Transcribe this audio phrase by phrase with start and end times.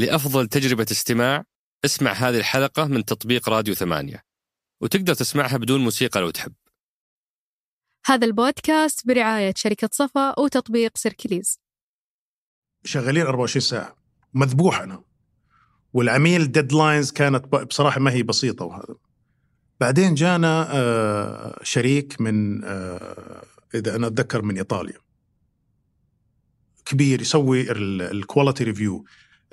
[0.00, 1.44] لأفضل تجربة استماع
[1.84, 4.24] اسمع هذه الحلقة من تطبيق راديو ثمانية.
[4.80, 6.52] وتقدر تسمعها بدون موسيقى لو تحب.
[8.06, 11.58] هذا البودكاست برعاية شركة صفا وتطبيق سيركليز.
[12.84, 13.96] شغالين 24 ساعة.
[14.34, 15.04] مذبوح أنا.
[15.92, 18.94] والعميل deadlines كانت ب- بصراحة ما هي بسيطة وهذا.
[19.80, 23.44] بعدين جانا آه، شريك من آه،
[23.74, 24.98] إذا أنا أتذكر من إيطاليا.
[26.84, 27.70] كبير يسوي
[28.10, 29.04] ال quality review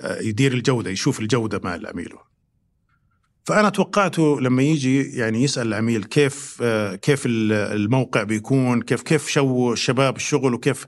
[0.02, 2.08] يدير الجودة يشوف الجودة مع العميل.
[3.44, 9.28] فأنا توقعته لما يجي يعني يسأل العميل كيف آه، كيف ال- الموقع بيكون كيف كيف
[9.28, 10.86] شو الشباب الشغل وكيف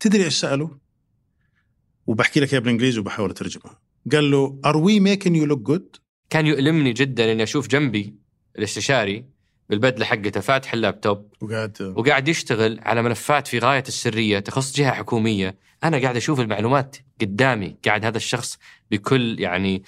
[0.00, 0.78] تدري إيش سأله؟
[2.06, 3.80] وبحكي لك اياها بالإنجليزي وبحاول اترجمها
[4.12, 5.96] قال له are we making you look good
[6.30, 8.14] كان يؤلمني جدا إني أشوف جنبي
[8.58, 9.24] الاستشاري
[9.70, 15.54] بالبدلة حقته فاتح اللابتوب وقاعد وقاعد يشتغل على ملفات في غاية السرية تخص جهة حكومية،
[15.84, 18.58] أنا قاعد أشوف المعلومات قدامي، قاعد هذا الشخص
[18.90, 19.82] بكل يعني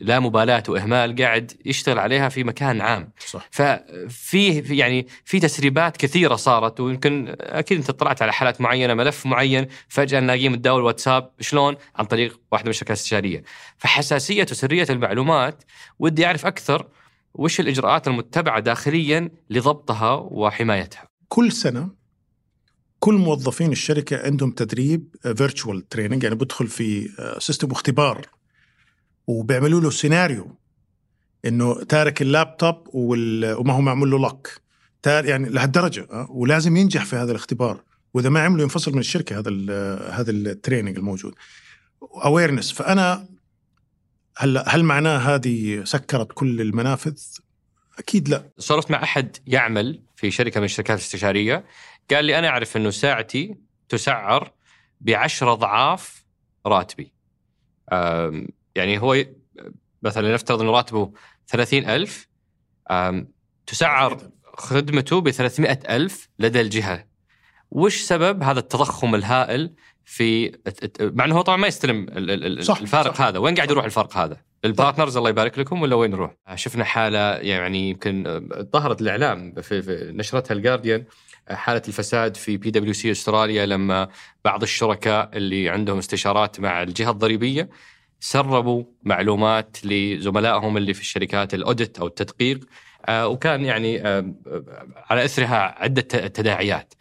[0.00, 3.12] لا مبالاة وإهمال قاعد يشتغل عليها في مكان عام.
[3.26, 8.94] صح ففي في يعني في تسريبات كثيرة صارت ويمكن أكيد أنت اطلعت على حالات معينة
[8.94, 13.42] ملف معين فجأة نلاقيه متداول واتساب شلون؟ عن طريق واحدة من الشركات الاستشارية.
[13.78, 15.62] فحساسية وسرية المعلومات
[15.98, 16.86] ودي أعرف أكثر
[17.34, 21.08] وش الإجراءات المتبعة داخليا لضبطها وحمايتها.
[21.28, 22.00] كل سنة
[22.98, 28.26] كل موظفين الشركة عندهم تدريب virtual training يعني بدخل في system اختبار
[29.26, 30.56] وبيعملوا له سيناريو
[31.44, 34.38] إنه تارك اللابتوب وما هو معمول له
[35.02, 37.82] تار يعني لهالدرجة أه؟ ولازم ينجح في هذا الاختبار
[38.14, 39.70] وإذا ما عمله ينفصل من الشركة هذا ال
[40.12, 41.34] هذا ال training الموجود
[42.24, 43.28] awareness فأنا
[44.40, 47.18] هل هل معناه هذه سكرت كل المنافذ؟
[47.98, 51.64] أكيد لا صرفت مع أحد يعمل في شركة من الشركات الاستشارية
[52.10, 53.54] قال لي أنا أعرف أنه ساعتي
[53.88, 54.52] تسعر
[55.00, 56.24] بعشرة أضعاف
[56.66, 57.12] راتبي.
[58.74, 59.24] يعني هو
[60.02, 61.12] مثلا نفترض انه راتبه
[61.46, 62.28] 30000
[62.90, 63.32] آم،
[63.66, 67.06] تسعر خدمته ب 300000 لدى الجهة.
[67.70, 69.74] وش سبب هذا التضخم الهائل
[70.10, 70.52] في
[71.00, 72.06] مع إنه هو طبعا ما يستلم
[72.60, 73.22] صح، الفارق صح.
[73.22, 76.84] هذا، وين قاعد يروح الفرق هذا؟ ال partners الله يبارك لكم ولا وين نروح؟ شفنا
[76.84, 81.04] حالة يعني يمكن آه، ظهرت الإعلام في, في نشرتها الجارديان
[81.48, 84.08] آه، حالة الفساد في بي دبليو سي أستراليا لما
[84.44, 87.68] بعض الشركاء اللي عندهم استشارات مع الجهة الضريبية
[88.20, 92.60] سربوا معلومات لزملائهم اللي في الشركات ال audit أو التدقيق
[93.06, 96.94] آه، وكان يعني آه، آه، على إثرها عدة تداعيات.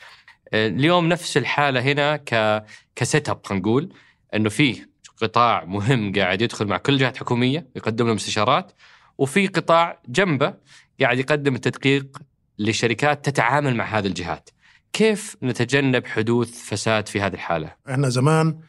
[0.53, 2.63] اليوم نفس الحالة هنا ك
[2.95, 3.93] كسيت اب خلينا نقول
[4.35, 4.89] إنه فيه
[5.21, 8.71] قطاع مهم قاعد يدخل مع كل جهه حكومية يقدم لهم استشارات
[9.17, 10.53] وفي قطاع جنبه
[11.01, 12.17] قاعد يقدم التدقيق
[12.59, 14.49] لشركات تتعامل مع هذه الجهات.
[14.93, 18.59] كيف نتجنب حدوث فساد في هذه الحالة؟ إحنا زمان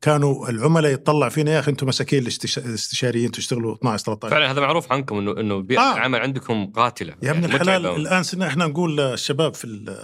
[0.00, 4.60] كانوا العملاء يطلع فينا يا أخي أنتم مساكين الاستش- الاستشاريين تشتغلوا 12 13 فعلا هذا
[4.60, 5.94] معروف عنكم إنه إنه بيئة آه.
[5.96, 7.86] العمل عندكم قاتلة يا ابن يعني الحلال.
[7.86, 9.96] الآن إحنا نقول للشباب في ال-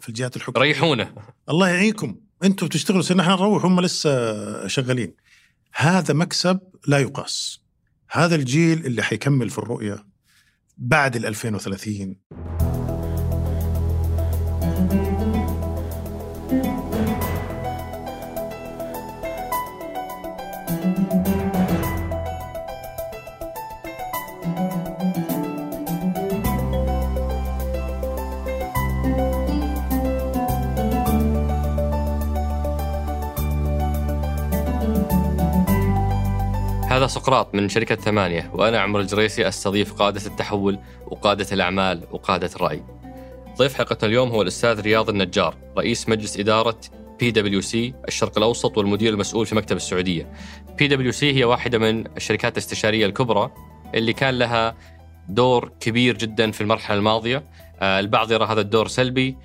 [0.00, 0.68] في الجهات الحكومية.
[0.68, 1.14] ريحونا.
[1.48, 2.16] الله يعينكم.
[2.44, 5.14] أنتم بتشتغلوا صرنا إحنا نروح هم لسه شغالين.
[5.74, 7.62] هذا مكسب لا يقاس.
[8.10, 10.06] هذا الجيل اللي حيكمل في الرؤية
[10.78, 12.16] بعد ال 2030
[37.12, 42.82] سقراط من شركة ثمانية وأنا عمر الجريسي أستضيف قادة التحول وقادة الأعمال وقادة الرأي.
[43.58, 46.80] ضيف حلقتنا اليوم هو الأستاذ رياض النجار رئيس مجلس إدارة
[47.18, 50.32] بي دبليو سي الشرق الأوسط والمدير المسؤول في مكتب السعودية.
[50.78, 53.50] بي دبليو سي هي واحدة من الشركات الاستشارية الكبرى
[53.94, 54.76] اللي كان لها
[55.28, 57.44] دور كبير جدا في المرحلة الماضية.
[57.80, 59.36] آه، البعض يرى هذا الدور سلبي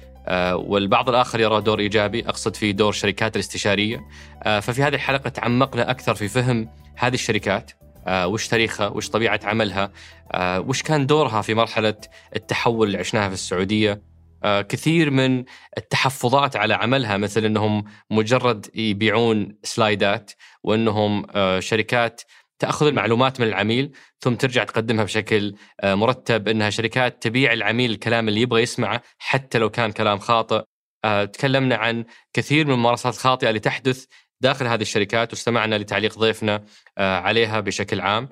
[0.55, 4.07] والبعض الآخر يرى دور إيجابي أقصد في دور الشركات الاستشارية.
[4.43, 7.72] آه، ففي هذه الحلقة تعمقنا أكثر في فهم هذه الشركات
[8.07, 9.91] آه، وش تاريخها وش طبيعة عملها
[10.31, 11.96] آه، وش كان دورها في مرحلة
[12.35, 14.02] التحول اللي عشناها في السعودية.
[14.43, 15.43] آه، كثير من
[15.78, 20.31] التحفظات على عملها مثل أنهم مجرد يبيعون سلايدات
[20.63, 22.22] وأنهم آه، شركات
[22.59, 28.27] تأخذ المعلومات من العميل ثم ترجع تقدمها بشكل آه، مرتب أنها شركات تبيع العميل الكلام
[28.27, 30.61] اللي يبغى يسمعه حتى لو كان كلام خاطئ.
[31.05, 34.05] آه، تكلمنا عن كثير من الممارسات الخاطئة اللي تحدث
[34.41, 36.63] داخل هذه الشركات واستمعنا لتعليق ضيفنا
[36.97, 38.29] آه، عليها بشكل عام.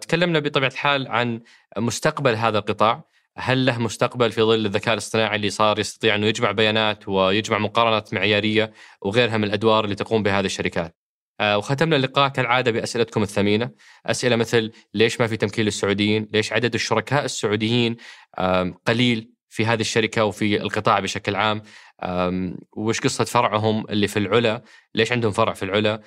[0.00, 1.40] تكلمنا بطبيعة الحال عن
[1.78, 3.04] مستقبل هذا القطاع.
[3.38, 8.14] هل له مستقبل في ظل الذكاء الاصطناعي اللي صار يستطيع انه يجمع بيانات ويجمع مقارنات
[8.14, 8.72] معيارية
[9.02, 11.03] وغيرها من الأدوار اللي تقوم بها هذه الشركات.
[11.40, 13.70] آه، وختمنا اللقاء كالعادة بأسئلتكم الثمينة،
[14.06, 17.96] أسئلة مثل ليش ما في تمكين للسعوديين؟ ليش عدد الشركاء السعوديين
[18.86, 21.62] قليل في هذه الشركة وفي القطاع بشكل عام؟
[22.76, 24.62] وش قصة فرعهم اللي في العلا؟
[24.94, 26.02] ليش عندهم فرع في العلا؟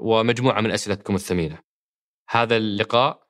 [0.00, 1.58] ومجموعة من أسئلتكم الثمينة.
[2.30, 3.28] هذا اللقاء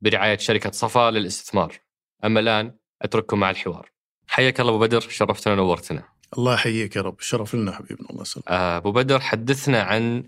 [0.00, 1.80] برعاية شركة صفا للاستثمار.
[2.24, 3.90] أما الآن أترككم مع الحوار.
[4.26, 6.02] حياك الله أبو بدر شرفتنا ونورتنا.
[6.38, 10.24] الله يحييك يا رب شرف لنا حبيبنا الله يسلمك آه، أبو بدر حدثنا عن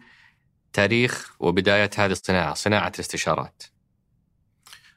[0.72, 3.62] تاريخ وبداية هذه الصناعة، صناعة الاستشارات.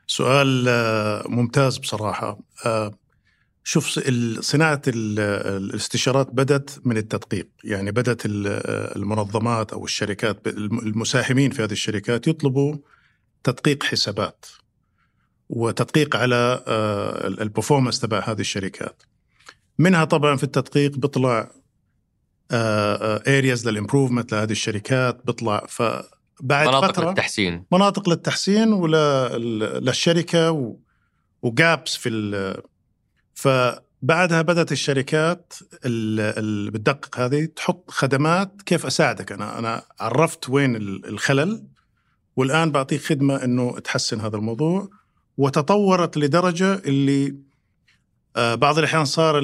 [0.07, 2.39] سؤال آه، ممتاز بصراحة.
[2.65, 2.91] آه،
[3.63, 3.87] شوف
[4.39, 5.19] صناعة ال-
[5.63, 7.47] الاستشارات بدت من التدقيق.
[7.63, 7.91] يعني
[8.25, 12.77] ال- آه، المنظمات أو الشركات المساهمين في هذه الشركات يطلبوا
[13.43, 14.45] تدقيق حسابات
[15.49, 16.63] وتدقيق على
[17.41, 19.03] ال performance تبع هذه الشركات.
[19.79, 21.51] منها طبعا في التدقيق بيطلع
[22.51, 25.65] areas لل improvement لهذه الشركات بيطلع.
[25.69, 27.65] فبعد مناطق فترة للتحسين.
[27.71, 29.37] مناطق للتحسين ولا
[29.79, 30.77] للشركة و...
[31.41, 32.55] وجابس في ال...
[33.33, 35.53] فبعدها بدأت الشركات
[35.85, 39.31] اللي بتدقق هذه تحط خدمات كيف أساعدك.
[39.31, 41.67] أنا أنا عرفت وين ال- الخلل
[42.35, 44.89] والآن بعطيك خدمة إنه تحسن هذا الموضوع.
[45.37, 47.35] وتطورت لدرجة اللي
[48.35, 49.39] آه، بعض الأحيان صار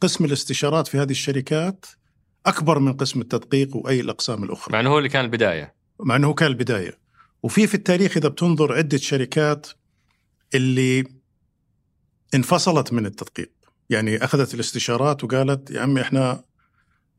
[0.00, 1.86] قسم الاستشارات في هذه الشركات
[2.46, 4.72] أكبر من قسم التدقيق وأي الأقسام الأخرى.
[4.72, 5.74] مع إنه هو اللي كان البداية.
[6.00, 6.98] مع إنه كان البداية.
[7.42, 9.66] وفي في التاريخ إذا بتنظر عدة شركات
[10.54, 11.04] اللي
[12.34, 13.50] انفصلت من التدقيق.
[13.90, 16.44] يعني أخذت الاستشارات وقالت يا عمي إحنا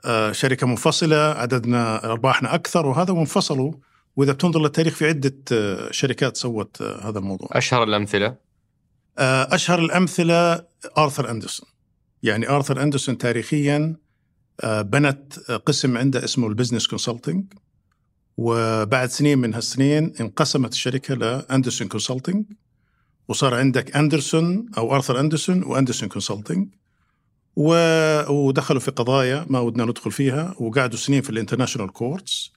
[0.05, 3.73] آه، شركة منفصلة عددنا أرباحنا أكثر وهذا وانفصلوا
[4.15, 7.49] وإذا بتنظر للتاريخ في عدة آه، شركات سوت آه، هذا الموضوع.
[7.51, 8.35] أشهر الأمثلة؟
[9.17, 10.65] أشهر الأمثلة
[10.97, 11.69] آرثر أندرسون.
[12.23, 13.95] يعني آرثر أندرسون تاريخيا
[14.63, 17.45] بنت آه، قسم عنده اسمه ال business consulting
[18.37, 22.45] وبعد سنين من هالسنين انقسمت الشركة ل Andersen Consulting
[23.27, 26.67] وصار عندك Andersen أو Arthur Andersen و Andersen Consulting
[27.55, 32.51] و- ودخلوا في قضايا ما ودنا ندخل فيها وقعدوا سنين في ال international courts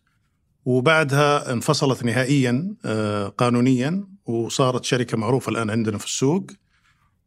[0.64, 6.46] وبعدها انفصلت نهائيا آه، قانونيا وصارت شركة معروفة الآن عندنا في السوق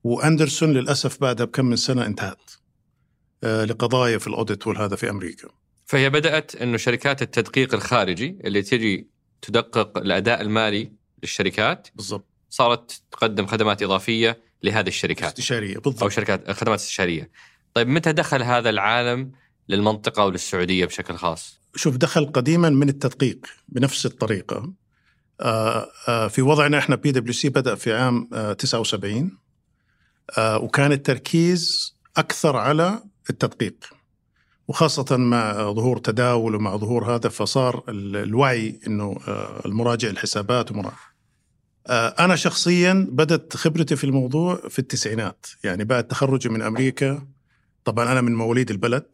[0.03, 2.51] واندرسون للأسف بعدها بكم من سنة انتهت.
[3.43, 5.47] لقضايا في الأوديت والهذا في أمريكا.
[5.85, 9.07] فهي بدأت أنه شركات التدقيق الخارجي اللي تجي
[9.41, 10.91] تدقق الأداء المالي
[11.23, 12.25] للشركات بالضبط.
[12.49, 15.29] صارت تقدم خدمات إضافية لهذه الشركات.
[15.29, 17.29] استشارية أو بالضبط شركات خدمات استشارية.
[17.73, 19.31] طيب متى دخل هذا العالم
[19.69, 24.73] للمنطقة وللسعودية بشكل خاص؟ شوف دخل قديما من التدقيق بنفس الطريقة.
[25.41, 29.37] آه، آه، في وضعنا إحنا بي دبليو سي بدأ في عام آه، 79
[30.37, 33.75] آه، وكان التركيز أكثر على التدقيق
[34.67, 40.97] وخاصة مع ظهور تداول ومع ظهور هذا فصار ال- الوعي إنه آه، المراجع الحسابات ومراجع
[42.19, 47.27] أنا شخصيا بدأت خبرتي في الموضوع في التسعينات يعني بعد تخرجي من أمريكا
[47.85, 49.05] طبعا أنا من مواليد البلد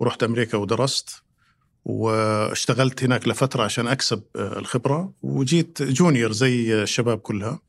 [0.00, 1.22] ورحت أمريكا ودرست
[1.84, 7.60] واشتغلت هناك لفترة عشان أكسب آه، الخبرة وجيت جونيور زي الشباب كلها.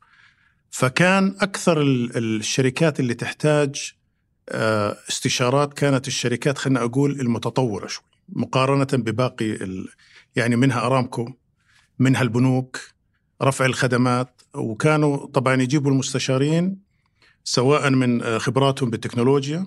[0.70, 4.01] فكان أكثر ال- الشركات اللي تحتاج آه،
[4.48, 9.88] استشارات كانت الشركات خلينا أقول المتطورة شوي مقارنة بباقي ال...
[10.36, 11.28] يعني منها أرامكو
[11.98, 12.80] منها البنوك
[13.42, 16.78] رفع الخدمات وكانوا طبعا يجيبوا المستشارين
[17.44, 19.66] سواء من آه، خبراتهم بالتكنولوجيا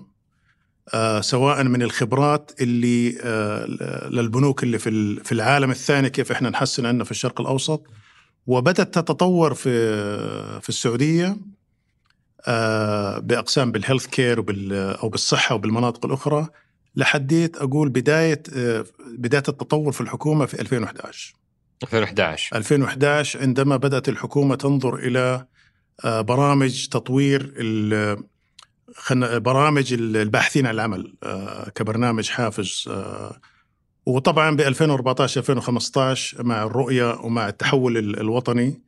[0.94, 3.66] آه، سواء من الخبرات اللي آه،
[4.08, 7.86] للبنوك اللي في في العالم الثاني كيف إحنا نحسن عندنا في الشرق الأوسط.
[8.46, 9.70] وبدأت تتطور في
[10.60, 11.26] في السعودية.
[11.26, 11.36] آه،
[13.20, 16.48] بإقسام بال health care وبال أو بالصحة وبالمناطق الأخرى
[16.96, 18.84] لحديت أقول بداية آه،
[19.18, 21.34] بداية التطور في الحكومة في 2011
[21.82, 25.46] 2011 2011 عندما بدأت الحكومة تنظر إلى
[26.04, 27.52] آه، برامج تطوير
[29.38, 33.40] برامج الباحثين عن العمل آه، كبرنامج حافز آه،
[34.06, 38.80] وطبعا ب 2014 2015 مع الرؤية ومع التحول ال- الوطني آه،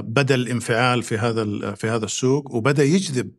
[0.00, 3.30] بدا الانفعال في هذا في هذا السوق وبدأ يجذب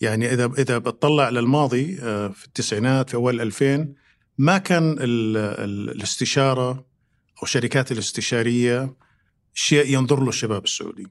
[0.00, 3.94] يعني اذا إذا بتطلع للماضي آه، في التسعينات في أول 2000
[4.38, 8.96] ما كان ال- ال- الاستشارة أو الشركات الاستشارية
[9.54, 11.06] شيء ينظر له الشباب السعودي.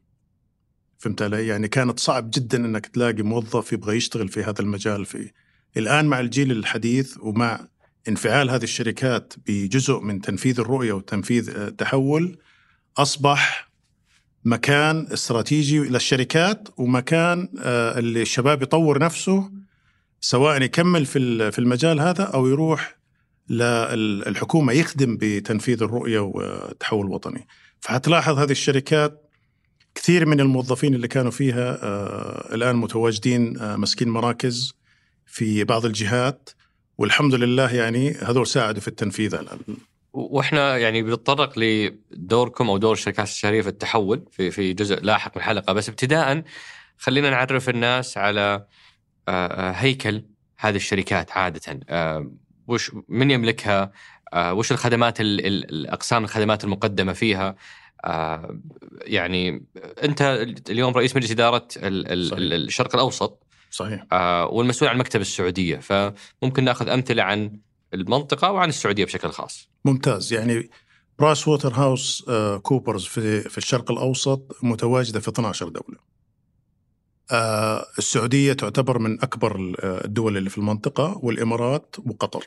[0.98, 5.32] فهمت علي؟ يعني كانت صعب جدا إنك تلاقي موظف يبغى يشتغل في هذا المجال في
[5.78, 7.68] الآن مع الجيل الحديث ومع
[8.08, 12.38] انفعال هذه الشركات بجزء من تنفيذ الرؤية وتنفيذ آه، التحول
[12.98, 13.71] أصبح
[14.46, 19.52] مكان استراتيجي للشركات ومكان آه، اللي الشباب يطور نفسه
[20.22, 22.98] سواء يكمل في في المجال هذا أو يروح
[23.50, 27.48] للحكومه يخدم بتنفيذ الرؤية والتحول الوطني.
[27.80, 29.32] فحتلاحظ هذه الشركات
[29.96, 34.74] كثير من الموظفين اللي كانوا فيها آه، الآن متواجدين آه، ماسكين مراكز
[35.26, 36.50] في بعض الجهات
[36.98, 39.36] والحمد لله يعني هذول ساعدوا في التنفيذ
[40.14, 45.42] وإحنا يعني بنتطرق لدوركم أو دور الشركات الاستشاريه في التحول في في جزء لاحق من
[45.42, 45.74] الحلقة.
[45.74, 46.44] بس ابتداء
[46.98, 48.66] خلينا نعرف الناس على
[49.28, 50.26] آه، هيكل
[50.58, 51.80] هذه الشركات عادة.
[52.68, 53.92] وش من يملكها؟
[54.36, 57.56] وش الخدمات الأقسام الخدمات المقدمة فيها؟
[58.06, 58.60] آه،
[59.02, 59.66] يعني
[60.04, 63.44] أنت اليوم رئيس مجلس إدارة الشرق الأوسط.
[63.72, 64.06] صحيح.
[64.12, 65.78] آه، والمسؤول عن مكتب السعودية.
[65.78, 67.60] فممكن ناخذ أمثلة عن
[67.94, 69.70] المنطقة وعن السعودية بشكل خاص.
[69.86, 70.70] ممتاز يعني
[71.20, 76.12] Price Waterhouse آه، Coopers في في الشرق الأوسط متواجدة في 12 دولة.
[77.98, 82.46] السعودية تعتبر من أكبر الدول اللي في المنطقة والإمارات وقطر.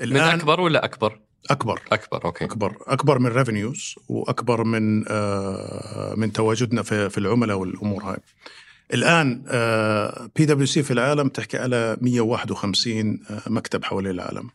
[0.00, 1.20] الآن من أكبر ولا أكبر؟
[1.50, 7.56] أكبر أكبر okay أكبر أكبر من revenues وأكبر من آه من تواجدنا في, في العملاء
[7.56, 8.16] والأمور هاي
[8.92, 9.42] الآن
[10.36, 14.50] بي دبليو سي في العالم تحكي على 151 آه مكتب حوالين العالم.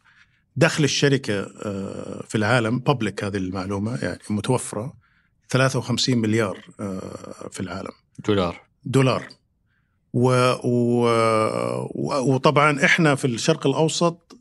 [0.55, 4.93] دخل الشركة آه في العالم public هذه المعلومة يعني متوفرة
[5.49, 7.91] 53 مليار آه في العالم.
[8.27, 8.61] دولار.
[8.85, 9.27] دولار.
[10.13, 10.29] و
[10.63, 11.07] و
[12.33, 14.37] وطبعا إحنا في الشرق الأوسط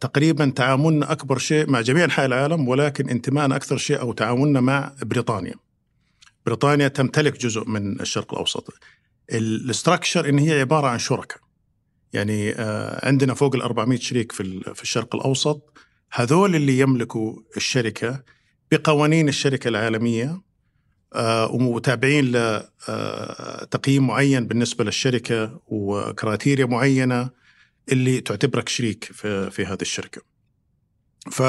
[0.00, 4.92] تقريبا تعاملنا أكبر شيء مع جميع أنحاء العالم ولكن انتمائنا أكثر شيء أو تعاملنا مع
[5.02, 5.54] بريطانيا.
[6.46, 8.74] بريطانيا تمتلك جزء من الشرق الأوسط.
[9.32, 11.38] الاستراكشر إن هي عبارة عن شركاء.
[12.12, 15.78] يعني آه، عندنا فوق ال 400 شريك في في الشرق الأوسط
[16.12, 18.22] هذول اللي يملكوا الشركة
[18.72, 20.40] بقوانين الشركة العالمية
[21.14, 27.30] آه، ومتابعين لتقييم معين بالنسبة للشركة وكراتيريا معينة
[27.92, 29.04] اللي تعتبرك شريك
[29.50, 30.22] في هذه الشركة.
[31.30, 31.42] ف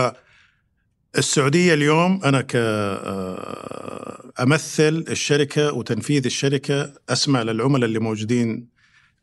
[1.18, 8.68] السعودية اليوم أنا ك آه، أمثل الشركة وتنفيذ الشركة أسمع للعملاء اللي موجودين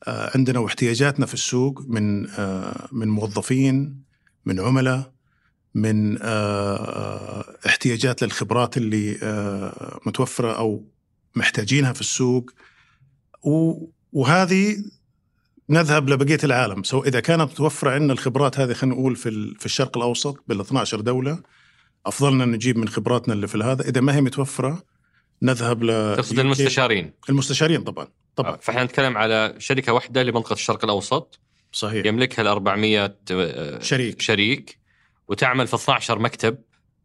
[0.06, 4.02] آه، عندنا واحتياجاتنا في السوق من آه، من موظفين
[4.46, 5.12] من عملاء
[5.74, 6.18] من
[7.66, 9.18] احتياجات للخبرات اللي
[10.06, 10.84] متوفرة أو
[11.34, 12.50] محتاجينها في السوق.
[14.12, 14.76] وهذه
[15.68, 16.82] نذهب لبقية العالم.
[16.82, 21.00] سو إذا كانت متوفرة عندنا الخبرات هذه خلينا نقول في في الشرق الأوسط بال 12
[21.00, 21.42] دولة
[22.06, 24.82] أفضلنا نجيب من خبراتنا اللي في هذا إذا ما هي متوفرة
[25.42, 27.12] نذهب ل تقصد المستشارين.
[27.28, 28.56] المستشارين طبعا طبعا.
[28.56, 31.40] فإحنا نتكلم على شركة واحدة لمنطقة الشرق الأوسط.
[31.72, 32.06] صحيح.
[32.06, 34.20] يملكها ال 400 آه، شريك.
[34.20, 34.78] شريك
[35.28, 36.58] وتعمل في 12 مكتب.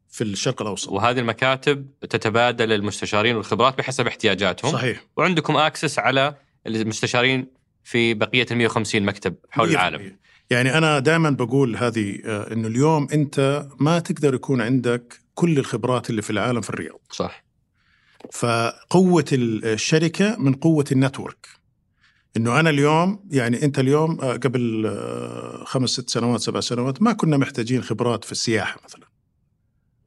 [0.09, 0.89] في الشرق الأوسط.
[0.89, 4.71] وهذه المكاتب تتبادل المستشارين والخبرات بحسب احتياجاتهم.
[4.71, 5.03] صحيح.
[5.17, 6.35] وعندكم access على
[6.67, 7.47] المستشارين
[7.83, 10.17] في بقية ال 150 مكتب حول العالم.
[10.49, 16.09] يعني أنا دائما بقول هذه آه، إنه اليوم أنت ما تقدر يكون عندك كل الخبرات
[16.09, 16.99] اللي في العالم في الرياض.
[17.11, 17.43] صح.
[18.31, 21.47] فقوة الشركة من قوة ال network.
[22.37, 27.13] إنه أنا اليوم يعني أنت اليوم آه، قبل آه، خمس ست سنوات سبع سنوات ما
[27.13, 29.07] كنا محتاجين خبرات في السياحة مثلا.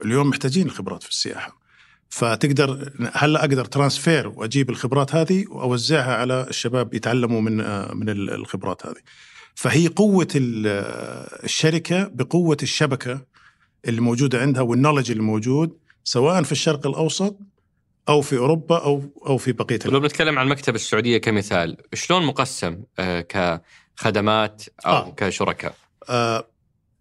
[0.04, 1.60] اليوم محتاجين الخبرات في السياحة.
[2.08, 7.56] فتقدر هلا أقدر ترانسفير وأجيب الخبرات هذه وأوزعها على الشباب يتعلموا من
[7.96, 9.00] من الخبرات هذه.
[9.60, 13.20] فهي قوة الشركة بقوة الشبكة
[13.88, 17.38] اللي موجودة عندها والنولج اللي موجود سواء في الشرق الأوسط
[18.08, 22.82] أو في أوروبا أو أو في بقية لو بنتكلم عن مكتب السعودية كمثال، شلون مقسم
[22.98, 23.20] آه،
[23.96, 25.14] كخدمات أو آه.
[25.16, 25.74] كشركاء؟
[26.08, 26.48] آه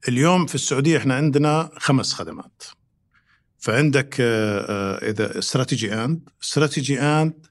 [0.08, 2.64] اليوم في السعودية إحنا عندنا خمس خدمات.
[3.58, 7.49] فعندك آه، آه، إذا Strategy& Strategy&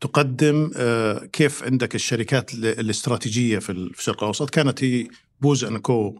[0.00, 5.08] تقدم آه، كيف عندك الشركات الاستراتيجية في الشرق الأوسط؟ كانت هي
[5.40, 6.18] Booz & Co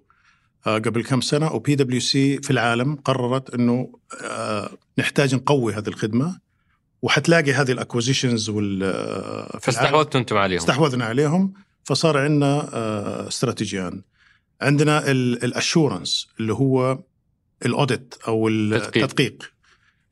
[0.64, 3.92] قبل كم سنة وبي دبليو سي في العالم قررت إنه
[4.98, 6.38] نحتاج نقوي هذه الخدمة
[7.02, 8.80] وحتلاقي هذه ال acquisitions وال
[9.60, 10.58] فاستحوذتوا أنتم عليهم.
[10.58, 11.52] استحوذنا عليهم
[11.84, 12.68] فصار عندنا
[13.28, 14.02] Strategy&.
[14.60, 16.98] عندنا ال assurance اللي هو
[17.66, 19.52] ال audit أو التدقيق.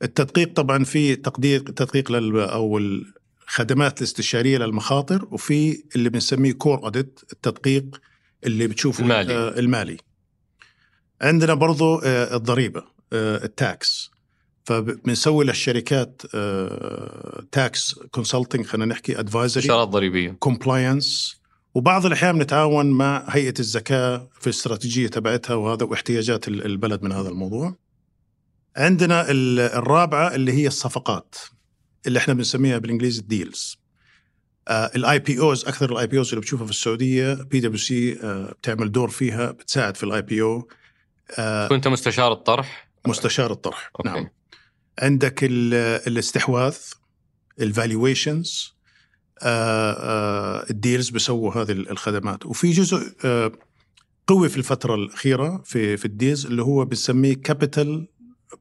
[0.03, 2.79] التدقيق طبعا في تقدير تدقيق لل أو
[3.47, 8.01] الخدمات الاستشارية للمخاطر وفي اللي بنسميه core audit التدقيق
[8.43, 9.33] اللي بتشوفه المالي.
[9.33, 9.97] آه المالي.
[11.21, 14.11] عندنا برضو آه الضريبة آه ال tax.
[14.65, 20.31] فبنسوي للشركات آه tax consulting خلينا نحكي advisory استشارات ضريبية.
[20.31, 21.37] compliance
[21.73, 27.75] وبعض الأحيان بنتعاون مع هيئة الزكاة في الاستراتيجيه تبعتها وهذا واحتياجات البلد من هذا الموضوع.
[28.77, 31.35] عندنا الرابعة اللي هي الصفقات.
[32.07, 33.77] اللي إحنا بنسميها بالإنجليزي ال deals.
[34.69, 38.13] ال IPOs أكثر ال IPOs اللي بتشوفها في السعودية بي دبليو سي
[38.61, 40.67] بتعمل دور فيها بتساعد في ال IPO
[41.69, 44.09] كنت مستشار الطرح؟ مستشار الطرح okay.
[44.09, 44.27] نعم.
[44.99, 45.73] عندك ال-
[46.07, 46.75] الاستحواذ
[47.61, 48.73] ال valuations
[50.69, 52.45] ال deals بيسووا هذه الخدمات.
[52.45, 53.51] وفي جزء آه،
[54.27, 58.07] قوي في الفترة الأخيرة في في ال deals اللي هو بنسميه capital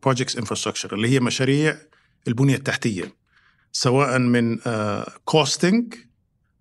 [0.02, 1.78] projects infrastructure اللي هي مشاريع
[2.28, 3.15] البنية التحتية.
[3.76, 4.58] سواء من
[5.24, 5.94] costing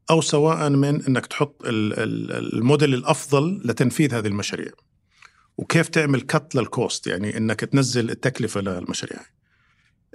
[0.09, 4.71] أو سواء من أنك تحط ال- ال- الموديل الأفضل لتنفيذ هذه المشاريع.
[5.57, 9.19] وكيف تعمل cut لل cost يعني أنك تنزل التكلفة للمشاريع.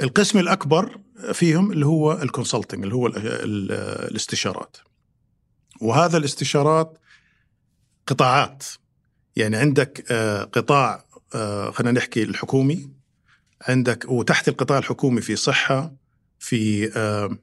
[0.02, 1.00] القسم الأكبر
[1.32, 3.72] فيهم اللي هو ال consulting اللي هو ال- ال-
[4.10, 4.76] الاستشارات.
[5.80, 6.98] وهذا الاستشارات
[8.06, 8.64] قطاعات.
[9.36, 11.04] يعني عندك آه، قطاع
[11.34, 12.90] آه، خلينا نحكي الحكومي.
[13.68, 15.99] عندك وتحت القطاع الحكومي في صحة
[16.40, 17.38] في آه،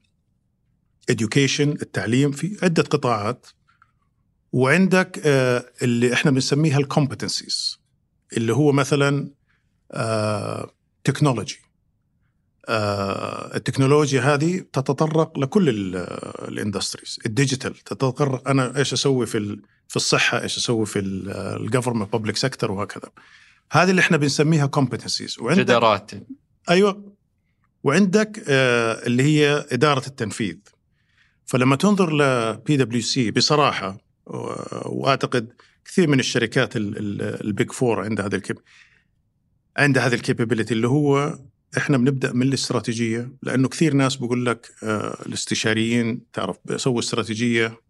[1.12, 3.46] education التعليم في عدة قطاعات.
[4.52, 7.80] وعندك آه، اللي إحنا بنسميها ال competencies
[8.36, 9.30] اللي هو مثلا
[11.04, 11.58] technology
[13.54, 15.68] التكنولوجيا هذه تتطرق لكل
[16.48, 21.08] ال industries ال digital تتطرق أنا إيش أسوي في في الصحة إيش أسوي في ال
[21.08, 23.10] government public sector وهكذا.
[23.72, 26.10] هذه اللي إحنا بنسميها competencies وعندك جدارات.
[26.70, 27.17] أيوه.
[27.84, 30.56] وعندك آه، اللي هي إدارة التنفيذ.
[31.46, 34.52] فلما تنظر لبي دبليو سي بصراحة و-
[34.84, 35.52] وأعتقد
[35.84, 38.58] كثير من الشركات ال Big Four عندها هذا ال cap
[39.76, 41.38] عندها هذه ال capability اللي هو
[41.78, 47.80] إحنا بنبدأ من الاستراتيجية لأنه كثير ناس بقول لك آه، الاستشاريين تعرف بيسووا استراتيجية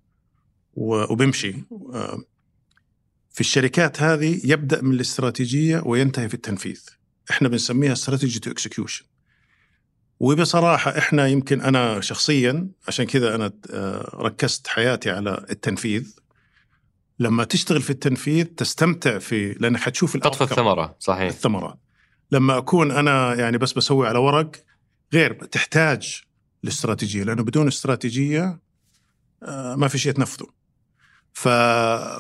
[0.75, 1.55] و- وبمشي
[1.93, 2.23] آه،
[3.31, 6.81] في الشركات هذه يبدأ من الاستراتيجية وينتهي في التنفيذ.
[7.31, 9.05] إحنا بنسميها strategy to execution
[10.21, 16.15] وبصراحة إحنا يمكن أنا شخصيا عشان كذا أنا آه، ركزت حياتي على التنفيذ
[17.19, 20.45] لما تشتغل في التنفيذ تستمتع في لانك حتشوف تطفى.
[20.45, 21.79] الثمرة صحيح الثمرات
[22.31, 24.51] لما أكون أنا يعني بس بسوي على ورق
[25.13, 26.23] غير تحتاج
[26.65, 28.61] الاستراتيجيه لأنه بدون استراتيجية
[29.43, 30.47] آه، ما في شيء تنفذه.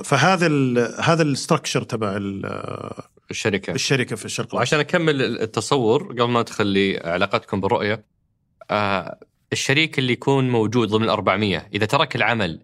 [0.04, 0.94] فهذا ال...
[1.00, 2.92] هذا الاستراكشر تبع ال-
[3.30, 3.72] الشركة.
[3.72, 4.58] الشركة في الشرق الأوسط.
[4.58, 8.04] وعشان أكمل التصور قبل ما ندخل لعلاقتكم بالرؤية
[8.70, 9.18] آه
[9.52, 12.60] الشريك اللي يكون موجود ضمن ال 400 إذا ترك العمل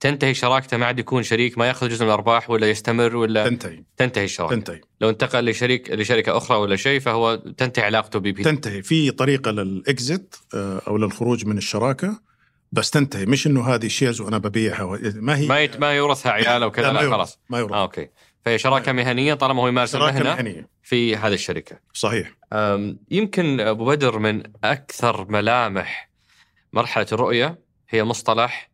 [0.00, 3.84] تنتهي شراكته ما عاد يكون شريك ما يأخذ جزء من الأرباح ولا يستمر ولا تنتهي.
[3.96, 4.54] تنتهي الشراكة.
[4.54, 4.80] تنتهي.
[5.00, 8.82] لو انتقل لشريك لشركة أخرى ولا شيء فهو تنتهي علاقته ببي تنتهي.
[8.82, 12.20] في طريقة للاكزit آه، أو للخروج من الشراكة
[12.72, 13.26] بس تنتهي.
[13.26, 15.80] مش إنه هذه shares وأنا ببيعها ما هي ما يت...
[15.80, 17.14] ما يورثها عيال أو كذا لا، لا يورث.
[17.14, 17.38] خلاص.
[17.50, 18.08] ما يروح آه okay.
[18.44, 20.68] فهي شراكة مهنية طالما هو يمارس شراكة المهنة مهنية.
[20.82, 21.78] في هذه الشركة.
[21.92, 22.32] صحيح.
[23.10, 26.10] يمكن أبو بدر من أكثر ملامح
[26.72, 28.70] مرحلة الرؤية هي مصطلح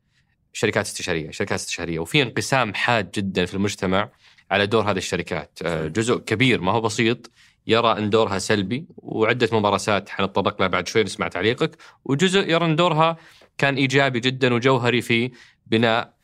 [0.53, 1.99] شركات استشارية، شركات استشارية.
[1.99, 4.09] وفي انقسام حاد جدا في المجتمع
[4.51, 7.31] على دور هذه الشركات، أه، جزء كبير ما هو بسيط
[7.67, 12.77] يرى أن دورها سلبي وعدة ممارسات حنتطرق لها بعد شوي نسمع تعليقك، وجزء يرى أن
[12.77, 13.17] دورها
[13.59, 15.31] كان إيجابي جدا وجوهري في
[15.67, 16.17] بناء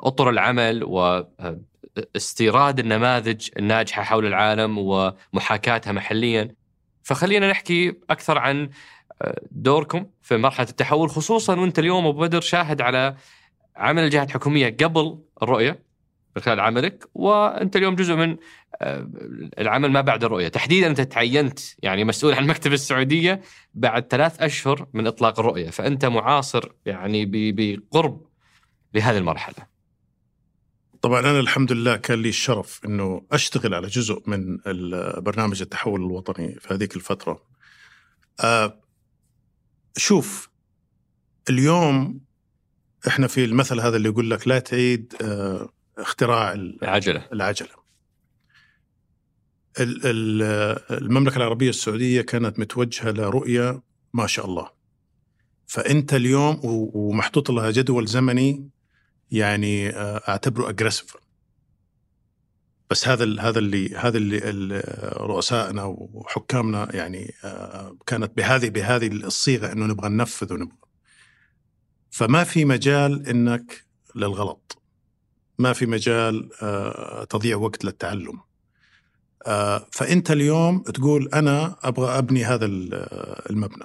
[0.00, 0.84] أطر العمل
[1.96, 6.54] واستيراد النماذج الناجحة حول العالم ومحاكاتها محليا.
[7.02, 8.70] فخلينا نحكي أكثر عن
[9.22, 13.16] آه، دوركم في مرحلة التحول خصوصا وأنت اليوم أبو بدر شاهد على
[13.76, 15.82] عمل الجهات الحكوميه قبل الرؤية
[16.36, 18.36] من خلال عملك وأنت اليوم جزء من
[18.82, 19.08] آه،
[19.58, 23.40] العمل ما بعد الرؤية، تحديدا أنت تعينت يعني مسؤول عن مكتب السعودية
[23.74, 28.26] بعد ثلاث أشهر من إطلاق الرؤية، فأنت معاصر يعني بقرب
[28.94, 29.69] لهذه المرحلة.
[31.02, 34.56] طبعا أنا الحمد لله كان لي الشرف إنه أشتغل على جزء من
[35.22, 37.42] برنامج التحول الوطني في هذيك الفترة.
[38.40, 38.80] آه
[39.96, 40.50] شوف
[41.50, 42.20] اليوم
[43.08, 47.68] إحنا في المثل هذا اللي يقول لك لا تعيد آه اختراع ال- عجله العجلة.
[49.80, 53.82] ال- ال- المملكة العربية السعودية كانت متوجهة لرؤية
[54.14, 54.70] ما شاء الله.
[55.66, 58.68] فأنت اليوم ومحطوط لها جدول زمني
[59.30, 61.16] يعني آه، أعتبره اجريسيف
[62.90, 69.72] بس هذا هذا اللي هذا اللي ال- رؤسائنا وحكامنا يعني آه، كانت بهذه بهذه الصيغة
[69.72, 70.76] إنه نبغى ننفذ ونبغى.
[72.10, 74.82] فما في مجال إنك للغلط.
[75.58, 78.40] ما في مجال آه، تضيع وقت للتعلم.
[79.92, 82.94] فأنت اليوم تقول أنا أبغى أبني هذا ال-
[83.50, 83.84] المبنى.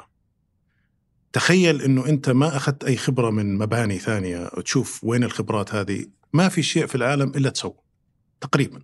[1.35, 6.49] تخيل إنه أنت ما أخذت أي خبرة من مباني ثانية وتشوف وين الخبرات هذه ما
[6.49, 7.75] في شيء في العالم إلا تسوي
[8.41, 8.81] تقريبا.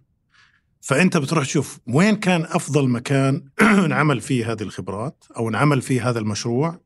[0.82, 3.44] فأنت بتروح تشوف وين كان أفضل مكان
[3.90, 6.82] نعمل فيه هذه الخبرات أو نعمل فيه هذا المشروع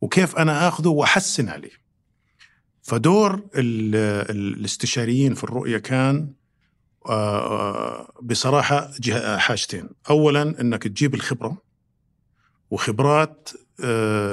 [0.00, 1.72] وكيف أنا آخذه واحسن عليه
[2.82, 3.94] فدور ال-
[4.30, 6.32] ال- الاستشاريين في الرؤية كان
[7.08, 9.88] آه، بصراحة جه- حاجتين.
[10.10, 11.62] اولا إنك تجيب الخبرة
[12.70, 13.61] وخبرات آه،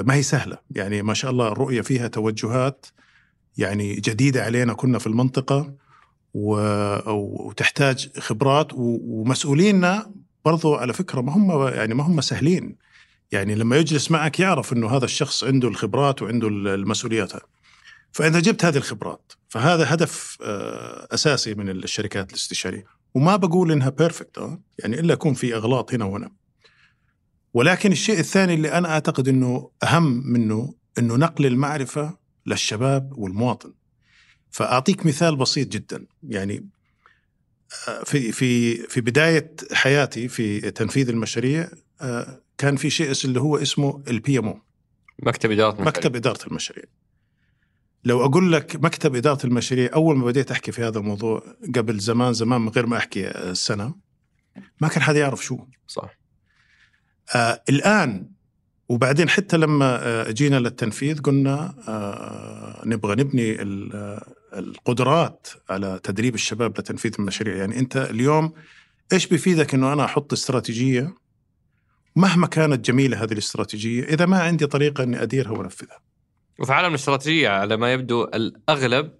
[0.06, 0.58] ما هي سهلة.
[0.70, 2.86] يعني ما شاء الله الرؤية فيها توجهات
[3.58, 5.74] يعني جديدة علينا كنا في المنطقة
[6.34, 10.12] وتحتاج خبرات ومسؤولينا
[10.44, 12.76] برضو على فكرة ما هم يعني ما هم سهلين.
[13.32, 17.34] يعني لما يجلس معك يعرف إنه هذا الشخص عنده الخبرات وعنده المسؤوليات.
[17.34, 17.42] هذه.
[18.12, 22.84] فانت جبت هذه الخبرات فهذا هدف آه، أساسي من الشركات الاستشارية.
[23.14, 26.30] وما بقول إنها perfect يعني إلا يكون في إغلاط هنا وهنا.
[27.54, 33.72] ولكن الشيء الثاني اللي أنا أعتقد إنه أهم منه إنه نقل المعرفة للشباب والمواطن.
[34.50, 36.06] فأعطيك مثال بسيط جدا.
[36.22, 36.68] يعني
[37.88, 41.68] آه، في في في بداية حياتي في تنفيذ المشاريع
[42.00, 44.58] آه، كان في شيء اللي هو اسمه ال PMO.
[45.22, 45.88] مكتب إدارة المشاريع.
[45.88, 46.84] مكتب إدارة المشاريع.
[48.04, 51.42] لو أقول لك مكتب إدارة المشاريع أول ما بديت أحكي في هذا الموضوع
[51.76, 53.94] قبل زمان زمان من غير ما أحكي السنة
[54.80, 55.58] ما كان حدا يعرف شو.
[55.86, 56.19] صح.
[57.34, 58.30] آه الآن
[58.88, 63.62] وبعدين حتى لما آه جينا للتنفيذ قلنا آه نبغى نبني
[63.94, 64.24] آه،
[64.56, 67.56] القدرات على تدريب الشباب لتنفيذ المشاريع.
[67.56, 68.52] يعني أنت اليوم
[69.12, 71.14] إيش بيفيدك إنه أنا أحط استراتيجية
[72.16, 75.98] مهما كانت جميلة هذه الاستراتيجية إذا ما عندي طريقة إني أديرها وأنفذها؟
[76.58, 79.12] وفي عالم الاستراتيجية على ما يبدو الأغلب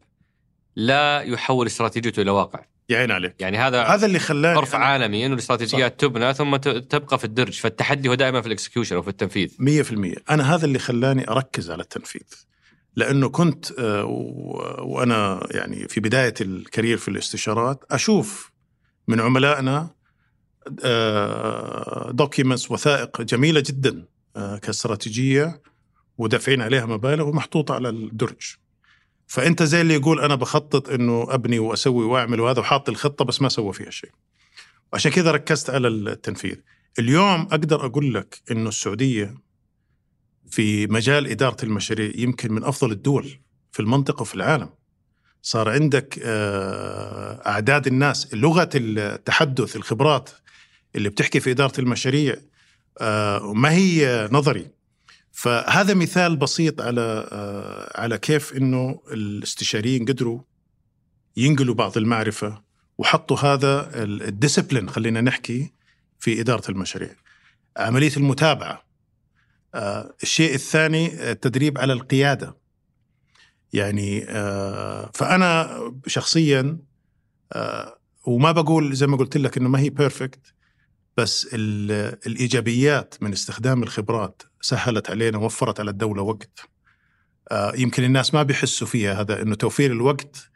[0.76, 2.64] لا يحول استراتيجيته إلى واقع.
[2.90, 3.34] يا عين عليك.
[3.40, 7.52] يعني هذا هذا اللي خلاني عرف أنا- عالمي إنه الاستراتيجيات تبنى ثم تبقى في الدرج
[7.60, 9.54] فالتحدي هو دائما في ال execution أو في التنفيذ.
[9.58, 10.14] مية في المية.
[10.30, 12.22] أنا هذا اللي خلاني أركز على التنفيذ.
[12.96, 18.50] لأنه كنت آه، و- وأنا يعني في بداية ال career في الاستشارات أشوف
[19.08, 19.90] من عملائنا
[22.10, 24.04] دوكيومنتس وثائق جميلة جدا
[24.36, 25.62] آه، كاستراتيجية
[26.18, 28.56] ودافعين عليها مبالغ ومحطوطة على الدرج.
[29.30, 33.48] فأنت زي اللي يقول أنا بخطط أنه أبني وأسوي وأعمل وهذا وحاط الخطة بس ما
[33.48, 34.10] سوى فيها شيء
[34.92, 36.56] وعشان كذا ركزت على التنفيذ
[36.98, 39.34] اليوم أقدر أقول لك إنه السعودية
[40.50, 43.40] في مجال إدارة المشاريع يمكن من أفضل الدول
[43.72, 44.68] في المنطقة وفي العالم.
[45.42, 50.30] صار عندك آه، أعداد الناس لغة التحدث الخبرات
[50.96, 52.36] اللي بتحكي في إدارة المشاريع
[53.00, 54.70] آه، ما هي نظري.
[55.40, 60.40] فهذا مثال بسيط على آه، على كيف إنه الاستشاريين قدروا
[61.36, 62.62] ينقلوا بعض المعرفة
[62.98, 65.72] وحطوا هذا الديسبلين خلينا نحكي
[66.18, 67.14] في إدارة المشاريع.
[67.76, 68.84] عملية المتابعة
[69.74, 72.56] آه، الشيء الثاني التدريب على القيادة.
[73.72, 76.78] يعني آه، فأنا شخصيا
[77.52, 80.54] آه، وما بقول زي ما قلت لك إنه ما هي بيرفكت
[81.16, 86.60] بس ال- الإيجابيات من استخدام الخبرات سهلت علينا وفرت على الدولة وقت.
[87.50, 90.50] آه، يمكن الناس ما بيحسوا فيها هذا إنه توفير الوقت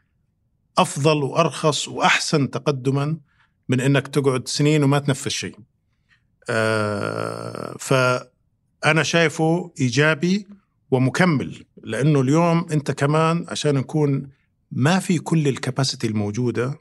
[0.78, 3.18] أفضل وأرخص وأحسن تقدما
[3.68, 5.56] من إنك تقعد سنين وما تنفذ شيء.
[6.50, 10.46] آه فأنا شايفه إيجابي
[10.90, 14.30] ومكمل لأنه اليوم أنت كمان عشان نكون
[14.70, 16.80] ما في كل الكباسيتي الموجودة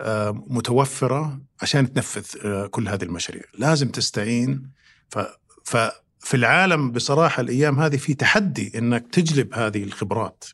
[0.00, 4.70] آه متوفرة عشان تنفذ كل هذه المشاريع، لازم تستعين.
[5.08, 5.18] ف
[5.64, 10.44] ففي العالم بصراحة الأيام هذه في تحدي إنك تجلب هذه الخبرات.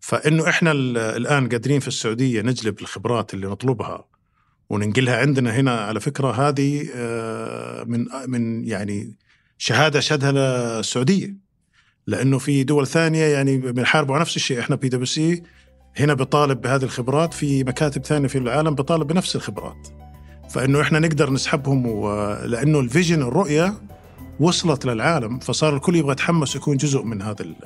[0.00, 4.04] فإنه إحنا ال- الآن قادرين في السعودية نجلب الخبرات اللي نطلبها
[4.70, 5.80] وننقلها عندنا هنا.
[5.80, 9.16] على فكرة هذه آه، من من يعني
[9.58, 10.30] شهادة شهدها
[10.80, 11.36] السعوديه
[12.06, 14.60] لأنه في دول ثانية يعني بنحاربوا على نفس الشيء.
[14.60, 15.42] إحنا بي دبليو سي
[15.96, 19.88] هنا بطالب بهذه الخبرات في مكاتب ثانية في العالم بطالب بنفس الخبرات.
[20.50, 22.06] فإنه إحنا نقدر نسحبهم
[22.44, 23.74] لأنه ال vision الرؤية
[24.42, 27.56] وصلت للعالم فصار الكل يبغى يتحمس يكون جزء من هذا ال-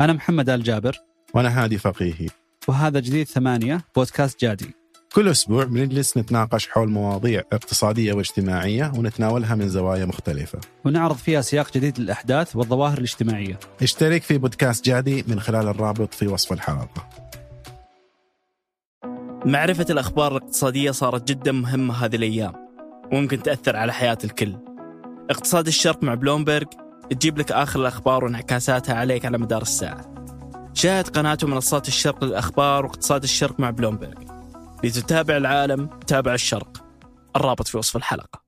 [0.00, 0.96] أنا محمد آل جابر.
[1.34, 2.28] وأنا هادي فقيهي.
[2.68, 4.70] وهذا جديد ثمانية بودكاست جادي.
[5.14, 10.58] كل أسبوع بنجلس نتناقش حول مواضيع اقتصادية واجتماعية ونتناولها من زوايا مختلفة.
[10.84, 13.58] ونعرض فيها سياق جديد للأحداث والظواهر الاجتماعية.
[13.82, 17.08] اشترك في بودكاست جادي من خلال الرابط في وصف الحلقة.
[19.46, 22.52] معرفة الأخبار الاقتصادية صارت جدا مهمة هذه الأيام
[23.12, 24.56] وممكن تأثر على حياة الكل.
[25.30, 26.66] اقتصاد الشرق مع بلومبرج
[27.10, 30.14] تجيب لك آخر الأخبار وانعكاساتها عليك على مدار الساعة.
[30.74, 34.18] شاهد قناة منصات الشرق للأخبار واقتصاد الشرق مع بلومبرج
[34.84, 36.84] لتتابع العالم تابع الشرق.
[37.36, 38.42] الرابط في وصف الحلقة.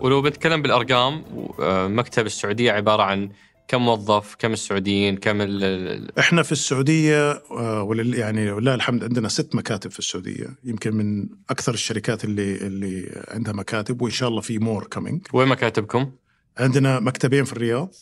[0.00, 1.24] ولو بنتكلم بالأرقام
[1.60, 3.30] آه، مكتب السعودية عبارة عن
[3.70, 9.28] كم موظف كم السعوديين كم ال- إحنا في السعودية آه، ولل يعني ولله الحمد عندنا
[9.28, 14.40] ست مكاتب في السعودية يمكن من أكثر الشركات اللي اللي عندها مكاتب وإن شاء الله
[14.40, 16.12] في more coming وين مكاتبكم؟
[16.58, 17.94] عندنا مكتبين في الرياض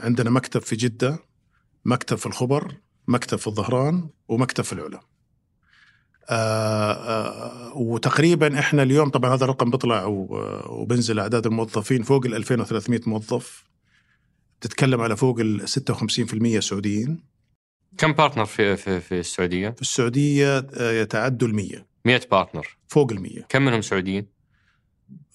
[0.00, 1.18] عندنا مكتب في جدة
[1.84, 2.74] مكتب في الخبر
[3.08, 5.00] مكتب في الظهران ومكتب في العلا.
[6.30, 10.04] آه آه وتقريبا إحنا اليوم طبعا هذا الرقم بيطلع
[10.68, 13.64] وبنزل أعداد الموظفين فوق ال 2300 موظف.
[14.60, 17.30] تتكلم على فوق ال 56% سعوديين.
[17.98, 23.12] كم بارتنر في في, في السعودية؟ في السعودية آه، يتعدوا ال 100 100 بارتنر فوق
[23.12, 24.26] ال 100 كم منهم سعوديين؟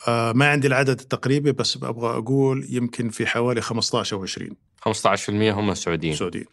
[0.08, 4.50] آه ما عندي العدد التقريبي بس أبغى أقول يمكن في حوالي 15 أو 20
[4.90, 6.16] 15% هم سعوديين.
[6.16, 6.46] سعوديين.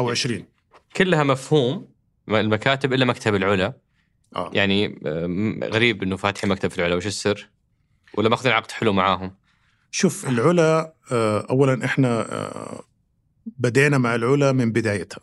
[0.00, 0.44] أو 20
[0.96, 1.88] كلها مفهوم
[2.28, 3.72] المكاتب إلا مكتب العلا.
[4.36, 4.50] آه.
[4.54, 5.00] يعني
[5.64, 6.94] غريب إنه فاتحين مكتب في العلا.
[6.94, 7.48] وش السر؟
[8.14, 9.34] ولا ماخذين عقد حلو معاهم؟
[9.94, 12.84] شوف العلا آه، اولا إحنا آه،
[13.46, 15.20] بدينا مع العلا من بدايتها.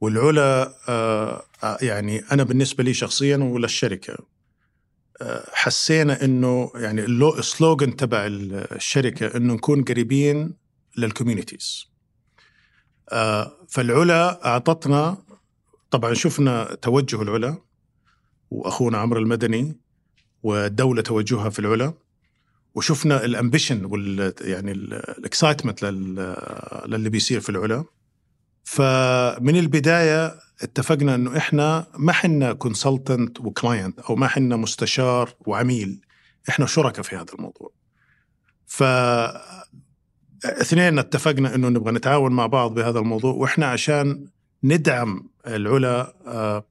[0.00, 1.44] والعلا آه،
[1.82, 4.16] يعني أنا بالنسبة لي شخصيا وللشركه
[5.52, 7.04] حسينا إنه يعني
[7.38, 10.54] ال slogan تبع الشركة إنه نكون قريبين
[10.96, 11.86] لل communities
[13.68, 15.18] فالعلا أعطتنا
[15.90, 17.56] طبعا شفنا توجه العلا
[18.50, 19.80] وأخونا عمرو المدني
[20.42, 21.94] والدولة توجهها في العلا.
[22.74, 25.84] وشفنا ال ambition وال يعني ال excitement
[26.86, 27.84] للي بيصير في العلا.
[28.64, 36.00] فمن البداية اتفقنا إنه إحنا ما حنا consultant و client أو ما حنا مستشار وعميل.
[36.48, 37.70] إحنا شركاء في هذا الموضوع.
[38.66, 38.82] ف
[40.44, 44.26] اثنين اتفقنا إنه نبغى نتعاون مع بعض بهذا الموضوع وإحنا عشان
[44.64, 46.66] ندعم العلا آه،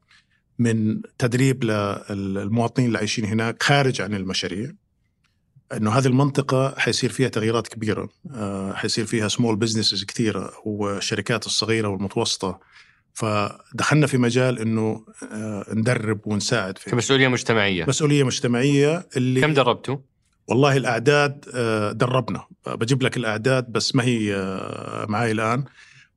[0.60, 4.72] من تدريب للمواطنين اللي عايشين هناك خارج عن المشاريع.
[5.74, 8.10] إنه هذه المنطقة حيصير فيها تغييرات كبيرة.
[8.34, 12.60] آه، حيصير فيها small businesses كثيرة والشركات الصغيرة والمتوسطة.
[13.14, 17.86] فدخلنا في مجال إنه آه، ندرب ونساعد في كمسؤولية مجتمعية.
[17.88, 19.98] مسؤولية مجتمعية اللي كم دربتوا؟
[20.48, 22.46] والله الأعداد آه، دربنا.
[22.68, 24.36] بجيب لك الأعداد بس ما هي
[25.10, 25.66] معي الآن.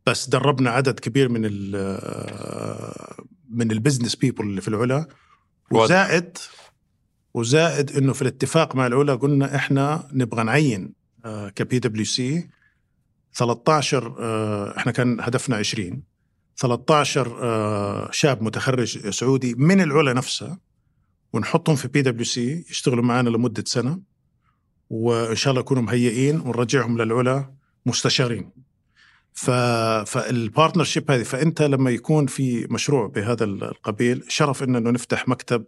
[0.06, 5.08] بس دربنا عدد كبير من ال آه، من البزنس بيبل اللي في العلا.
[5.70, 6.38] وزائد
[7.36, 10.94] وزائد إنه في الاتفاق مع العلا قلنا إحنا نبغى نعين
[11.54, 12.48] كبي دبليو سي
[13.34, 16.02] 13 آه، إحنا كان هدفنا 20
[16.56, 20.58] 13 آه، شاب متخرج سعودي من العلا نفسها
[21.32, 24.00] ونحطهم في بي دبليو سي يشتغلوا معنا لمدة سنة.
[24.90, 27.54] وإن شاء الله يكونوا مهيئين ونرجعهم للعلا
[27.86, 28.50] مستشارين.
[29.32, 35.64] فال partnership هذه فأنت لما يكون في مشروع بهذا القبيل شرف إنه نفتح مكتب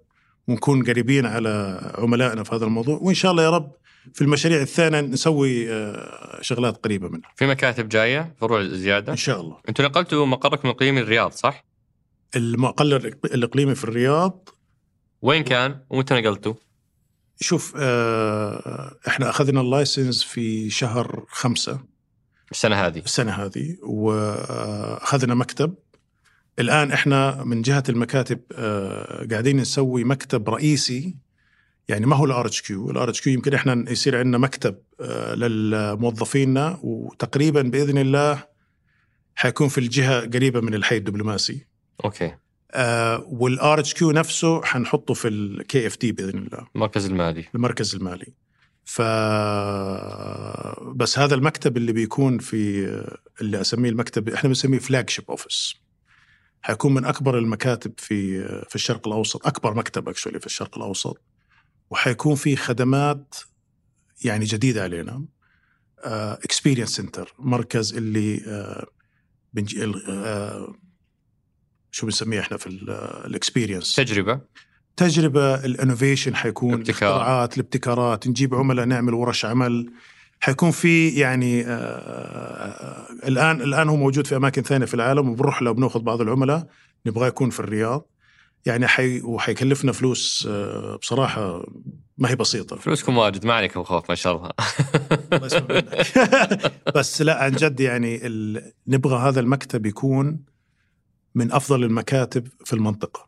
[0.49, 2.99] ونكون قريبين على عملائنا في هذا الموضوع.
[3.03, 3.73] وإن شاء الله يا رب
[4.15, 9.13] في المشاريع الثانية نسوي آه، شغلات قريبة منها في مكاتب جاية فروع زيادة.
[9.13, 9.57] إن شاء الله.
[9.69, 11.65] أنتوا نقلتوا مقركم الإقليمي الرياض صح؟
[12.37, 14.49] المقل الإقليمي في الرياض.
[15.23, 16.55] وين كان؟ ومتى نقلتوا؟
[17.41, 21.81] شوف آه، إحنا أخذنا اللايسنس في شهر خمسة.
[22.51, 22.99] السنة هذه.
[22.99, 25.75] السنة هذه وأخذنا مكتب.
[26.59, 31.17] الآن إحنا من جهة المكاتب آه، قاعدين نسوي مكتب رئيسي
[31.89, 37.63] يعني ما هو ال RHQ ال RHQ يمكن إحنا يصير عندنا مكتب آه، للموظفيننا وتقريبا
[37.63, 38.45] بإذن الله
[39.35, 41.67] حيكون في الجهة قريبة من الحي الدبلوماسي.
[42.05, 42.35] okay.
[43.27, 46.67] وال RHQ نفسه حنحطه في ال KAFD بإذن الله.
[46.75, 47.45] المركز المالي.
[47.55, 48.33] المركز المالي.
[48.85, 49.03] ف
[50.97, 52.87] بس هذا المكتب اللي بيكون في
[53.41, 55.75] اللي أسميه المكتب إحنا بنسميه flagship office
[56.63, 61.23] حيكون من أكبر المكاتب في في الشرق الأوسط أكبر مكتب actually في الشرق الأوسط
[61.91, 63.35] وحيكون في خدمات
[64.25, 65.25] يعني جديدة علينا.
[66.05, 68.87] experience center مركز اللي آه،
[69.53, 70.75] بنجي آه،
[71.91, 72.67] شو بنسميه إحنا في
[73.27, 74.41] ال experience تجربة.
[74.97, 77.09] تجربة ال innovation حيكون الابتكار.
[77.09, 79.93] الاختراعات الابتكارات نجيب عملاء نعمل ورش عمل.
[80.41, 85.63] حيكون في يعني آه، آه، الآن الآن هو موجود في أماكن ثانية في العالم وبنروح
[85.63, 86.67] له بناخذ بعض العملاء
[87.07, 88.09] نبغاه يكون في الرياض.
[88.67, 91.65] يعني حي وحيكلفنا فلوس آه، بصراحة
[92.19, 92.77] ما هي بسيطة.
[92.77, 94.51] فلوسكم واجد ما عليكم خوف ما شاء الله.
[95.33, 96.73] الله يسمع منك.
[96.97, 98.73] بس لا عن جد يعني ال...
[98.87, 100.41] نبغى هذا المكتب يكون
[101.35, 103.28] من أفضل المكاتب في المنطقة.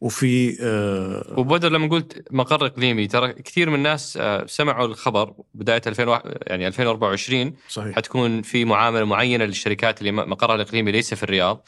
[0.00, 5.82] وفي آه وبدر لما قلت مقر إقليمي ترى كثير من الناس آه، سمعوا الخبر بداية
[5.86, 11.64] 2000 يعني 2024 صحيح حتكون في معاملة معينة للشركات اللي مقرها الإقليمي ليس في الرياض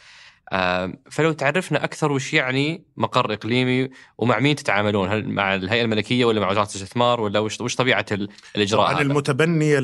[0.52, 6.24] آه، فلو تعرفنا أكثر وش يعني مقر إقليمي ومع مين تتعاملون؟ هل مع الهيئة الملكية
[6.24, 9.78] ولا مع وزارة الاستثمار ولا وش وش طبيعة ال- الإجراء؟ طبعا؟ المتبنية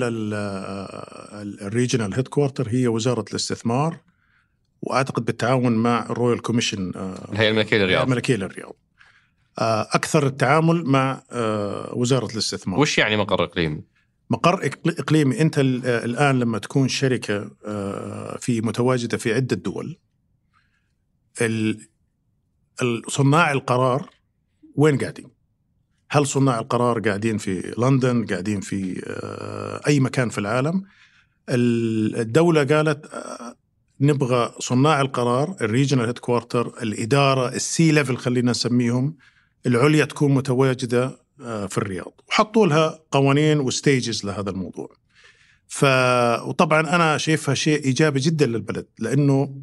[1.45, 3.97] لل regional headquarter هي وزارة الاستثمار
[4.83, 6.93] وأعتقد بالتعاون مع ال Royal Commission
[7.33, 8.77] الهيئة الملكية للرياض الملكية للرياض.
[9.59, 12.81] آه، أكثر التعامل مع آه، وزارة الاستثمار.
[12.81, 13.83] وش يعني مقر إقليمي؟
[14.31, 19.99] مقر إقليمي أنت ال- آه، الآن لما تكون شركة آه، في متواجدة في عدة دول
[23.09, 24.11] صناع القرار
[24.77, 25.31] وين قاعدين؟
[26.11, 30.85] هل صناع القرار قاعدين في لندن قاعدين في آه، أي مكان في العالم
[31.49, 33.55] ال- الدولة قالت آه،
[34.03, 39.17] نبغى صناع القرار ال regional headquarter الاداره ال C level خلينا نسميهم
[39.67, 42.21] العليا تكون متواجدة آه، في الرياض.
[42.29, 44.89] وحطوا لها قوانين و stages لهذا الموضوع.
[45.69, 45.85] ف
[46.47, 49.55] وطبعا أنا شايفها شيء إيجابي جدا للبلد لأنه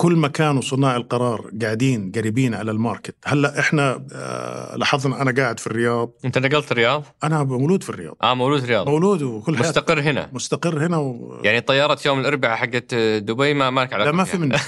[0.00, 3.14] كل ما كانوا صناع القرار قاعدين قريبين على ال market.
[3.24, 6.12] هلأ إحنا آه، لاحظنا أنا قاعد في الرياض.
[6.24, 8.16] أنت نقلت الرياض؟ أنا مولود في الرياض.
[8.22, 8.88] آه مولود الرياض.
[8.88, 9.68] مولود وكل حياتي.
[9.68, 10.30] مستقر هنا.
[10.32, 11.40] مستقر هنا و...
[11.44, 14.24] يعني طيارة يوم الأربعاء حقت دبي ما مالك علاقة لا ما.
[14.24, 14.60] في منه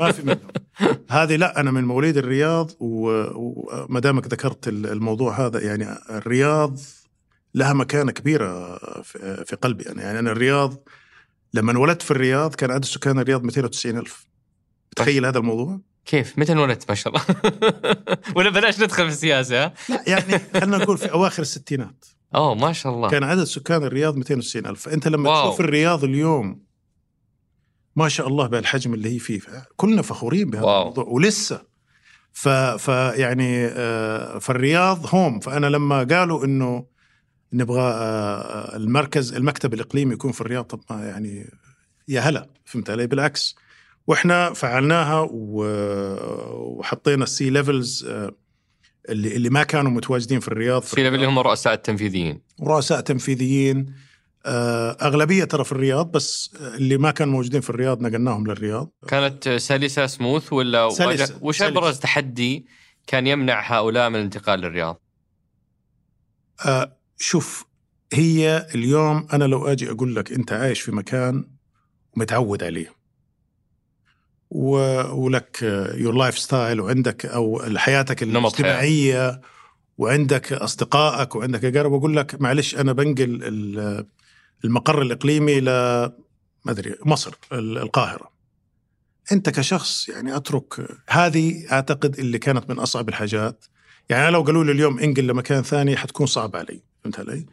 [0.00, 0.38] ما في منه
[1.10, 6.78] هذه لا أنا من مواليد الرياض وما دامك ذكرت الموضوع هذا يعني الرياض
[7.54, 10.02] لها مكانة كبيرة في في قلبي أنا.
[10.02, 10.74] يعني أنا الرياض
[11.54, 14.28] لما انولدت في الرياض كان عدد سكان الرياض 290 ألف.
[14.96, 17.24] تخيل هذا الموضوع كيف؟ متى انولدت ما شاء الله؟
[18.36, 22.72] ولا بلاش ندخل في السياسة ها؟ لا يعني خلينا نقول في أواخر الستينات أوه ما
[22.72, 25.48] شاء الله كان عدد سكان الرياض 290 ألف فانت لما واو.
[25.48, 26.62] تشوف الرياض اليوم
[27.96, 29.40] ما شاء الله بهالحجم اللي هي فيه
[29.76, 30.80] كلنا فخورين بهذا wow.
[30.82, 31.62] الموضوع ولسه
[32.32, 36.86] ف فيعني آه، فالرياض home فأنا لما قالوا إنه
[37.52, 41.50] نبغى آه، المركز المكتب الإقليمي يكون في الرياض طب ما يعني
[42.08, 43.56] يا هلا فهمت علي بالعكس
[44.08, 48.06] وإحنا فعلناها وحطينا ال C levels
[49.08, 53.94] اللي اللي ما كانوا متواجدين في الرياض في level اللي هم الرؤساء التنفيذيين رؤساء تنفيذيين
[54.46, 59.48] آه، أغلبية ترى في الرياض بس اللي ما كانوا موجودين في الرياض نقلناهم للرياض كانت
[59.48, 61.62] سلسة سموث ولا سلسة، وش.
[61.62, 62.66] أبرز تحدي
[63.06, 65.02] كان يمنع هؤلاء من الانتقال للرياض؟
[66.66, 67.64] آه، شوف
[68.12, 71.44] هي اليوم أنا لو أجي أقول لك أنت عايش في مكان
[72.16, 72.97] ومتعود عليه
[74.50, 74.70] و...
[75.24, 75.62] ولك
[75.94, 79.40] your lifestyle وعندك أو حياتك نمط حياة.
[79.98, 84.06] وعندك أصدقائك وعندك أقارب أقول لك معلش أنا بنقل ال-
[84.64, 85.64] المقر الإقليمي ل
[86.64, 88.30] ما أدري مصر ال- القاهرة
[89.32, 93.64] أنت كشخص يعني أترك هذه أعتقد اللي كانت من أصعب الحاجات
[94.08, 97.46] يعني لو قالوا لي اليوم إنقل لمكان ثاني حتكون صعب علي فهمت علي؟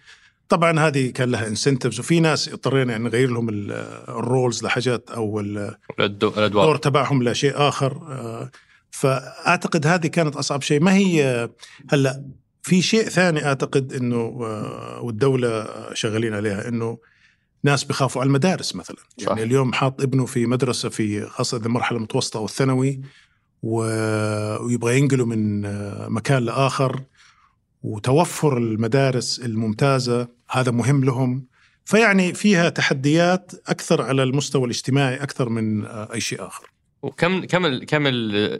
[0.49, 3.71] طبعا هذه كان لها incentives وفي ناس اضطرينا يعني نغير لهم ال-
[4.09, 8.51] roles لحاجات أو ال- الدو- الدور تبعهم لشيء آخر آه،
[8.91, 10.79] فأعتقد هذه كانت أصعب شيء.
[10.81, 11.49] ما هي
[11.89, 12.23] هلأ
[12.63, 16.97] في شيء ثاني أعتقد إنه آه، والدولة شغالين عليها إنه
[17.63, 18.97] ناس بيخافوا على المدارس مثلا.
[19.17, 19.27] صح.
[19.27, 23.01] يعني اليوم حاط ابنه في مدرسة في خاصة المرحله المتوسطه والثانوي
[23.63, 27.01] و- ويبغى ينقله من آه، مكان لآخر.
[27.85, 31.45] وتوفر المدارس الممتازة هذا مهم لهم.
[31.85, 36.71] فيعني فيها تحديات أكثر على المستوى الاجتماعي أكثر من آه، أي شيء آخر.
[37.01, 38.03] وكم كم كم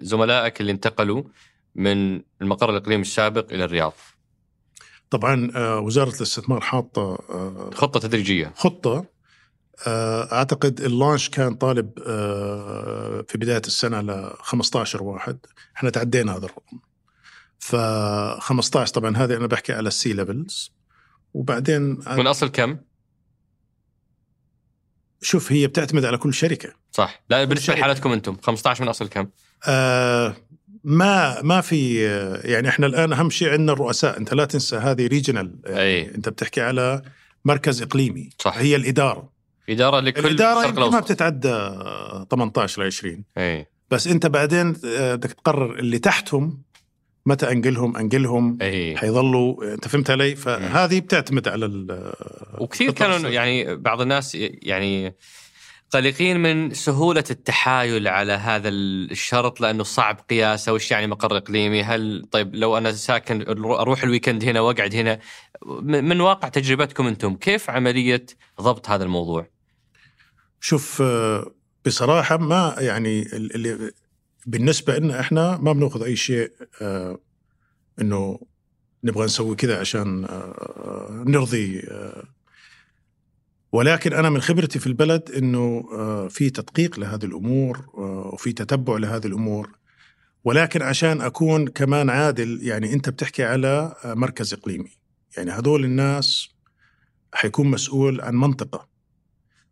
[0.01, 1.23] زملائك اللي انتقلوا
[1.75, 3.93] من المقر الإقليمي السابق إلى الرياض؟
[5.09, 8.53] طبعا آه، وزارة الاستثمار حاطة آه، خطة تدريجية.
[8.55, 9.15] خطة.
[9.87, 11.89] أعتقد ال launch كان طالب
[13.27, 15.37] في بداية السنة ل 15 واحد.
[15.77, 16.77] إحنا تعدينا هذا الرقم.
[17.65, 20.71] ف 15 طبعا هذه أنا بحكي على ال C levels
[21.33, 22.77] وبعدين من أصل كم؟
[25.21, 27.73] شوف هي بتعتمد على كل شركة صح لا بالنسبة.
[27.73, 29.27] لحالتكم أنتم 15 من أصل كم؟
[29.67, 30.35] آه
[30.83, 32.03] ما ما في
[32.43, 36.15] يعني إحنا الآن أهم شيء عندنا الرؤساء أنت لا تنسى هذه ريجنال يعني أي.
[36.15, 37.01] أنت بتحكي على
[37.45, 38.57] مركز إقليمي صح.
[38.57, 39.29] هي الإدارة
[39.69, 41.69] إدارة لكل الإدارة يمكن ما بتتعدى
[42.31, 46.65] 18 ل 20 أي بس أنت بعدين آه، بدك تقرر اللي تحتهم
[47.25, 48.57] متى أنقلهم؟ أنقلهم.
[48.61, 49.73] اي حيظلوا.
[49.73, 51.65] أنت فهمت علي؟ فهذه بتعتمد على
[52.57, 53.29] وكثير كانوا.
[53.29, 55.15] يعني بعض الناس يعني
[55.91, 60.73] قلقين من سهولة التحايل على هذا الشرط لأنه صعب قياسه.
[60.73, 65.19] وش يعني مقر إقليمي؟ هل طيب لو أنا ساكن أروح الويكند هنا وأقعد هنا؟
[65.81, 68.25] من واقع تجربتكم أنتم كيف عملية
[68.61, 69.47] ضبط هذا الموضوع؟
[70.61, 71.51] شوف آه،
[71.85, 73.91] بصراحة ما يعني ال- اللي
[74.45, 77.19] بالنسبة لنا إحنا ما بنأخذ أي شيء آه،
[78.01, 78.39] إنه
[79.03, 82.23] نبغى نسوي كذا عشان آه، نرضي آه،
[83.71, 85.83] ولكن أنا من خبرتي في البلد إنه
[86.27, 87.85] في تدقيق لهذه الأمور
[88.33, 89.69] وفي تتبع لهذه الأمور.
[90.43, 94.91] ولكن عشان أكون كمان عادل يعني أنت بتحكي على مركز إقليمي.
[95.37, 96.49] يعني هذول الناس
[97.33, 98.87] حيكون مسؤول عن منطقة.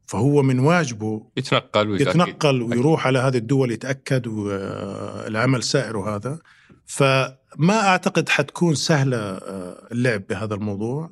[0.08, 2.10] فهو من واجبه يتنقل ويتأكد.
[2.10, 6.40] يتنقل ويروح على هذه الدول يتأكد والعمل سائر وهذا
[6.86, 11.12] فما أعتقد حتكون سهلة آه، اللعب بهذا الموضوع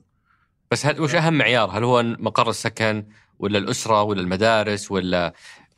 [0.71, 3.05] بس هل وش أهم معيار؟ هل هو مقر السكن
[3.39, 5.33] ولا الأسرة ولا المدارس ولا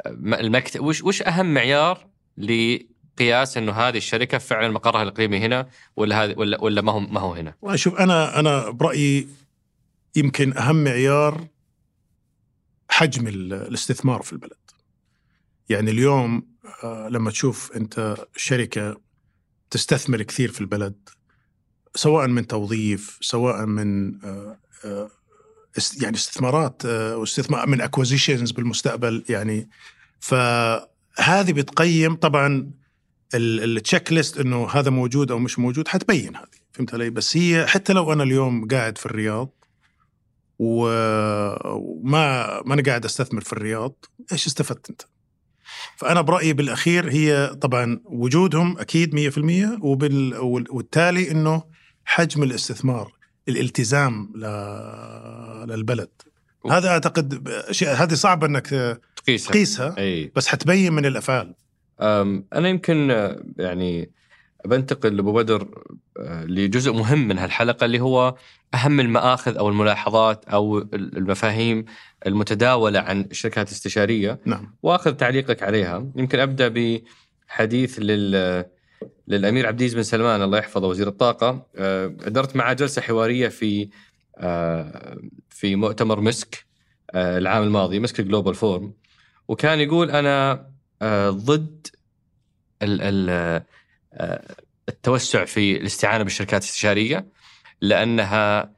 [0.07, 2.07] المكتب؟ وش وش أهم معيار
[2.37, 7.19] لقياس إنه هذه الشركة فعلا مقرها الإقليمي هنا ولا هذه ولا ولا ما هو ما
[7.19, 9.27] هو هنا؟ شوف أنا أنا برأيي
[10.15, 11.47] يمكن أهم معيار
[13.03, 14.71] حجم ال- الاستثمار في البلد.
[15.69, 16.47] يعني اليوم
[16.83, 19.01] آه، لما تشوف أنت شركة
[19.69, 21.09] تستثمر كثير في البلد
[21.95, 25.09] سواء من توظيف سواء من آه، آه،
[26.01, 29.69] يعني استثمارات واستثمار من acquisitions بالمستقبل يعني.
[30.19, 32.71] فهذه بتقيم طبعا
[33.35, 36.59] ال checklist إنه هذا موجود أو مش موجود حتبين هذه.
[36.73, 39.62] فهمت علي؟ بس هي حتى لو أنا اليوم قاعد في الرياض
[40.59, 44.05] وما ما أنا قاعد أستثمر في الرياض.
[44.31, 45.01] إيش استفدت أنت؟
[45.97, 51.63] فأنا برأيي بالأخير هي طبعا وجودهم أكيد 100% وبال وال- والتالي إنه
[52.05, 53.11] حجم الاستثمار
[53.47, 54.33] الالتزام
[55.69, 56.09] للبلد.
[56.71, 58.67] هذا أعتقد شيء هذه صعبه إنك
[59.15, 59.51] تقيسها.
[59.51, 60.31] تقيسها أي.
[60.35, 61.55] بس حتبين من الأفعال.
[62.53, 63.09] أنا يمكن
[63.57, 64.11] يعني
[64.65, 65.67] بنتقل لابو بدر
[66.19, 68.35] آه، لجزء مهم من هالحلقة اللي هو
[68.73, 71.85] أهم المآخذ أو الملاحظات أو المفاهيم
[72.27, 74.39] المتداولة عن الشركات الاستشارية.
[74.45, 74.75] نعم.
[74.83, 76.07] وآخذ تعليقك عليها.
[76.15, 76.67] يمكن أبدأ
[77.47, 78.65] بحديث لل
[79.27, 81.65] للأمير عبد العزيز بن سلمان الله يحفظه وزير الطاقة.
[81.75, 83.89] آه، درت معه جلسة حوارية في
[84.37, 85.17] آه،
[85.49, 86.65] في مؤتمر مسك
[87.11, 88.93] آه، العام الماضي مسك جلوبال فورم
[89.47, 90.65] وكان يقول أنا
[91.01, 91.87] آه، ضد
[92.81, 93.65] ال- ال- آه،
[94.89, 97.25] التوسع في الاستعانة بالشركات الاستشارية
[97.81, 98.73] لأنها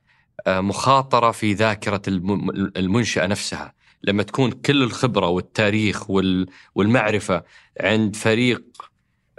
[0.48, 3.74] آه، مخاطرة في ذاكرة الم- المنشأة نفسها.
[4.04, 7.44] لما تكون كل الخبرة والتاريخ وال- والمعرفة
[7.82, 8.64] عند فريق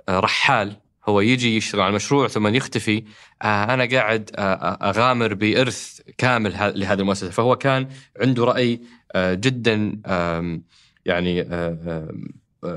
[0.08, 0.76] آه، رحال
[1.08, 3.04] هو يجي يشتغل على المشروع ثم يختفي
[3.42, 4.30] آه، أنا قاعد
[4.82, 7.30] أغامر بإرث كامل لهذه المؤسسة.
[7.30, 7.88] فهو كان
[8.20, 8.80] عنده رأي
[9.16, 10.00] جدا
[11.06, 11.44] يعني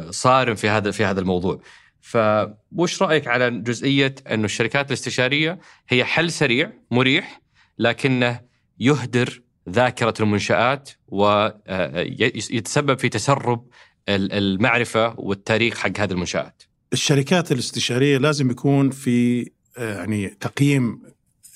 [0.10, 1.60] صارم في هذا في هذا الموضوع.
[2.02, 7.42] فوش رأيك على جزئية انه الشركات الاستشارية هي حل سريع مريح
[7.78, 8.42] لكنه
[8.80, 13.68] يهدر ذاكرة المنشآت ويتسبب في تسرب
[14.10, 21.02] ال- المعرفة والتاريخ حق هذه المنشآت الشركات الاستشارية لازم يكون في آه، يعني تقييم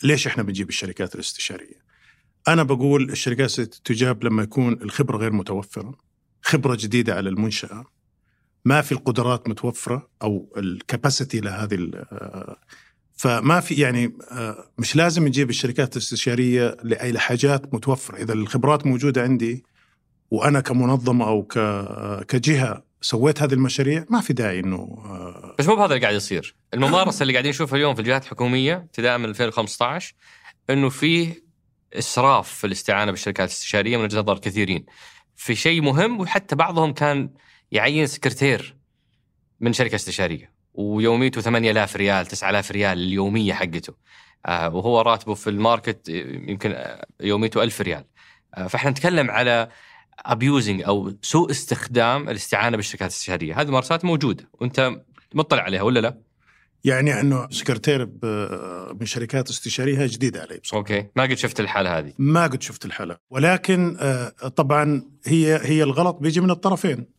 [0.04, 1.84] ليش إحنا بنجيب الشركات الاستشارية؟
[2.48, 5.96] أنا بقول الشركات تجاب لما يكون الخبرة غير متوفرة،
[6.42, 7.84] خبرة جديدة على المنشأة،
[8.66, 12.58] ما في القدرات متوفرة أو الكباسيتي لهذه آه،
[13.18, 19.22] فما في يعني آه، مش لازم نجيب الشركات الاستشارية لأي لحاجات متوفرة، إذا الخبرات موجودة
[19.24, 19.64] عندي
[20.32, 25.76] وأنا كمنظمة أو ك- كجهة سويت هذه المشاريع ما في داعي إنه آه، بس مو
[25.76, 26.56] بهذا اللي قاعد يصير.
[26.74, 30.14] الممارسة اللي قاعدين نشوفها اليوم في الجهات الحكومية ابتداء من 2015
[30.70, 31.44] إنه فيه
[31.94, 34.86] إسراف في الاستعانة بالشركات الاستشارية من وجهه نظر كثيرين.
[35.36, 37.30] في شيء مهم وحتى بعضهم كان
[37.74, 38.76] يعين سكرتير
[39.60, 43.94] من شركة استشارية ويوميته 8000 ريال 9000 ريال اليومية حقته.
[44.46, 46.10] آه وهو راتبه في ال market
[46.48, 48.04] يمكن آه، يوميته 1000 ريال.
[48.56, 49.70] آه فإحنا نتكلم على
[50.20, 53.62] abusing أو سوء استخدام الاستعانة بالشركات الاستشارية.
[53.62, 54.92] هذه ممارسات موجودة وأنت
[55.34, 56.18] مطلع عليها ولا لا؟
[56.84, 58.06] يعني أنه سكرتير
[59.00, 60.80] من شركات استشارية جديدة علي بصراحة.
[60.80, 61.08] okay.
[61.16, 62.14] ما قد شفت الحالة هذه.
[62.18, 63.18] ما قد شفت الحالة.
[63.30, 67.14] ولكن آه، طبعا هي هي الغلط بيجي من الطرفين.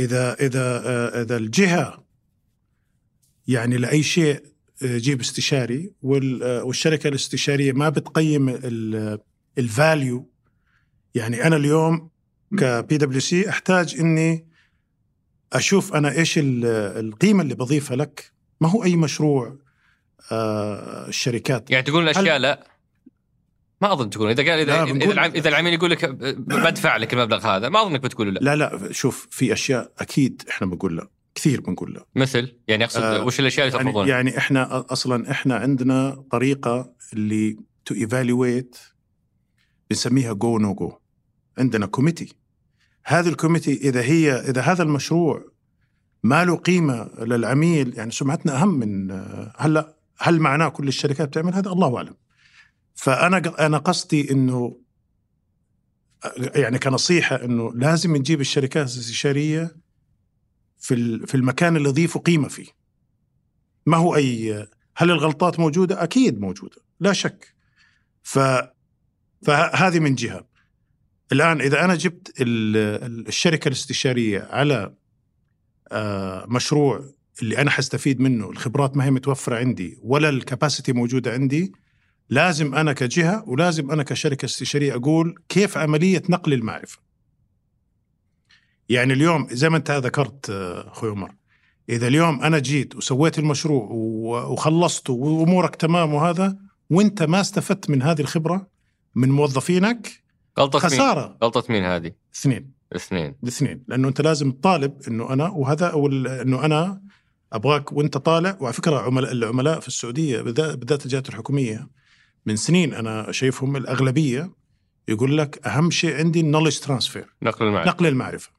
[0.00, 2.04] إذا إذا آه، إذا الجهة
[3.48, 4.42] يعني لأي شيء
[4.82, 5.92] آه، جيب استشاري
[6.42, 8.48] آه، والشركة الاستشارية ما بتقيم
[9.58, 10.30] ال value
[11.14, 12.10] يعني أنا اليوم
[12.58, 14.46] كبي دبليو سي أحتاج إني
[15.52, 16.64] أشوف أنا إيش ال-
[17.06, 18.32] القيمة اللي بضيفها لك.
[18.60, 19.58] ما هو أي مشروع
[21.08, 22.73] الشركات؟ يعني تقول الأشياء لا.
[23.80, 27.68] ما أظن تقول إذا قال اذا إذا, إذا العميل يقول لك بدفع لك المبلغ هذا
[27.68, 28.40] ما أظنك بتقول لا.
[28.40, 31.08] لا لا شوف في أشياء أكيد إحنا بنقول لا.
[31.34, 32.06] كثير بنقول لا.
[32.16, 36.92] مثل؟ يعني أقصد آه، وش الأشياء اللي يعني, ترفضونها؟ يعني إحنا أصلا إحنا عندنا طريقة
[37.12, 38.76] اللي to evaluate
[39.90, 40.92] بنسميها جو نو جو
[41.58, 42.36] عندنا committee
[43.04, 45.44] هذه الكوميتي إذا هي إذا هذا المشروع
[46.22, 49.10] ما له قيمة للعميل يعني سمعتنا أهم من
[49.56, 52.14] هلأ هل معناه كل الشركات بتعمل هذا؟ الله أعلم.
[52.94, 54.80] فأنا أنا قصدي إنه
[56.38, 59.76] يعني كنصيحة إنه لازم نجيب الشركات الاستشارية
[60.78, 62.66] في في المكان اللي يضيفوا قيمة فيه.
[63.86, 64.66] ما هو أي
[64.96, 67.54] هل الغلطات موجودة؟ أكيد موجودة، لا شك.
[68.22, 68.38] ف
[69.42, 70.46] فهذه من جهة.
[71.32, 74.94] الآن إذا أنا جبت ال- ال- الشركة الاستشارية على
[75.92, 77.04] آه، مشروع
[77.42, 81.72] اللي أنا حستفيد منه، الخبرات ما هي متوفرة عندي ولا الكباسيتي موجودة عندي،
[82.30, 86.98] لازم أنا كجهة ولازم أنا كشركة استشارية أقول كيف عملية نقل المعرفة.
[88.88, 90.50] يعني اليوم زي ما أنت ذكرت
[90.86, 91.34] أخوي عمر
[91.88, 93.88] إذا اليوم أنا جيت وسويت المشروع
[94.50, 96.56] وخلصته وأمورك تمام وهذا
[96.90, 98.66] وأنت ما استفدت من هذه الخبرة
[99.14, 100.22] من موظفينك
[100.58, 105.48] غلطة مين؟ خسارة غلطة مين هذه؟ اثنين اثنين الاثنين لأنه أنت لازم تطالب إنه أنا
[105.48, 107.02] وهذا أو ال- إنه أنا
[107.52, 111.88] أبغاك وأنت طالع وعلى فكرة عملاء العملاء في السعودية بالذات بالذات الجهات الحكومية
[112.46, 114.50] من سنين أنا شايفهم الأغلبية
[115.08, 117.90] يقول لك أهم شيء عندي النولج ترانسفير نقل المعرفة.
[117.90, 118.50] نقل المعرفة.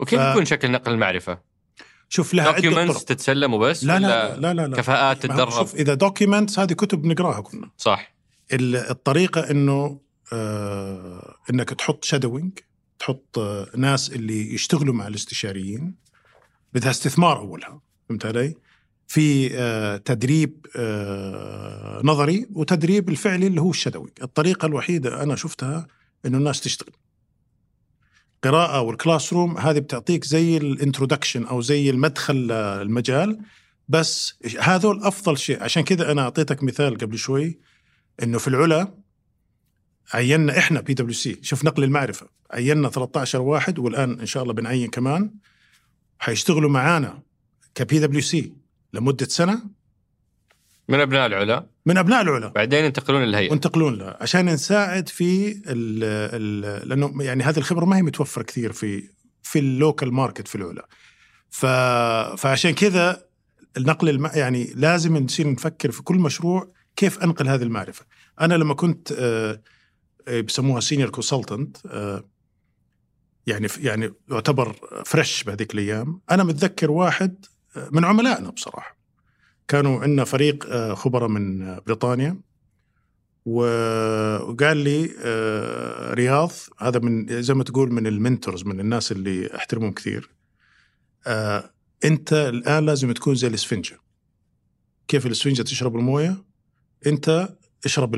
[0.00, 1.38] وكيف ف- يكون شكل نقل المعرفة؟
[2.08, 4.76] شوف لها documents تتسلم وبس لا لا لا لا, لا.
[4.76, 7.70] كفاءات تتدرب؟ شوف إذا documents هذه كتب نقراها كنا.
[7.76, 8.14] صح.
[8.52, 10.00] ال- الطريقة إنه
[10.32, 12.58] آه إنك تحط shadowing
[12.98, 15.94] تحط آه ناس اللي يشتغلوا مع الاستشاريين
[16.72, 17.80] بدها استثمار أولها.
[18.08, 18.54] فهمت علي؟
[19.08, 25.86] في آه تدريب آه نظري وتدريب الفعلي اللي هو ال shadowing، الطريقة الوحيدة أنا شفتها
[26.26, 26.92] إنه الناس تشتغل.
[28.44, 33.40] قراءة وال classroom هذه بتعطيك زي ال introduction أو زي المدخل المجال.
[33.88, 35.62] بس هذول أفضل شيء.
[35.62, 37.58] عشان كذا أنا أعطيتك مثال قبل شوي
[38.22, 38.94] إنه في العلا
[40.14, 42.28] عينا إحنا بي دبليو سي شوف نقل المعرفة.
[42.50, 45.30] عينا 13 واحد والآن إن شاء الله بنعين كمان.
[46.18, 47.22] حيشتغلوا معانا
[47.74, 48.52] كبي دبليو سي
[48.92, 49.62] لمدة سنة؟
[50.88, 51.66] من أبناء العلا.
[51.86, 52.48] من أبناء العلا.
[52.48, 53.50] بعدين ينتقلون للهيئة.
[53.50, 54.16] وينتقلون لها.
[54.20, 59.10] عشان نساعد في ال ال لأنه يعني هذه الخبرة ما هي متوفرة كثير في
[59.42, 60.88] في ال local market في العلا.
[61.50, 61.66] ف
[62.40, 63.28] فعشان كذا
[63.76, 64.30] النقل الم...
[64.34, 68.04] يعني لازم نصير نفكر في كل مشروع كيف أنقل هذه المعرفة.
[68.40, 69.12] أنا لما كنت
[70.28, 71.76] بيسموها senior consultant
[73.46, 77.44] يعني يعني يعتبر fresh بهذيك الأيام أنا متذكر واحد
[77.76, 78.98] من عملائنا بصراحة.
[79.68, 82.40] كانوا عندنا فريق آه، خبراء من آه، بريطانيا.
[83.46, 89.92] وقال لي آه، رياض هذا من زي ما تقول من المنتورز من الناس اللي احترمهم
[89.92, 90.30] كثير.
[92.04, 93.98] أنت الآن لازم تكون زي الإسفنجة.
[95.08, 96.44] كيف الإسفنجة تشرب الموية؟
[97.06, 97.48] أنت
[97.84, 98.14] اشرب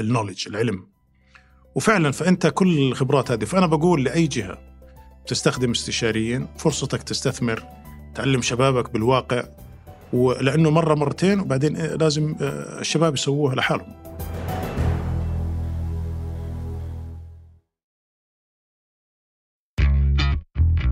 [0.00, 0.86] النولج العلم.
[1.74, 3.44] وفعلا فأنت كل الخبرات هذه.
[3.44, 4.58] فأنا بقول لأي جهة
[5.26, 7.81] تستخدم استشاريين فرصتك تستثمر.
[8.14, 9.44] تعلم شبابك بالواقع
[10.12, 14.02] ولأنه مرة مرتين وبعدين لازم آه، الشباب يسووها لحالهم.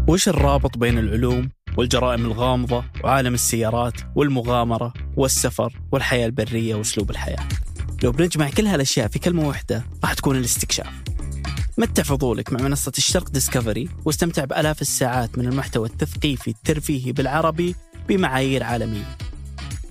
[0.09, 7.49] وش الرابط بين العلوم والجرائم الغامضة وعالم السيارات والمغامرة والسفر والحياة البرية وأسلوب الحياة؟
[8.03, 11.10] لو بنجمع كل هالأشياء في كلمة واحدة راح تكون الاستكشاف.
[11.81, 17.74] متع فضولك مع منصة الشرق ديسكفري واستمتع بآلاف الساعات من المحتوى التثقيفي الترفيهي بالعربي
[18.09, 19.16] بمعايير عالمية.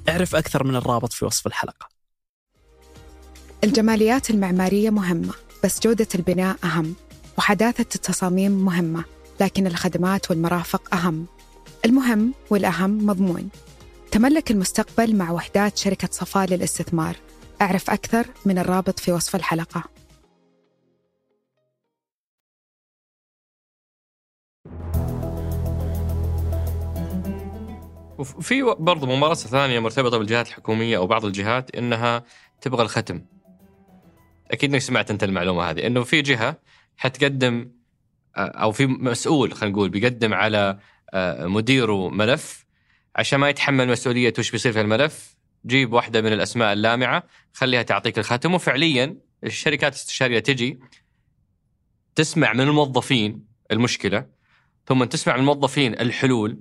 [0.09, 1.89] اعرف أكثر من الرابط في وصف الحلقة.
[3.63, 5.33] الجماليات المعمارية مهمة
[5.63, 6.95] بس جودة البناء أهم
[7.37, 9.03] وحداثة التصاميم مهمة
[9.41, 11.25] لكن الخدمات والمرافق أهم.
[11.85, 13.49] المهم والأهم مضمون.
[14.11, 17.15] تملك المستقبل مع وحدات شركة صفاء للاستثمار.
[17.61, 19.98] أعرف أكثر من الرابط في وصف الحلقة.
[28.19, 32.23] وفي برضو ممارسة ثانية مرتبطة بالجهات الحكومية أو بعض الجهات إنها
[32.61, 33.25] تبغى الختم.
[34.51, 36.59] أكيد إنك سمعت أنت المعلومة هذه إنه في جهة
[36.97, 37.71] حتقدم
[38.37, 40.79] أو في مسؤول خلينا نقول بيقدم على
[41.13, 42.65] آه، مديره ملف.
[43.15, 48.19] عشان ما يتحمل مسؤولية وش بيصير في الملف جيب واحدة من الأسماء اللامعة خليها تعطيك
[48.19, 48.53] الختم.
[48.53, 50.79] وفعليا الشركات الاستشارية تجي
[52.15, 54.25] تسمع من الموظفين المشكلة
[54.85, 56.59] ثم تسمع من الموظفين الحلول.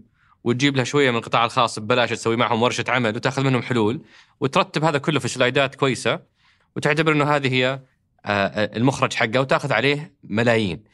[0.49, 4.01] وتجيب لها شوية من القطاع الخاص ببلاش تسوي معهم ورشة عمل وتأخذ منهم حلول
[4.41, 6.21] وترتب هذا كله في سلايدات كويسة
[6.77, 7.81] وتعتبر إنه هذه هي
[8.25, 10.85] آه، المخرج حقه وتأخذ عليه ملايين.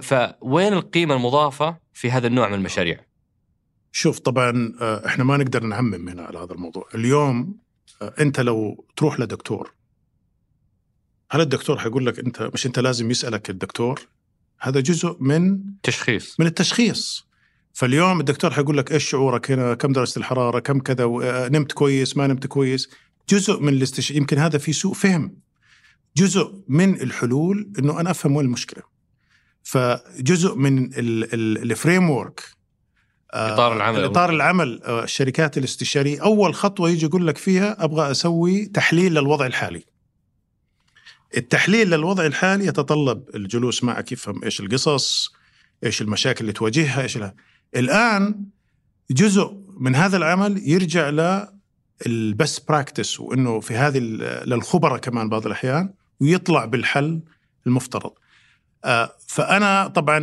[0.00, 3.06] فوين القيمة المضافة في هذا النوع من المشاريع؟
[3.92, 6.88] شوف طبعا آه، إحنا ما نقدر نعمم هنا على هذا الموضوع.
[6.94, 7.56] اليوم
[8.02, 9.72] آه، أنت لو تروح لدكتور
[11.30, 14.08] هل الدكتور حيقول لك أنت مش أنت لازم يسألك الدكتور؟
[14.60, 16.40] هذا جزء من تشخيص.
[16.40, 17.31] من التشخيص.
[17.72, 22.16] فاليوم الدكتور حيقول لك إيش شعورك هنا؟ كم درجة الحرارة؟ كم كذا؟ آه، نمت كويس؟
[22.16, 22.90] ما نمت كويس؟
[23.28, 24.10] جزء من الاستش...
[24.10, 25.36] يمكن هذا في سوء فهم.
[26.16, 28.82] جزء من الحلول إنه أنا أفهم وين المشكلة.
[29.62, 32.42] فجزء من ال framework
[33.30, 34.04] إطار العمل.
[34.04, 39.46] إطار العمل آه، الشركات الاستشارية أول خطوة يجي يقول لك فيها أبغى أسوي تحليل للوضع
[39.46, 39.84] الحالي.
[41.36, 45.32] التحليل للوضع الحالي يتطلب الجلوس معك يفهم إيش القصص
[45.84, 47.34] إيش المشاكل اللي تواجهها إيش لها.
[47.76, 48.44] الآن
[49.10, 51.10] جزء من هذا العمل يرجع
[52.06, 53.98] لل best practice وإنه في هذه
[54.44, 57.20] للخبراء كمان بعض الأحيان ويطلع بالحل
[57.66, 58.12] المفترض.
[58.84, 60.18] آه، فأنا طبعا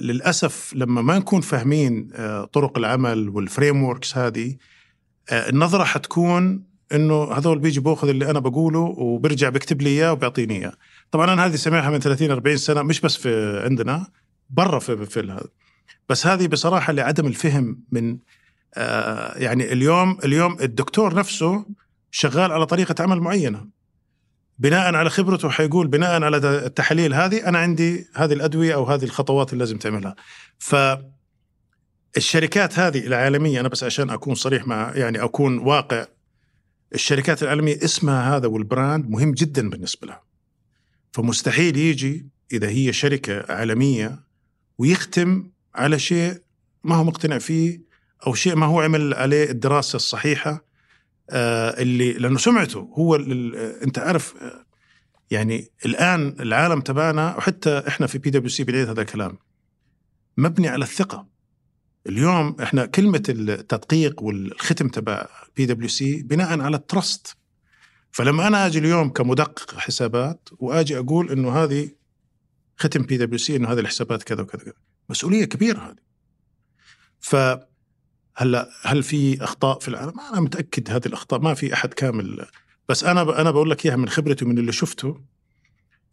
[0.00, 4.56] للأسف لما ما نكون فاهمين آه، طرق العمل وال frameworks هذه
[5.30, 10.56] آه، النظرة حتكون إنه هذول بيجي بأخذ اللي أنا بقوله وبرجع بيكتب لي إياه وبيعطيني
[10.56, 10.72] إياه.
[11.10, 14.06] طبعا أنا هذه سامعها من 30 40 سنة مش بس في عندنا
[14.50, 15.48] برا في في هذا.
[16.08, 18.18] بس هذه بصراحة لعدم الفهم من
[18.74, 21.66] آه يعني اليوم اليوم الدكتور نفسه
[22.10, 23.68] شغال على طريقة عمل معينة.
[24.58, 29.52] بناء على خبرته حيقول بناء على التحاليل هذه أنا عندي هذه الأدوية أو هذه الخطوات
[29.52, 30.14] اللي لازم تعملها.
[30.58, 30.76] ف
[32.16, 36.06] الشركات هذه العالمية أنا بس عشان أكون صريح مع يعني أكون واقع
[36.94, 40.22] الشركات العالمية اسمها هذا والبراند مهم جدا بالنسبة لها.
[41.12, 44.20] فمستحيل يجي إذا هي شركة عالمية
[44.78, 46.42] ويختم على شيء
[46.84, 47.80] ما هو مقتنع فيه
[48.26, 50.64] أو شيء ما هو عمل عليه الدراسة الصحيحة
[51.30, 53.14] آه اللي لأنه سمعته هو
[53.82, 54.66] أنت عارف آه،
[55.30, 59.38] يعني الآن العالم تبعنا وحتى إحنا في بي دبليو سي بنعيد هذا الكلام
[60.36, 61.26] مبني على الثقة.
[62.08, 67.36] اليوم إحنا كلمة التدقيق والختم تبع بي دبليو سي بناء على ال trust
[68.12, 71.90] فلما أنا أجي اليوم كمدقق حسابات وأجي أقول إنه هذه
[72.76, 74.74] ختم بي دبليو سي إنه هذه الحسابات كذا وكذا كذا
[75.08, 76.06] مسؤولية كبيرة هذه.
[77.20, 77.36] ف
[78.36, 82.46] هلا هل في أخطاء في العالم؟ أنا متأكد هذه الأخطاء ما في أحد كامل.
[82.88, 85.20] بس أنا أنا بقول لك إياها من خبرتي ومن اللي شفته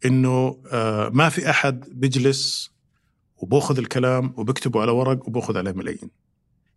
[0.04, 2.70] إنه آه، ما في أحد بيجلس
[3.36, 6.10] وبأخذ الكلام وبكتبه على ورق وبأخذ عليه ملايين.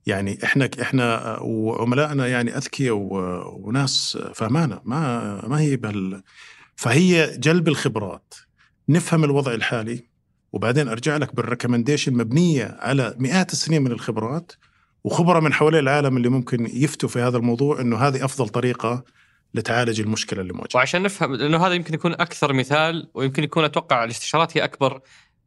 [0.05, 2.95] يعني إحنا إحنا وعملائنا يعني أذكياء
[3.59, 4.81] وناس فهمانة.
[4.85, 6.23] ما ما هي بهال
[6.75, 8.33] فهي جلب الخبرات.
[8.89, 10.16] نفهم الوضع الحالي
[10.53, 14.51] وبعدين أرجع لك بالريكومنديشن مبنية على مئات السنين من الخبرات
[15.03, 19.03] وخبراء من حوالين العالم اللي ممكن يفتوا في هذا الموضوع إنه هذه أفضل طريقة
[19.53, 20.69] لتعالج المشكلة اللي موجودة.
[20.75, 25.01] وعشان نفهم لأنه هذا يمكن يكون أكثر مثال ويمكن يكون أتوقع الاستشارات هي أكبر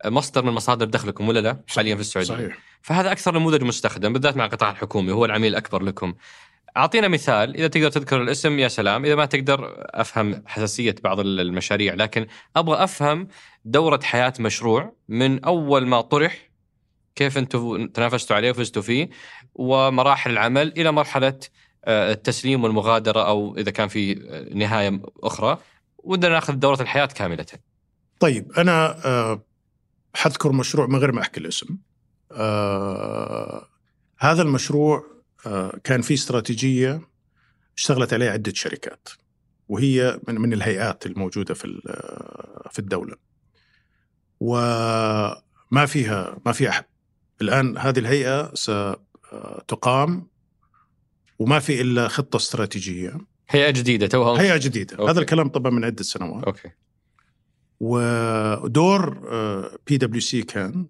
[0.07, 2.34] مصدر من مصادر دخلكم ولا لا؟ حاليا في السعودية.
[2.34, 2.59] صحيح.
[2.82, 6.14] فهذا أكثر نموذج مستخدم بالذات مع القطاع الحكومي هو العميل الأكبر لكم.
[6.76, 11.94] أعطينا مثال إذا تقدر تذكر الاسم يا سلام إذا ما تقدر أفهم حساسية بعض المشاريع
[11.94, 12.26] لكن
[12.57, 13.28] أبغى أفهم
[13.64, 16.50] دورة حياة مشروع من أول ما طرح
[17.14, 19.11] كيف أنتم تنافستوا عليه وفزتوا فيه
[19.54, 21.38] ومراحل العمل إلى مرحلة
[21.84, 24.14] آه، التسليم والمغادرة أو إذا كان في
[24.54, 25.58] نهاية أخرى
[25.98, 27.46] ودنا نأخذ دورة الحياة كاملة.
[28.20, 29.42] طيب أنا آه،
[30.14, 31.78] حذكر مشروع من غير ما أحكي الاسم.
[32.32, 33.66] آه
[34.18, 35.04] هذا المشروع
[35.46, 37.00] آه كان فيه استراتيجية
[37.76, 39.08] اشتغلت عليها عدة شركات
[39.68, 43.30] وهي من من الهيئات الموجودة في آه، في الدولة.
[44.41, 46.84] وما فيها ما في أحد.
[47.43, 50.26] الآن هذه الهيئة ستقام
[51.38, 53.18] وما في إلا خطة استراتيجية.
[53.49, 55.11] هيئة جديدة توها هيئة جديدة، أوكي.
[55.11, 56.45] هذا الكلام طبعا من عدة سنوات.
[56.45, 56.70] أوكي.
[57.80, 59.18] ودور
[59.86, 60.86] بي دبليو سي كان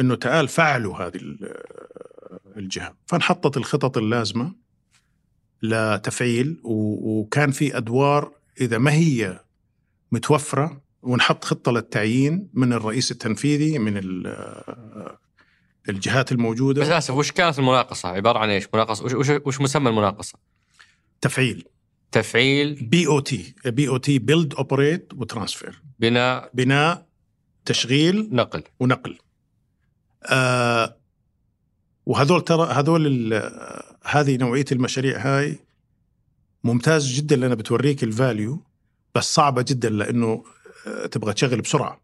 [0.00, 4.52] إنه تعال فعلوا هذه آه، الجهة فانحطت الخطط اللازمة
[5.62, 9.40] لتفعيل وكان في أدوار إذا ما هي
[10.12, 15.18] متوفرة ونحط خطة للتعيين من الرئيس التنفيذي من آه،
[15.88, 16.82] الجهات الموجودة.
[16.82, 20.38] بس اسف وش كانت المناقصة؟ عبارة عن إيش؟ مناقصة وش, وش, وش مسمى المناقصة؟
[21.20, 21.64] تفعيل.
[22.12, 22.74] تفعيل.
[22.74, 23.54] بي أو تي.
[23.64, 26.50] بي أو تي build operate و transfer بناء.
[26.54, 27.06] بناء
[27.64, 28.28] تشغيل.
[28.32, 28.62] نقل.
[28.80, 29.18] ونقل.
[30.26, 30.96] آه
[32.06, 33.34] وهذول ترى هذول
[34.04, 35.58] هذه نوعية المشاريع هاي
[36.64, 38.62] ممتاز جدا لأنها بتوريك الفاليو
[39.14, 40.44] بس صعبة جدا لأنه آه،
[41.10, 42.00] تبغى تشغل بسرعة.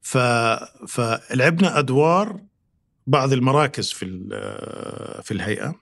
[0.00, 0.18] ف
[0.88, 2.40] فلعبنا أدوار
[3.06, 5.74] بعض المراكز في آه، في الهيئة.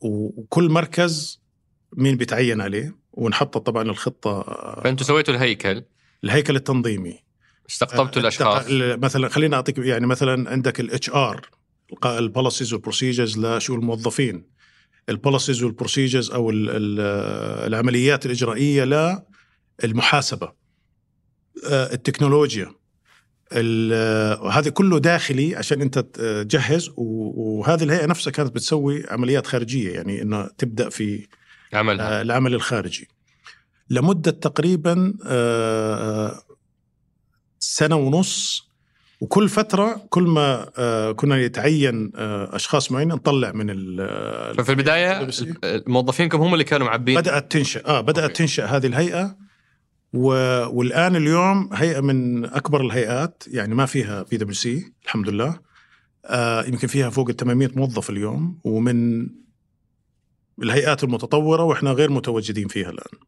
[0.00, 1.42] وكل مركز
[1.96, 4.42] مين بيتعين عليه؟ ونحط طبعا الخطة
[4.84, 5.84] فانتم سويتوا الهيكل.
[6.24, 7.18] الهيكل التنظيمي.
[7.70, 8.66] استقطبتوا الأشخاص.
[8.70, 11.50] مثلا خلينا أعطيك يعني مثلا عندك ال HR
[12.04, 14.46] ال policies وال procedures لشؤون الموظفين.
[15.08, 17.00] ال policies وال procedures أو ال ال
[17.66, 18.84] العمليات الإجرائية
[19.84, 20.63] للمحاسبه آه،
[21.66, 22.72] التكنولوجيا
[24.52, 30.48] هذا كله داخلي عشان انت تجهز وهذه الهيئة نفسها كانت بتسوي عمليات خارجية يعني إنه
[30.58, 31.26] تبدأ في
[32.00, 33.08] آه، العمل الخارجي
[33.90, 36.42] لمدة تقريبا آه، آه،
[37.58, 38.68] سنة ونص
[39.20, 45.26] وكل فترة كل ما آه، كنا يتعين آه، أشخاص معينين نطلع من ال- ففي البداية
[45.30, 45.44] PwC.
[45.86, 48.34] موظفينكم هم اللي كانوا معبين بدأت تنشأ آه بدأت أوكي.
[48.34, 49.43] تنشأ هذه الهيئة و...
[50.14, 55.60] والآن اليوم هيئة من أكبر الهيئات يعني ما فيها بي دبليو سي الحمد لله
[56.24, 59.28] آه يمكن فيها فوق ال 800 موظف اليوم ومن
[60.62, 63.18] الهيئات المتطورة وإحنا غير متواجدين فيها الآن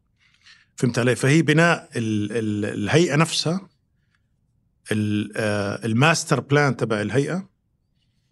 [0.75, 2.31] فهمت علي فهي بناء ال...
[2.31, 2.65] ال...
[2.65, 3.69] الهيئة نفسها.
[4.91, 7.49] آه ال master plan تبع الهيئة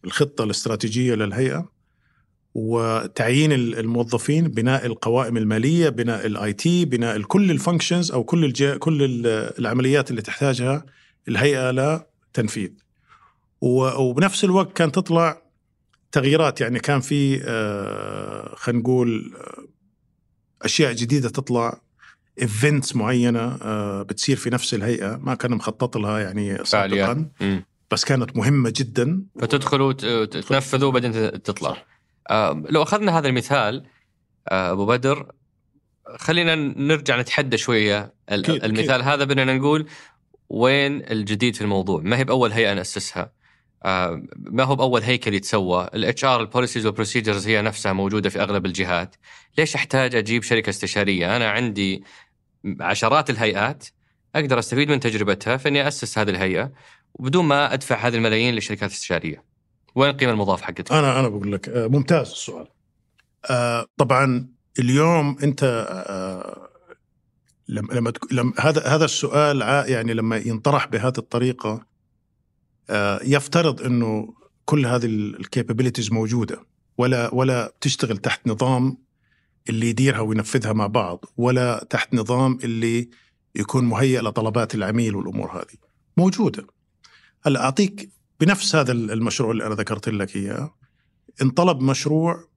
[0.06, 1.70] الخطة الاستراتيجية للهيئة
[2.56, 8.46] وتعيين ال- الموظفين بناء القوائم المالية بناء ال IT بناء كل ال functions أو كل
[8.46, 8.64] الج...
[8.78, 10.86] كل ال- العمليات اللي تحتاجها
[11.28, 12.70] الهيئة لتنفيذ
[13.62, 15.42] و- وبنفس الوقت كان تطلع
[16.12, 19.64] تغييرات يعني كان في آه، خلينا نقول آه،
[20.66, 21.82] أشياء جديدة تطلع
[22.42, 26.66] ايفنتس معينة آه، بتصير في نفس الهيئة ما كان مخطط لها يعني.
[26.66, 27.30] سابقا.
[27.92, 31.12] بس كانت مهمة جدا فتدخلوا وتنفذوا وبعدين
[31.44, 31.78] تطلع
[32.70, 33.86] لو أخذنا هذا المثال
[34.52, 35.32] آه أبو بدر
[36.18, 39.88] خلينا نرجع نتحدى شوية أكيد، المثال هذا بدنا نقول
[40.50, 43.32] وين الجديد في الموضوع؟ ما هي بأول هيئة نأسسها؟
[43.86, 48.30] آه ما هو بأول هيكل يتسوى؟ ال HR ال policies وال procedures هي نفسها موجودة
[48.30, 49.16] في أغلب الجهات.
[49.58, 52.04] ليش أحتاج أجيب شركة استشارية؟ أنا عندي
[52.80, 53.86] عشرات الهيئات
[54.36, 56.72] أقدر أستفيد من تجربتها في إني أسس هذه الهيئة
[57.14, 59.55] وبدون ما أدفع هذه الملايين للشركات الاستشاريه.
[59.96, 62.68] وين القيمة المضافة حقتك؟ أنا أنا بقول لك آه، ممتاز السؤال.
[63.50, 66.70] آه، طبعا اليوم أنت آه،
[67.68, 71.86] لما لما لما هذا هذا السؤال يعني لما ينطرح بهذه الطريقة
[73.24, 74.34] يفترض إنه
[74.66, 76.66] كل هذه الكابابيلتيز موجودة
[76.98, 78.98] ولا ولا تشتغل تحت نظام
[79.70, 83.10] اللي يديرها وينفذها مع بعض ولا تحت نظام اللي
[83.56, 85.78] يكون مهيئ لطلبات العميل والأمور هذه.
[86.18, 86.68] موجودة.
[87.46, 90.76] هلا أعطيك بنفس هذا المشروع اللي أنا ذكرت لك إياه
[91.42, 92.50] انطلب مشروع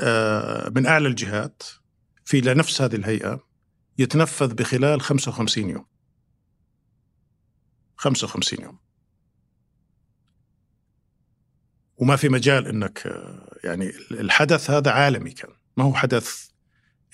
[0.00, 1.62] آه، من أعلى الجهات
[2.24, 3.46] في لنفس هذه الهيئة
[3.98, 5.86] يتنفذ بخلال 55 يوم.
[7.96, 8.78] 55 يوم.
[11.96, 15.50] وما في مجال إنك آه، يعني الحدث هذا عالمي كان.
[15.76, 16.48] ما هو حدث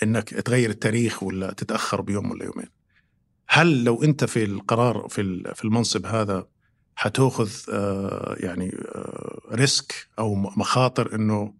[0.02, 2.68] إنك تغير التاريخ ولا تتأخر بيوم ولا يومين.
[3.48, 6.48] هل لو أنت في القرار في في المنصب هذا
[6.94, 11.54] حتأخذ آه، يعني آه، risk أو مخاطر إنه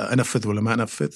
[0.00, 1.14] أنفذ ولا ما أنفذ.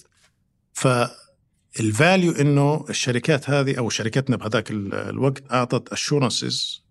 [0.72, 6.84] فال value إنه الشركات هذه أو شركتنا بهذاك ال- الوقت أعطت assurances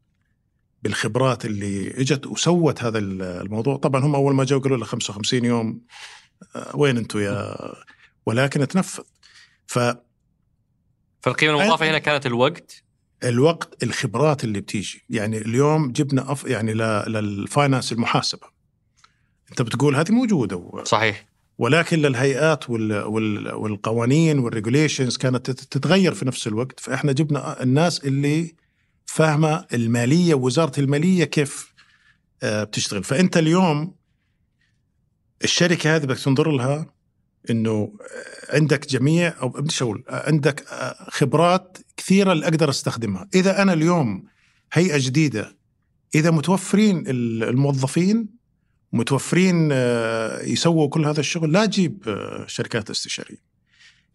[0.84, 3.78] بالخبرات اللي إجت وسوت هذا ال- الموضوع.
[3.78, 5.82] طبعا هم أول ما جاوا قالوا له 55 يوم
[6.56, 7.56] آه، وين أنتم يا
[8.26, 9.04] ولكن تنفذ.
[9.68, 10.06] فالوقت
[11.22, 12.83] فالقيمة المضافة هنا كانت الوقت
[13.84, 15.04] الخبرات اللي بتيجي.
[15.10, 18.48] يعني اليوم جبنا أف يعني ل- لل finance المحاسبة.
[19.52, 21.26] أنت بتقول هذه موجودة و- صحيح.
[21.58, 26.80] ولكن للهيئات وال وال والقوانين وال regulations كانت تت- تتغير في نفس الوقت.
[26.80, 28.56] فإحنا جبنا الناس اللي
[29.06, 31.74] فاهمة المالية ووزاره المالية كيف
[32.44, 33.04] آه، بتشتغل.
[33.04, 33.96] فأنت اليوم
[35.44, 36.93] الشركة هذه بدك تنظر لها
[37.50, 37.94] إنه
[38.50, 40.66] عندك جميع أو بديش أقول عندك
[41.10, 44.26] خبرات كثيرة اللي أقدر أستخدمها إذا أنا اليوم
[44.74, 45.58] هيئة جديدة
[46.16, 48.30] إذا متوفرين ال- الموظفين
[48.94, 53.38] متوفرين آه، يسووا كل هذا الشغل لا أجيب آه، شركات استشارية.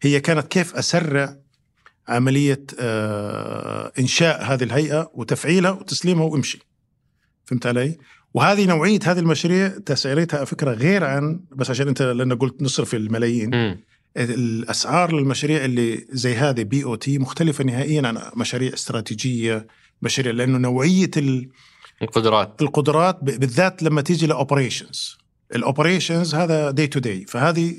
[0.01, 1.37] هي كانت كيف أسرع
[2.07, 6.59] عملية آه، إنشاء هذه الهيئة وتفعيلها وتسليمها وامشي.
[7.45, 7.97] فهمت علي؟
[8.33, 13.55] وهذه نوعية هذه المشاريع تسعيرتها فكرة غير عن بس عشان أنت لأن قلت نصرف الملايين.
[13.55, 13.79] مم.
[14.17, 19.67] الأسعار للمشاريع اللي زي هذه BOT مختلفة نهائيا عن مشاريع استراتيجية
[20.01, 21.49] مشاريع لأنه نوعية ال
[22.01, 22.61] القدرات.
[22.61, 25.17] القدرات بالذات لما تيجي ل operations
[25.55, 27.75] ال operations هذا day to day فهذه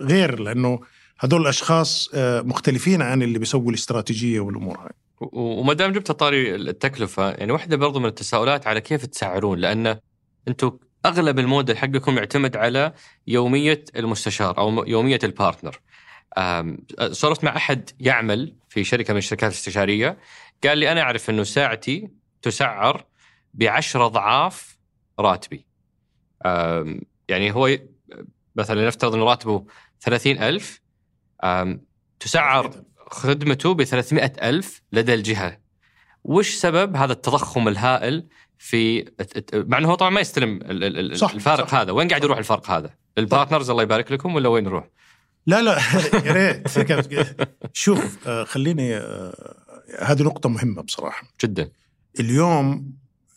[0.00, 0.80] غير لأنه
[1.20, 4.90] هذول الأشخاص آه، مختلفين عن اللي بيسووا الاستراتيجية والأمور هاي.
[5.32, 9.98] وما دام جبت طاري التكلفة يعني واحدة برضو من التساؤلات على كيف تسعرون لأن
[10.48, 12.92] أنتم أغلب الموديل حقكم يعتمد على
[13.26, 15.80] يومية المستشار أو يومية ال partner.
[16.38, 16.78] آم،
[17.10, 20.18] سولفت مع أحد يعمل في شركة من الشركات الاستشارية
[20.64, 22.08] قال لي أنا أعرف إنه ساعتي
[22.42, 23.04] تسعر
[23.54, 24.78] بعشرة أضعاف
[25.20, 25.66] راتبي.
[27.28, 27.78] يعني هو
[28.56, 29.64] مثلا نفترض إنه راتبه
[30.00, 30.80] 30000
[31.44, 31.80] آم،
[32.20, 32.82] تسعر
[33.14, 35.58] خدمته ب 300 ألف لدى الجهة.
[36.24, 38.26] وش سبب هذا التضخم الهائل
[38.58, 39.04] في
[39.54, 40.60] مع إنه هو طبعا ما يستلم
[41.14, 41.74] صح، الفارق صح.
[41.74, 41.92] هذا.
[41.92, 44.88] وين قاعد يروح الفرق هذا؟ البارتنرز الله يبارك لكم ولا وين يروح؟
[45.46, 45.78] لا لا
[46.24, 46.68] يا ريت.
[47.72, 49.56] شوف آه، خليني آه،
[50.00, 51.28] هذه نقطة مهمة بصراحة.
[51.44, 51.70] جدا.
[52.20, 52.92] اليوم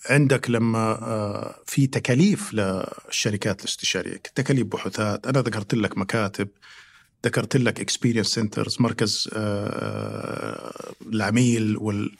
[0.10, 5.28] عندك لما آه، في تكاليف للشركات الاستشارية تكاليف بحوثات.
[5.28, 6.48] أنا ذكرت لك مكاتب
[7.26, 12.18] ذكرت لك experience centers مركز آه، العميل وال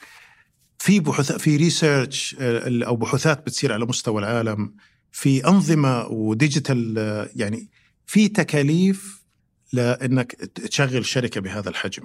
[0.78, 4.74] في بحوث في research أو بحوثات بتصير على مستوى العالم
[5.12, 7.68] في أنظمة و digital آه، يعني
[8.06, 9.24] في تكاليف
[9.72, 12.02] لإنك تشغل شركة بهذا الحجم.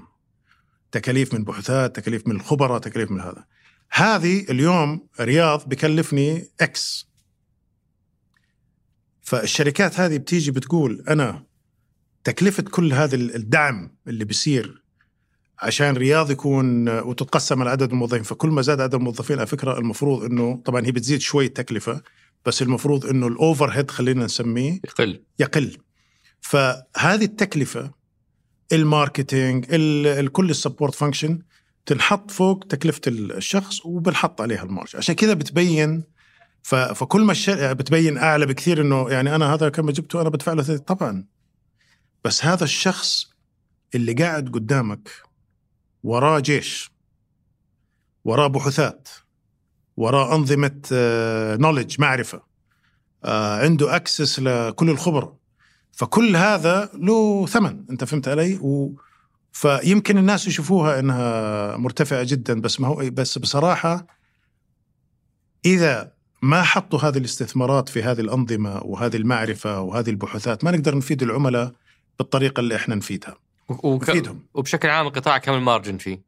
[0.91, 3.45] تكاليف من بحوثات تكاليف من الخبراء تكاليف من هذا.
[3.91, 7.07] هذه اليوم رياض بكلفني X
[9.21, 11.45] فالشركات هذه بتيجي بتقول أنا
[12.23, 14.83] تكلفة كل هذا الدعم اللي بيصير
[15.59, 18.23] عشان رياض يكون وتتقسم على عدد الموظفين.
[18.23, 22.01] فكل ما زاد عدد الموظفين على فكرة المفروض إنه طبعا هي بتزيد شوي التكلفه
[22.45, 25.23] بس المفروض إنه ال overhead خلينا نسميه يقل.
[25.39, 25.77] يقل.
[26.41, 27.91] فهذه التكلفة
[28.73, 29.65] ال marketing
[30.27, 31.39] كل ال support function
[31.85, 34.95] تنحط فوق تكلفة الشخص وبنحط عليها ال margin.
[34.95, 36.03] عشان كذا بتبين
[36.63, 40.77] فكل ما الشركة بتبين أعلى بكثير إنه يعني أنا هذا كم جبته أنا بدفع له
[40.77, 41.25] طبعا
[42.23, 43.33] بس هذا الشخص
[43.95, 45.09] اللي قاعد قدامك
[46.03, 46.91] وراه جيش
[48.25, 49.09] وراه بحوثات
[49.97, 50.81] وراه أنظمة
[51.59, 52.43] نولج معرفة
[53.25, 55.35] آه، عنده أكسس لكل الخبراء.
[55.91, 58.95] فكل هذا له ثمن أنت فهمت علي؟ و
[59.51, 64.07] فيمكن الناس يشوفوها إنها مرتفعة جدا بس ما هو بس بصراحة
[65.65, 71.23] إذا ما حطوا هذه الاستثمارات في هذه الأنظمة وهذه المعرفة وهذه البحوثات ما نقدر نفيد
[71.23, 71.73] العملاء
[72.19, 73.35] بالطريقة اللي إحنا نفيدها.
[73.69, 74.09] وك...
[74.09, 74.45] نفيدهم.
[74.53, 76.21] وبشكل عام القطاع كم المارجن فيه؟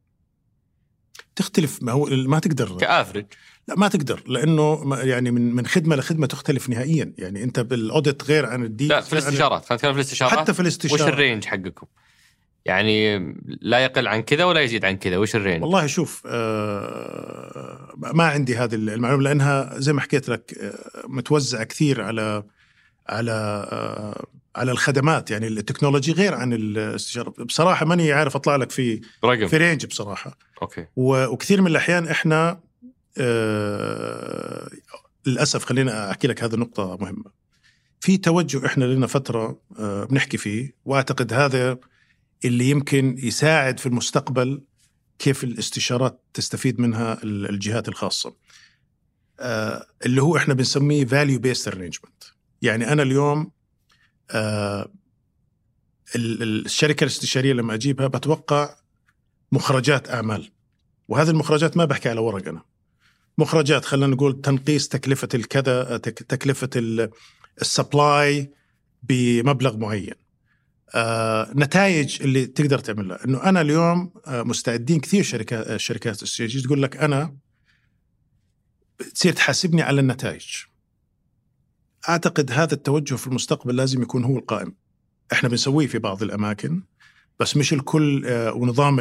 [1.36, 1.84] تختلف.
[1.84, 2.78] ما هو ما تقدر.
[2.78, 3.26] كـ average
[3.68, 7.14] لا ما تقدر لأنه يعني من من خدمة لخدمة تختلف نهائيا.
[7.18, 10.40] يعني أنت بال audit غير عن ال deal لا في الاستشارات خلينا نتكلم في الاستشارات
[10.40, 11.88] حتى في الاستشارات وش ال range حقكم؟
[12.66, 13.18] يعني
[13.62, 15.18] لا يقل عن كذا ولا يزيد عن كذا.
[15.18, 20.58] وش ال range؟ والله شوف آه ما عندي هذه المعلومة لأنها زي ما حكيت لك
[20.58, 22.44] آه متوزعة كثير على
[23.10, 23.32] على
[23.72, 24.26] آه
[24.56, 27.30] على الخدمات يعني ال technology غير عن الاستشارة.
[27.44, 30.38] بصراحة ماني عارف أطلع لك في رقم في range بصراحة.
[30.62, 30.86] okay.
[30.96, 32.60] وكثير من الأحيان إحنا
[33.18, 34.70] آه
[35.26, 37.32] للأسف خلينا أحكي لك هذه النقطه مهمة.
[38.00, 41.78] في توجه إحنا لنا فترة آه بنحكي فيه وأعتقد هذا
[42.46, 44.62] اللي يمكن يساعد في المستقبل
[45.20, 48.36] كيف الاستشارات تستفيد منها الجهات الخاصة.
[49.40, 52.24] آه اللي هو إحنا بنسميه value based arrangement
[52.62, 53.52] يعني أنا اليوم
[56.16, 58.76] الشركة الاستشارية لما أجيبها بتوقع
[59.52, 60.52] مخرجات أعمال.
[61.08, 62.62] وهذه المخرجات ما بحكي على ورق أنا.
[63.38, 66.70] مخرجات خلينا نقول تنقيس تكلفة الكذا تكلفة
[67.62, 68.52] السبلاي
[69.04, 70.14] بمبلغ معين.
[70.96, 73.26] آه، نتائج اللي تقدر تعملها.
[73.26, 77.36] إنه أنا اليوم آه، مستعدين كثير شركات الشركات الاستشاريه تقول لك أنا
[79.14, 80.46] تصير تحاسبني على النتائج.
[82.10, 84.76] أعتقد هذا التوجه في المستقبل لازم يكون هو القائم.
[85.34, 86.82] إحنا بنسويه في بعض الأماكن
[87.40, 89.00] بس مش الكل آه، ونظام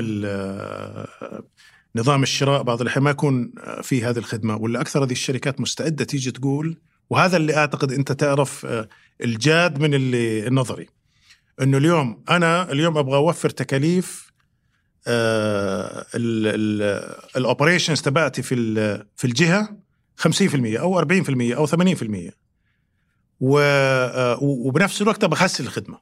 [1.96, 3.52] نظام الشراء بعض الأحيان ما يكون
[3.82, 6.76] في هذه الخدمة ولا أكثر هذه الشركات مستعدة تيجي تقول
[7.10, 8.66] وهذا اللي أعتقد أنت تعرف
[9.20, 10.88] الجاد من اللي النظري
[11.62, 14.32] إنه اليوم أنا اليوم أبغى أوفر تكاليف
[17.36, 18.56] الاوبريشنز تبعتي في
[19.16, 19.76] في الجهة
[20.20, 20.26] 50%
[20.80, 21.04] أو 40%
[21.56, 22.43] أو 80%
[23.40, 25.98] و آه، وبنفس الوقت أبغى أحسن الخدمة.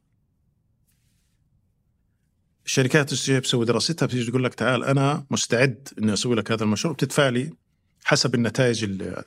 [2.67, 6.95] الشركات اللي بتسوي دراستها بتيجي تقول لك تعال أنا مستعد إني أسوي لك هذا المشروع.
[6.95, 7.51] بتدفع لي
[8.05, 9.25] حسب النتائج اللي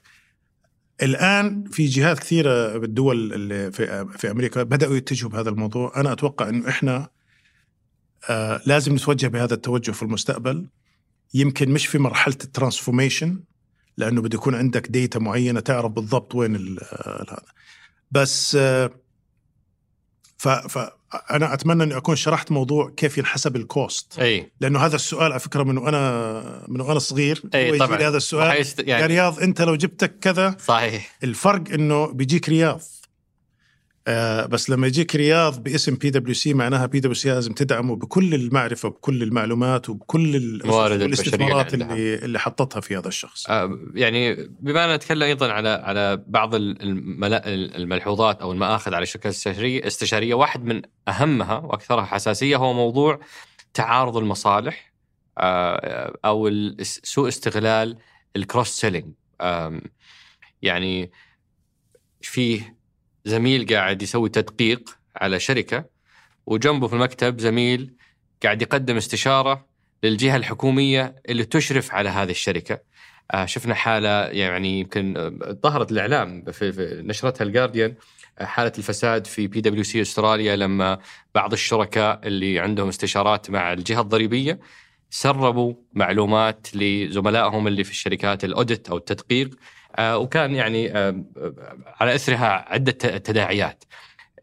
[1.03, 5.99] الآن في جهات كثيرة بالدول اللي في في أمريكا بدأوا يتجهوا بهذا الموضوع.
[5.99, 7.10] أنا أتوقع إنه إحنا
[8.30, 10.68] آه لازم نتوجه بهذا التوجه في المستقبل.
[11.34, 13.39] يمكن مش في مرحلة ال transformation
[13.97, 16.56] لأنه بده يكون عندك data معينة تعرف بالضبط وين
[17.06, 17.41] هذا.
[18.12, 18.91] بس آه
[20.38, 20.47] ف
[21.32, 24.51] أنا أتمنى إني أكون شرحت موضوع كيف ينحسب ال cost أي.
[24.60, 28.01] لأنه هذا السؤال على فكرة من وأنا من وأنا صغير أي طبعا.
[28.01, 28.66] هذا السؤال.
[28.80, 31.18] يعني يا رياض أنت لو جبتك كذا صحيح.
[31.24, 32.82] الفرق إنه بيجيك رياض.
[34.08, 37.95] آه بس لما يجيك رياض باسم بي دبليو سي معناها بي دبليو سي لازم تدعمه
[37.95, 43.49] بكل المعرفة وبكل المعلومات وبكل الموارد الاستثمارات اللي اللي حطتها في هذا الشخص.
[43.49, 49.88] آه يعني بما أن نتكلم أيضا على على بعض الملحوظات أو المآخذ على الشركات الاستشاريه
[49.88, 53.20] استشاريه واحد من أهمها وأكثرها حساسية هو موضوع
[53.74, 54.93] تعارض المصالح
[55.38, 56.51] آه أو
[56.82, 57.97] سوء استغلال
[58.36, 59.14] الكروس سيلينج
[60.62, 61.12] يعني
[62.22, 62.74] فيه
[63.26, 65.86] زميل قاعد يسوي تدقيق على شركة
[66.45, 67.93] وجنبه في المكتب زميل
[68.43, 69.65] قاعد يقدم استشارة
[70.03, 72.80] للجهة الحكومية اللي تشرف على هذه الشركة.
[73.32, 77.95] آه، شفنا حالة يعني يمكن آه، ظهرت الإعلام في, في نشرتها ال Guardian
[78.39, 80.99] آه، حالة الفساد في بي دبليو سي استراليا لما
[81.36, 84.59] بعض الشركاء اللي عندهم استشارات مع الجهة الضريبية
[85.09, 89.49] سربوا معلومات لزملائهم اللي في الشركات ال audit أو التدقيق
[90.00, 91.24] وكان يعني آه،
[91.86, 93.84] على اثرها عدة تداعيات.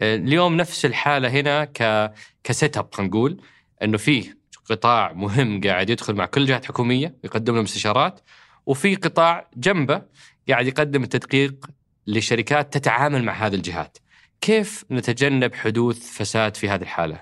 [0.02, 2.12] آه، اليوم نفس الحالة هنا ك
[2.44, 3.40] كسيت اب خلينا نقول
[3.82, 4.34] إنه في
[4.70, 8.20] قطاع مهم قاعد يدخل مع كل جهات حكوميه يقدم لهم استشارات
[8.66, 10.02] وفي قطاع جنبه
[10.48, 11.66] قاعد يقدم التدقيق
[12.06, 13.98] لشركات تتعامل مع هذه الجهات.
[14.40, 17.20] كيف نتجنب حدوث فساد في هذه الحالة؟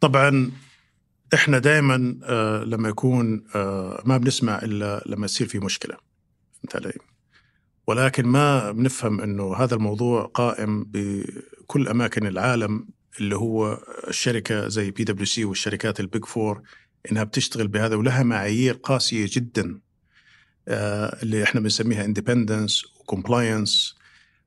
[0.00, 0.50] طبعا
[1.34, 1.96] إحنا دائما
[2.66, 3.44] لما يكون
[4.04, 5.96] ما بنسمع إلا لما يصير في مشكلة
[6.54, 7.09] فهمت علي؟
[7.90, 12.88] ولكن ما بنفهم إنه هذا الموضوع قائم بكل أماكن العالم
[13.20, 13.78] اللي هو
[14.08, 16.62] الشركة زي بي دبليو سي والشركات ال Big Four
[17.12, 19.80] إنها بتشتغل بهذا ولها معايير قاسية جدا
[21.22, 23.96] اللي إحنا بنسميها independence و compliance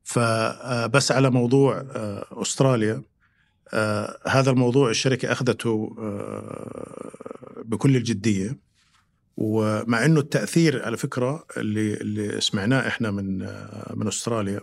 [0.03, 1.85] فبس على موضوع
[2.31, 3.03] أستراليا
[4.27, 5.95] هذا الموضوع الشركة أخذته
[7.65, 8.57] بكل الجدية.
[9.37, 13.37] ومع إنه التأثير على فكرة اللي اللي سمعناه إحنا من
[13.93, 14.61] من أستراليا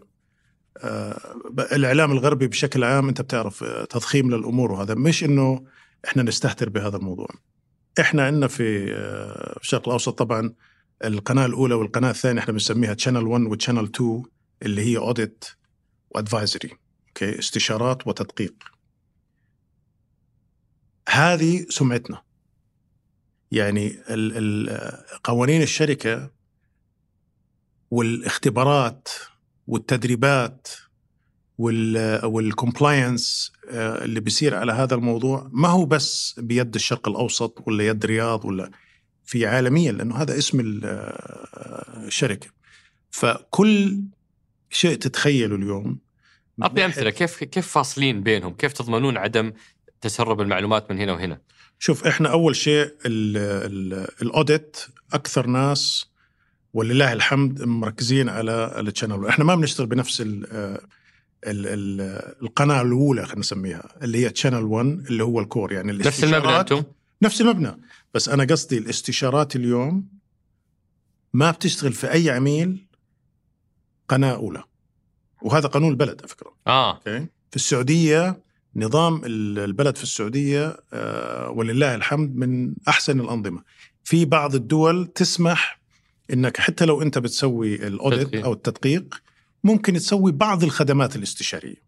[1.72, 5.64] الإعلام الغربي بشكل عام أنت بتعرف تضخيم للأمور وهذا مش إنه
[6.04, 7.28] إحنا نستهتر بهذا الموضوع.
[8.00, 8.92] إحنا عندنا في
[9.60, 10.54] الشرق الأوسط طبعا
[11.04, 14.22] القناة الأولى والقناة الثانية إحنا بنسميها channel 1 و channel 2
[14.62, 15.44] اللي هي audit
[16.10, 16.70] و advisory
[17.08, 18.54] okay استشارات وتدقيق.
[21.08, 22.22] هذه سمعتنا.
[23.50, 23.98] يعني
[25.24, 26.30] قوانين الشركة
[27.90, 29.08] والاختبارات
[29.66, 30.68] والتدريبات
[31.58, 38.44] والكومبلاينس اللي بيصير على هذا الموضوع ما هو بس بيد الشرق الأوسط ولا يد رياض
[38.44, 38.70] ولا
[39.24, 40.80] في عالميا لأنه هذا اسم
[42.06, 42.48] الشركة
[43.10, 44.02] فكل
[44.70, 45.98] شيء تتخيله اليوم
[46.62, 49.52] اعطي أمثلة كيف كيف فاصلين بينهم؟ كيف تضمنون عدم
[50.00, 51.40] تسرب المعلومات من هنا وهنا؟
[51.82, 52.94] شوف إحنا أول شيء
[54.22, 54.76] ال audit
[55.12, 56.06] أكثر ناس
[56.74, 60.46] ولله الحمد مركزين على ال channel إحنا ما بنشتغل بنفس ال
[61.46, 62.00] ال ال
[62.42, 66.60] القناة الأولى خلينا نسميها اللي هي channel 1 اللي هو ال core يعني نفس المبنى
[66.60, 66.82] أنتم؟
[67.22, 67.80] نفس المبنى.
[68.14, 70.08] بس أنا قصدي الاستشارات اليوم
[71.32, 72.86] ما بتشتغل في أي عميل
[74.08, 74.62] قناة أولى.
[75.42, 76.52] وهذا قانون البلد على فكرة.
[76.66, 77.00] آه.
[77.50, 78.42] في السعودية
[78.76, 80.76] نظام البلد في السعودية
[81.50, 83.62] ولله الحمد من أحسن الأنظمة.
[84.04, 85.80] في بعض الدول تسمح
[86.32, 89.22] إنك حتى لو أنت بتسوي ال audit أو التدقيق
[89.64, 91.82] ممكن تسوي بعض الخدمات الاستشارية.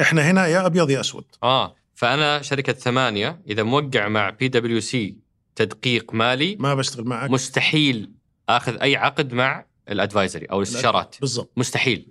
[0.00, 1.24] إحنا هنا يا أبيض يا أسود.
[1.42, 5.16] آه فأنا شركة ثمانية إذا موقع مع بي دبليو سي
[5.56, 7.30] تدقيق مالي ما بشتغل معك.
[7.30, 8.10] مستحيل
[8.48, 11.16] آخذ أي عقد مع ال advisory أو الاستشارات.
[11.20, 11.52] بالضبط.
[11.56, 12.06] مستحيل.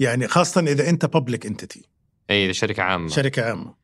[0.00, 1.84] يعني خاصة إذا أنت public entity
[2.30, 3.08] اي شركة عامة.
[3.08, 3.74] شركة عامة.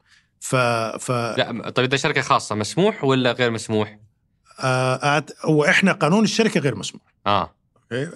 [0.40, 0.56] ف
[1.00, 3.98] ف لا طيب إذا شركة خاصة مسموح ولا غير مسموح؟
[4.60, 7.02] آه هو إحنا قانون الشركة غير مسموح.
[7.26, 7.54] آه.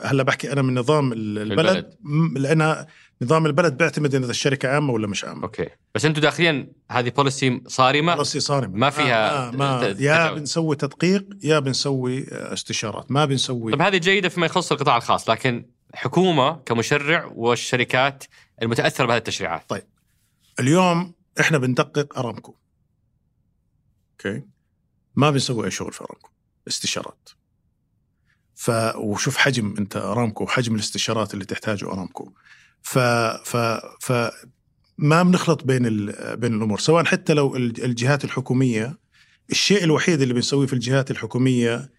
[0.03, 1.95] هلا بحكي أنا من نظام البلد, البلد.
[2.37, 2.87] لأن
[3.23, 5.43] نظام البلد بيعتمد إذا الشركة عامة ولا مش عامة.
[5.43, 5.69] okay.
[5.95, 8.77] بس أنتم داخليا هذه policy صارمة؟ policy صارمة.
[8.77, 13.11] ما فيها آه ما يا بنسوي تدقيق يا بنسوي استشارات.
[13.11, 13.73] ما بنسوي.
[13.73, 18.25] طيب هذه جيدة فيما يخص القطاع الخاص لكن حكومة كمشرع والشركات
[18.63, 19.63] المتأثرة بهذه التشريعات.
[19.69, 19.83] طيب.
[20.61, 22.57] اليوم إحنا بندقق أرامكو.
[24.13, 24.43] أوكي؟
[25.17, 26.31] ما بنسوي أي شغل في أرامكو.
[26.69, 27.29] استشارات.
[28.55, 32.33] ف وشوف حجم أنت أرامكو وحجم الاستشارات اللي تحتاجه أرامكو.
[32.83, 32.99] ف
[33.45, 33.57] ف
[34.01, 34.13] ف
[34.99, 36.37] ما بنخلط بين ال...
[36.37, 36.79] بين الأمور.
[36.79, 38.99] سواء حتى لو الجهات الحكومية
[39.51, 41.91] الشيء الوحيد اللي بنسويه في الجهات الحكومية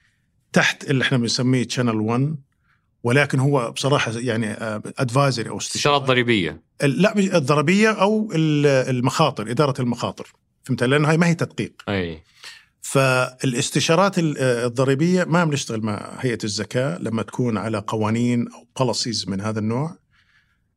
[0.53, 2.35] تحت اللي إحنا بنسميه channel 1
[3.03, 4.51] ولكن هو بصراحة يعني
[4.97, 10.33] advisory أو استشارات ضريبيه لا الضريبية أو المخاطر إدارة المخاطر.
[10.63, 11.73] فهمت؟ لأنه هاي ما هي تدقيق.
[11.89, 12.23] أي.
[12.81, 19.59] فالإستشارات الضريبية ما بنشتغل مع هيئة الزكاة لما تكون على قوانين أو policies من هذا
[19.59, 19.97] النوع.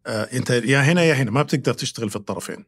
[0.06, 2.64] أنت يا هنا يا هنا ما بتقدر تشتغل في الطرفين.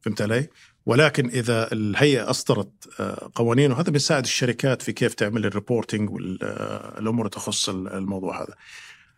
[0.00, 0.48] فهمت علي؟
[0.86, 2.88] ولكن إذا الهيئه أصدرت
[3.34, 8.54] قوانين وهذا بيساعد الشركات في كيف تعمل ال reporting والامور تخص الموضوع هذا.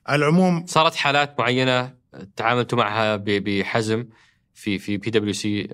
[0.07, 1.95] على العموم صارت حالات معينة
[2.37, 4.07] تعاملتوا معها بحزم
[4.55, 5.69] في في بي دبليو سي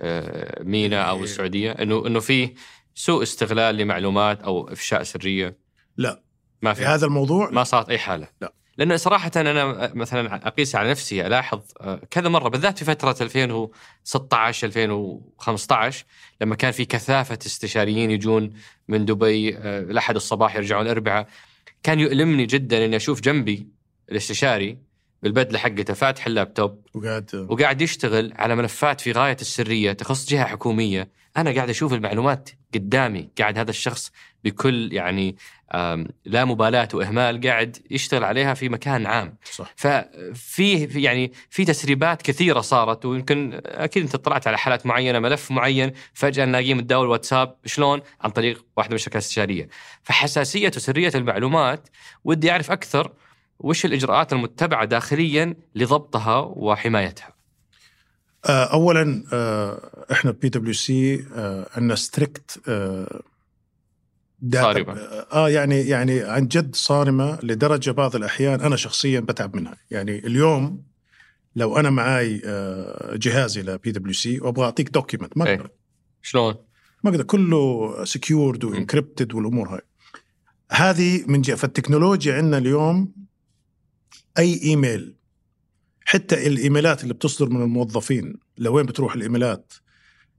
[0.61, 2.55] مينا أو السعودية؟ إنه إنه في
[2.95, 5.59] سوء استغلال لمعلومات أو إفشاء سرية؟
[5.97, 6.22] لا.
[6.62, 6.84] ما في.
[6.84, 8.55] هذا الموضوع ما صارت أي حالة؟ لا.
[8.79, 14.66] لأنه صراحة أنا مثلا أقيس على نفسي ألاحظ آه، كذا مرة بالذات في فترة 2016
[14.66, 16.05] 2015
[16.41, 18.53] لما كان في كثافة استشاريين يجون
[18.89, 21.29] من دبي آه، الأحد الصباح يرجعون الاربعاء
[21.83, 23.66] كان يؤلمني جدا إني أشوف جنبي
[24.11, 24.79] الاستشاري
[25.23, 26.87] بالبدلة حقته فاتح اللابتوب.
[26.95, 32.51] وقاعد وقاعد يشتغل على ملفات في غاية السرية تخص جهة حكومية، أنا قاعد أشوف المعلومات
[32.75, 34.12] قدامي، قاعد هذا الشخص
[34.45, 35.36] بكل يعني
[36.24, 39.36] لا مبالاة وإهمال قاعد يشتغل عليها في مكان عام.
[39.53, 45.18] صح ففي في- يعني في تسريبات كثيرة صارت ويمكن أكيد أنت اطلعت على حالات معينة
[45.18, 49.68] ملف معين فجأة نلاقيه متداول واتساب شلون؟ عن طريق واحدة من الشركات الاستشاريه.
[50.03, 51.88] فحساسية وسرية المعلومات
[52.24, 53.12] ودي أعرف أكثر
[53.59, 57.32] وش الإجراءات المتبعة داخليا لضبطها وحمايتها.
[58.47, 61.24] آه، اولا آه، إحنا PwC
[61.76, 62.61] عندنا strict
[64.55, 64.93] صارمة.
[65.32, 70.82] آه يعني يعني عن جد صارمة لدرجة بعض الأحيان أنا شخصيا بتعب منها يعني اليوم
[71.57, 75.55] لو أنا معاي آه، جهازي لبي دبليو سي وأبغى أعطيك document ما إيه.
[75.55, 75.70] أقدر
[76.22, 76.55] شلون؟
[77.05, 79.80] ما أقدر كله secured و encrypted والأمور هاي
[80.72, 83.12] هذه من جهة فالتكنولوجيا عندنا اليوم
[84.38, 85.16] أي إيميل
[86.05, 89.72] حتى ال emails اللي بتصدر من الموظفين لوين بتروح ال emails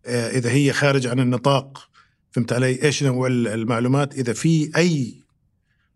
[0.05, 1.89] آه، إذا هي خارج عن النطاق
[2.33, 5.23] فهمت علي؟ إيش نوع المعلومات؟ إذا في اي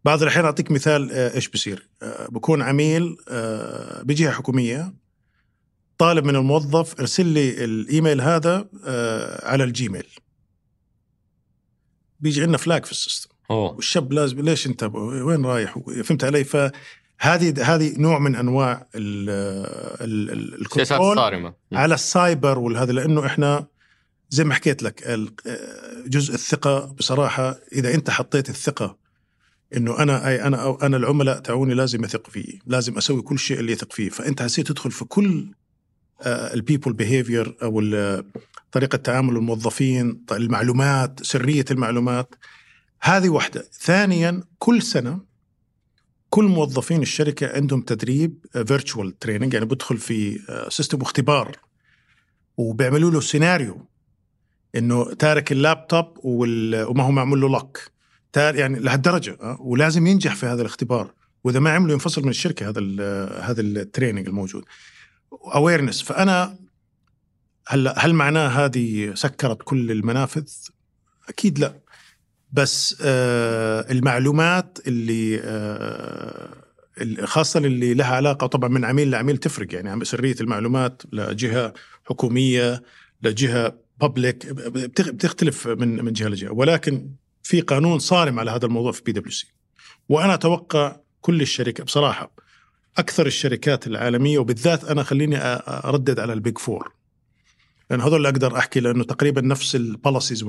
[0.05, 4.93] بعض الأحيان أعطيك مثال آه، إيش بصير آه، بكون عميل آه، بجهه حكومية
[5.97, 10.07] طالب من الموظف ارسل لي الإيميل هذا آه، على ال Gmail.
[12.19, 13.29] بيجي عندنا flag في ال system.
[13.51, 13.71] أوه.
[13.71, 19.29] والشاب لازم ليش أنت وين رايح؟ فهمت علي؟ فهذه هذه نوع من أنواع ال
[20.01, 21.53] ال سياسات ال control صارمة.
[21.73, 23.67] على السايبر والهذا لأنه إحنا
[24.29, 25.03] زي ما حكيت لك
[26.07, 27.59] جزء الثقة بصراحة.
[27.73, 28.97] إذا أنت حطيت الثقة
[29.75, 33.71] إنه أنا أي أنا أنا العملاء تاعوني لازم يثق فيي، لازم أسوي كل شيء اللي
[33.71, 35.51] يثق فيه، فأنت حسيت تدخل في كل
[36.25, 38.25] ال people behavior أو ال-
[38.71, 42.35] طريقة تعامل الموظفين، المعلومات، سرية المعلومات.
[43.01, 45.19] هذه واحدة، ثانيا كل سنة
[46.29, 50.39] كل موظفين الشركة عندهم تدريب virtual training يعني بدخل في
[50.69, 51.57] system اختبار.
[52.57, 53.85] وبيعملوا له سيناريو
[54.77, 57.47] إنه تارك اللابتوب وما هو معمول له
[58.33, 61.13] تار يعني لهالدرجة أه؟ ولازم ينجح في هذا الاختبار
[61.43, 63.01] وإذا ما عمله ينفصل من الشركة هذا ال
[63.43, 64.65] هذا ال training الموجود
[65.55, 66.57] awareness فأنا
[67.67, 70.47] هلأ هل معناه هذه سكرت كل المنافذ؟
[71.29, 71.79] أكيد لا
[72.51, 76.67] بس آه المعلومات اللي آه
[77.23, 81.73] خاصة اللي لها علاقة طبعا من عميل لعميل تفرق يعني سرية المعلومات لجهة
[82.05, 82.83] حكومية
[83.23, 86.51] لجهة public بتختلف من من جهة لجهة.
[86.51, 87.09] ولكن
[87.43, 89.47] في قانون صارم على هذا الموضوع في بي دبليو سي
[90.09, 92.31] وأنا أتوقع كل الشركات بصراحة
[92.97, 95.37] أكثر الشركات العالمية وبالذات أنا خليني
[95.67, 96.91] أردد على ال Big Four.
[97.89, 100.45] لأن هذول اللي أقدر أحكي لأنه تقريبا نفس ال policies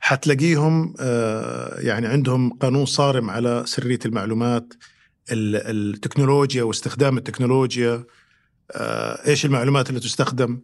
[0.00, 4.74] حتلاقيهم آه، يعني عندهم قانون صارم على سرية المعلومات
[5.32, 8.04] ال- التكنولوجيا واستخدام التكنولوجيا
[8.72, 10.60] آه، إيش المعلومات اللي تستخدم.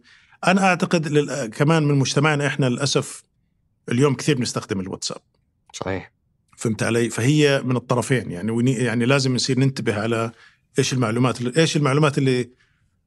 [0.47, 3.23] أنا أعتقد لل- كمان من مجتمعنا إحنا للأسف
[3.91, 5.17] اليوم كثير بنستخدم الواتساب.
[5.73, 6.11] صحيح.
[6.57, 10.31] فهمت علي؟ فهي من الطرفين يعني وني- يعني لازم نصير ننتبه على
[10.79, 12.49] إيش المعلومات اللي إيش المعلومات اللي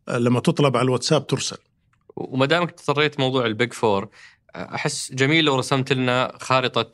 [0.08, 1.56] لما تطلب على الواتساب ترسل.
[2.16, 4.08] وما دامك تطريت موضوع ال Big Four
[4.56, 6.90] أحس جميل لو رسمت لنا خارطة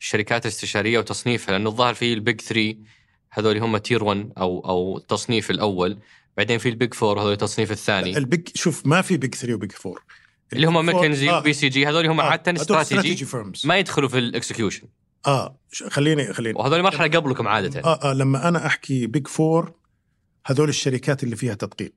[0.00, 2.76] الشركات الاستشارية وتصنيفها لأنه الظاهر في ال Big 3
[3.30, 5.98] هذول هم tier 1 أو أو التصنيف الأول.
[6.36, 8.16] بعدين في ال Big Four هذول التصنيف الثاني.
[8.16, 10.02] ال Big شوف ما في Big 3 و Big 4
[10.52, 11.38] اللي هم ماكنزي آه.
[11.38, 13.26] و BCG هذول هم آه، عادة استراتيجي
[13.64, 14.88] ما يدخلوا في ال execution
[15.26, 15.58] آه
[15.88, 16.58] خليني خليني.
[16.58, 17.80] وهذول مرحلة قبلكم عادة.
[17.80, 19.72] آه, آه لما أنا أحكي Big Four
[20.46, 21.94] هذول الشركات اللي فيها تدقيق.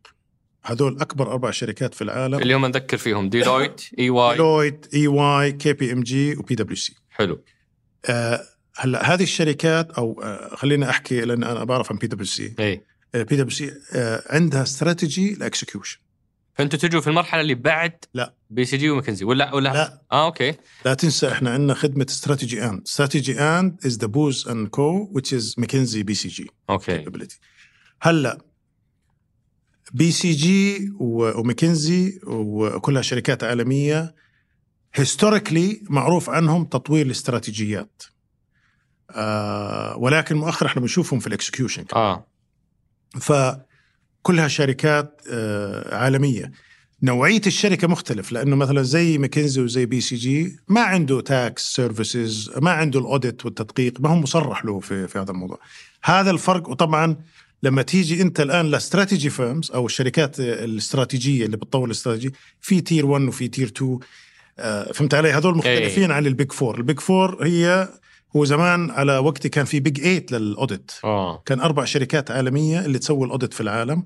[0.64, 2.40] هذول أكبر أربع شركات في العالم.
[2.40, 6.56] اللي هم نذكر فيهم Deloitte E واي ديلويت اي واي كي بي ام جي وبي
[6.56, 7.44] دبليو سي حلو.
[8.06, 8.42] آه
[8.78, 12.56] هلا هذه الشركات أو آه خليني أحكي لأن أنا بعرف عن بي دبليو سي
[13.14, 13.72] بي دبليو سي
[14.30, 16.00] عندها strategy ل execution
[16.54, 18.36] فأنتوا تجوا في المرحلة اللي بعد لا.
[18.50, 20.02] BCG و McKinsey ولا ولا؟ لا.
[20.12, 20.56] آه okay.
[20.86, 26.50] لا تنسى إحنا عندنا خدمة Strategy& Strategy& as the Booz & Co which is McKinsey BCG
[26.70, 27.06] okay.
[28.02, 28.42] هلأ
[29.94, 34.16] BCG و McKinsey وكلها شركات عالمية
[34.94, 38.04] historically معروف عنهم تطوير الاستراتيجيات.
[39.12, 42.29] آه ولكن مؤخرا إحنا بنشوفهم في ال execution آه.
[43.22, 46.52] فكلها شركات آه عالمية.
[47.04, 53.00] نوعية الشركة مختلف لأنه مثلا زي ماكنزي وزي BCG ما عنده tax services ما عنده
[53.00, 55.60] ال audit والتدقيق ما هو مصرح له في في هذا الموضوع.
[56.04, 57.16] هذا الفرق وطبعا
[57.64, 63.06] لما تيجي أنت الآن ل strategy firms أو الشركات الاستراتيجية اللي بتطور الاستراتيجي في tier
[63.06, 64.00] 1 وفي tier 2
[64.60, 66.78] آه، فهمت علي؟ هذول مختلفين عن ال Big Four.
[66.78, 67.90] ال Big Four هي
[68.36, 70.92] هو زمان على وقتي كان في Big 8 لل audit.
[71.04, 71.44] آه.
[71.46, 74.06] كان أربع شركات عالمية اللي تسوي ال audit في العالم.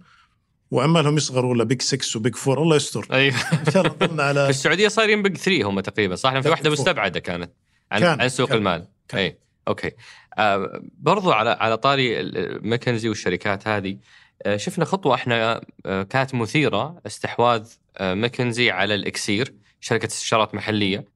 [0.71, 3.07] وعمالهم يصغروا ل Big 6 و Big 4 الله يستر.
[3.13, 3.35] أيوه.
[3.67, 6.69] ان شاء الله ضلنا في على السعودية صايرين Big 3 هم تقريبا صح؟ في واحدة.
[6.69, 7.51] مستبعدة كانت.
[7.91, 8.87] عن كان- عن سوق كان- المال.
[9.07, 9.19] كان.
[9.19, 9.37] أي.
[9.67, 9.91] okay.
[10.37, 12.23] آه برضو على على طاري
[12.61, 13.97] ماكنزي والشركات هذه
[14.43, 17.67] آه شفنا خطوة إحنا آه كانت مثيرة استحواذ
[17.97, 21.12] آه ماكنزي على الإكسير شركة استشارات محلية.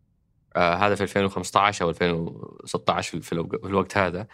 [0.55, 4.27] آه هذا في 2015 أو 2016 في- في الوق- في الوقت هذا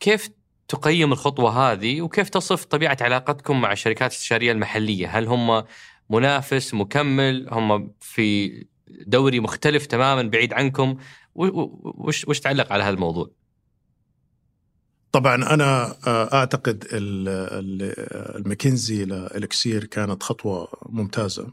[0.00, 0.28] كيف
[0.68, 5.64] تقيم الخطوة هذه وكيف تصف طبيعة علاقتكم مع الشركات الاستشارية المحلية؟ هل هم
[6.10, 8.52] منافس مكمل؟ هم في
[9.06, 10.96] دوري مختلف تماما بعيد عنكم؟
[11.34, 13.30] وش وش تعلق على هذا الموضوع؟
[15.12, 17.94] طبعا أنا آه، أعتقد ال- ال-
[18.36, 21.52] ال McKinsey ل Elixir كانت خطوة ممتازة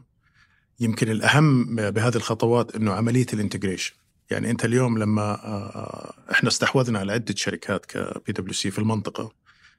[0.80, 3.94] يمكن الأهم بهذه الخطوات إنه عملية ال integration
[4.30, 9.32] يعني أنت اليوم لما آه، إحنا استحوذنا على عدة شركات كبي دبليو سي في المنطقة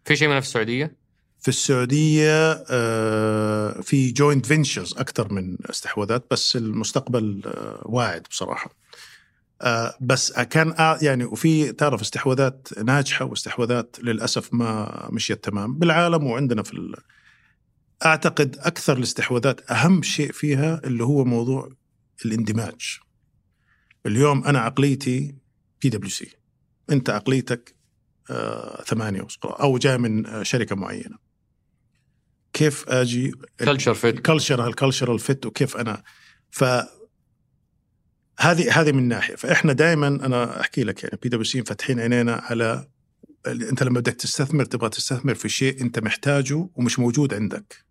[0.05, 0.95] في شيء منها في السعودية؟
[1.39, 8.71] في السعودية آه، في joint ventures أكثر من استحواذات بس المستقبل آه، واعد بصراحة
[9.61, 16.23] آه، بس كان آه، يعني وفي تعرف استحواذات ناجحة واستحواذات للأسف ما مشيت تمام بالعالم
[16.23, 16.95] وعندنا في.
[18.05, 21.69] أعتقد أكثر الاستحواذات أهم شيء فيها اللي هو موضوع
[22.25, 22.99] الاندماج.
[24.05, 25.35] اليوم أنا عقليتي
[25.81, 26.31] بي دبليو سي
[26.91, 27.75] أنت عقليتك
[28.29, 31.17] آه، ثمانية وسقراط أو جاي من آه، شركة معينة.
[32.53, 36.03] كيف أجي؟ culture fit ال culture ال cultural fit وكيف أنا.
[36.51, 36.63] ف
[38.39, 39.35] هذه هذه من ناحية.
[39.35, 42.87] فإحنا دائما أنا أحكي لك يعني بي دبليو سي فاتحين عينينا على
[43.47, 47.85] أنت لما بدك تستثمر تبغى تستثمر في شيء أنت محتاجه ومش موجود عندك.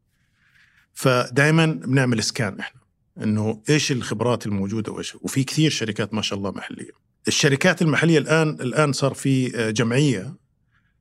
[0.94, 2.80] فدائما بنعمل scan إحنا
[3.22, 6.90] إنه إيش الخبرات الموجودة وإيش وفي كثير شركات ما شاء الله محلية.
[7.28, 10.36] الشركات المحلية الآن الآن صار في آه، جمعية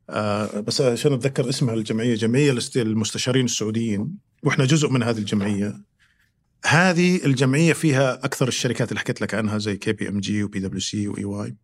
[0.09, 5.81] آه، بس عشان أتذكر اسمها الجمعية جمعية المستشارين السعوديين وإحنا جزء من هذه الجمعية.
[6.65, 10.59] هذه الجمعية فيها أكثر الشركات اللي حكيت لك عنها زي كي بي ام جي وبي
[10.59, 11.55] دبليو سي واي واي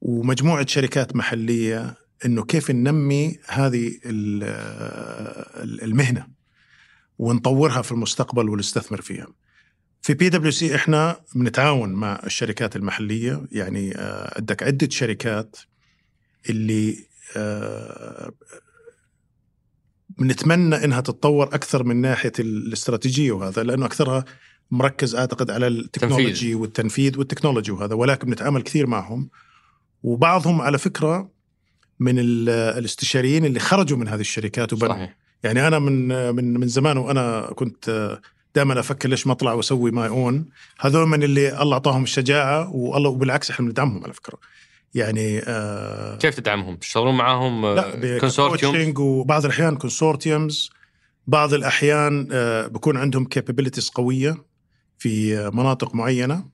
[0.00, 1.94] ومجموعة شركات محلية
[2.24, 4.44] إنه كيف ننمي هذه ال-
[5.64, 6.26] ال- المهنة
[7.18, 9.26] ونطورها في المستقبل ونستثمر فيها.
[10.02, 15.56] في بي دبليو سي إحنا بنتعاون مع الشركات المحلية يعني آه، عندك عدة شركات
[16.50, 16.96] اللي
[17.36, 18.32] آه،
[20.18, 24.24] بنتمنى إنها تتطور أكثر من ناحية الاستراتيجية وهذا لأنه أكثرها
[24.70, 29.28] مركز أعتقد على ال technology والتنفيذ وال technology وهذا ولكن بنتعامل كثير معهم
[30.02, 31.30] وبعضهم على فكرة
[32.00, 34.94] من ال- الاستشاريين اللي خرجوا من هذه الشركات وبنوا.
[34.94, 35.16] صحيح.
[35.42, 38.18] يعني أنا من من من زمان وأنا كنت
[38.54, 40.48] دائما أفكر ليش ما اطلع وأسوي my own
[40.80, 44.38] هذول من اللي الله أعطاهم الشجاعة والله وبالعكس إحنا بندعمهم على فكرة.
[44.94, 50.70] يعني آه كيف تدعمهم؟ تشتغلون معاهم لا consortium وبعض الأحيان consortiums
[51.26, 54.44] بعض الأحيان آه بكون عندهم capabilities قوية
[54.98, 56.44] في آه، مناطق معينة.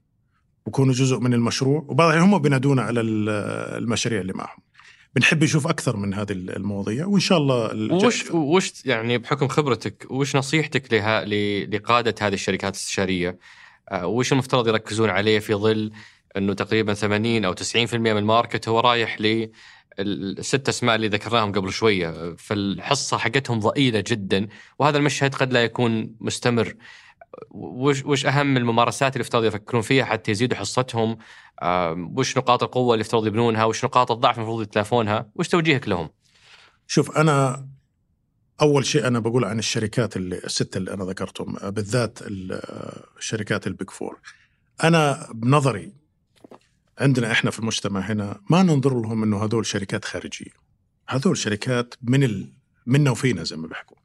[0.67, 1.85] بكونوا جزء من المشروع.
[1.89, 3.29] وبعض الأحيان هم بينادونا على ال-
[3.83, 4.59] المشاريع اللي معهم.
[5.15, 10.37] بنحب نشوف أكثر من هذه المواضيع وإن شاء الله وش وش يعني بحكم خبرتك وش
[10.37, 11.25] نصيحتك لها
[11.67, 13.39] لقادة هذه الشركات الاستشارية؟
[13.91, 15.93] آه، وش المفترض يركزون عليه في ظل
[16.37, 19.49] إنه تقريبا 80 أو 90% من الماركت هو رايح ل
[19.99, 24.49] الست أسماء اللي ذكرناهم قبل شوية فالحصة حقتهم ضئيلة جدا
[24.79, 26.75] وهذا المشهد قد لا يكون مستمر.
[27.51, 31.19] وش وش أهم الممارسات اللي يفترض يفكرون فيها حتى يزيدوا حصتهم؟
[32.17, 36.11] وش نقاط القوة اللي يفترض يبنونها؟ وش نقاط الضعف المفروض يتلافونها؟ وش توجيهك لهم؟
[36.87, 37.67] شوف أنا
[38.63, 43.05] أول شيء أنا بقول عن الشركات اللي السته اللي أنا ذكرتهم آه، بالذات ال- آه،
[43.19, 44.19] الشركات ال Big Four
[44.85, 45.93] أنا بنظري
[46.99, 50.51] عندنا إحنا في المجتمع هنا ما ننظر لهم إنه هذول شركات خارجية.
[51.09, 52.53] هذول شركات من ال...
[52.87, 53.97] منا وفينا زي ما بيحكوا.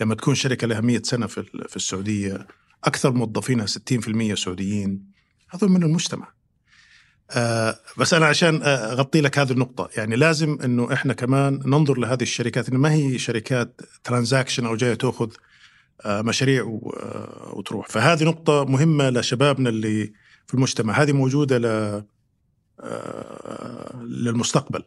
[0.00, 2.46] لما تكون شركة لها 100 سنة في في السعودية
[2.84, 5.10] أكثر موظفينها 60% سعوديين
[5.50, 6.32] هذول من المجتمع.
[7.30, 12.22] آه بس أنا عشان أغطي لك هذه النقطة يعني لازم إنه إحنا كمان ننظر لهذه
[12.22, 15.30] الشركات إنه ما هي شركات ترانزاكشن أو جاية تأخذ
[16.00, 17.88] آه مشاريع آه، وتروح.
[17.88, 20.12] فهذه نقطة مهمة لشبابنا اللي
[20.46, 21.66] في المجتمع هذه موجودة ل
[22.80, 24.82] آه، للمستقبل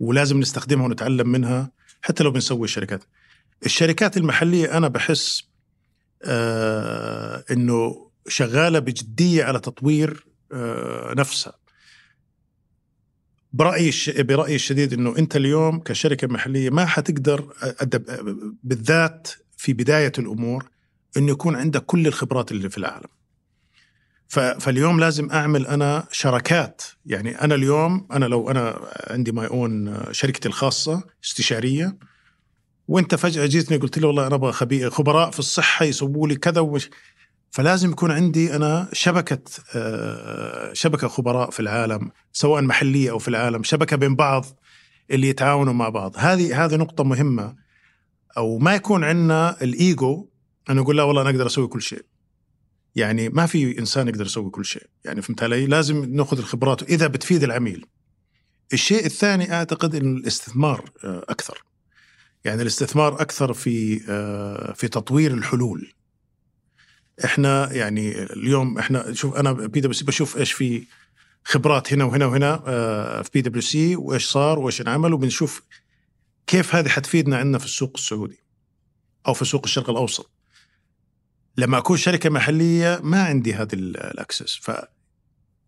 [0.00, 1.70] ولازم نستخدمها ونتعلم منها
[2.02, 3.04] حتى لو بنسوي شركات.
[3.66, 5.42] الشركات المحلية أنا بحس
[7.50, 11.52] إنه شغالة بجدية على تطوير آه نفسها
[13.52, 13.92] برأيي.
[14.18, 17.52] برأيي الشديد إنه أنت اليوم كشركة محلية ما حتقدر.
[18.62, 20.68] بالذات في بداية الأمور
[21.16, 23.08] إنه يكون عندك كل الخبرات اللي في العالم.
[24.28, 30.48] فاليوم لازم أعمل أنا شراكات، يعني أنا اليوم أنا لو أنا عندي my own شركتي
[30.48, 31.96] الخاصة استشارية
[32.88, 34.90] وانت فجأة جيتني قلت لي والله أنا أبغى.
[34.90, 36.90] خبراء في الصحة يسووا لي كذا ومش
[37.50, 39.42] فلازم يكون عندي أنا شبكة
[39.74, 44.44] آه، شبكة خبراء في العالم سواء محلية أو في العالم شبكة بين بعض
[45.10, 46.12] اللي يتعاونوا مع بعض.
[46.16, 47.56] هذه هذه نقطة مهمة.
[48.36, 50.28] أو ما يكون عندنا الإيجو
[50.70, 52.04] أنا أقول لا والله أنا أقدر أسوي كل شيء.
[52.94, 54.86] يعني ما في إنسان يقدر يسوي كل شيء.
[55.04, 57.86] يعني فهمت علي؟ لازم نأخذ الخبرات إذا بتفيد العميل.
[58.72, 61.64] الشيء الثاني أعتقد إن الاستثمار آه، أكثر.
[62.46, 65.92] يعني الاستثمار أكثر في آه، في تطوير الحلول.
[67.24, 70.86] إحنا يعني اليوم إحنا شوف أنا بي دبليو سي بشوف إيش في
[71.44, 75.62] خبرات هنا وهنا وهنا آه، في بي دبليو سي وإيش صار وإيش انعمل وبنشوف
[76.46, 78.38] كيف هذه حتفيدنا عندنا في السوق السعودي
[79.26, 80.30] أو في سوق الشرق الأوسط.
[81.56, 84.60] لما أكون شركة محلية ما عندي هذه ال access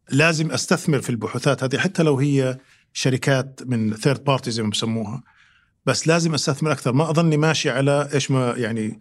[0.08, 2.58] فلازم أستثمر في البحوثات هذه حتى لو هي
[2.92, 5.22] شركات من third party زي ما بسموها.
[5.88, 6.92] بس لازم أستثمر أكثر.
[6.92, 9.00] ما أظلني ماشي على إيش ما يعني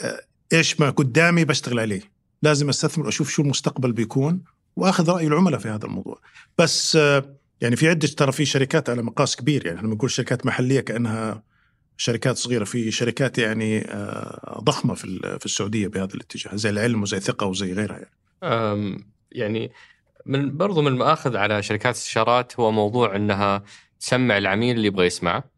[0.00, 0.20] آه،
[0.52, 2.00] إيش ما قدامي بشتغل عليه.
[2.42, 4.44] لازم أستثمر وأشوف شو المستقبل بيكون
[4.76, 6.20] وأخذ رأي العملاء في هذا الموضوع.
[6.58, 9.66] بس آه، يعني في عدة ترى في شركات على مقياس كبير.
[9.66, 11.42] يعني لما نقول شركات محلية كأنها
[11.96, 17.20] شركات صغيرة في شركات يعني آه، ضخمة في في السعودية بهذا الاتجاه زي العلم وزي
[17.20, 19.06] ثقه وزي غيرها يعني.
[19.32, 19.72] يعني
[20.26, 23.62] من برضو من المآخذ على شركات الاستشارات هو موضوع إنها
[24.00, 25.55] تسمع العميل اللي يبغى يسمعه.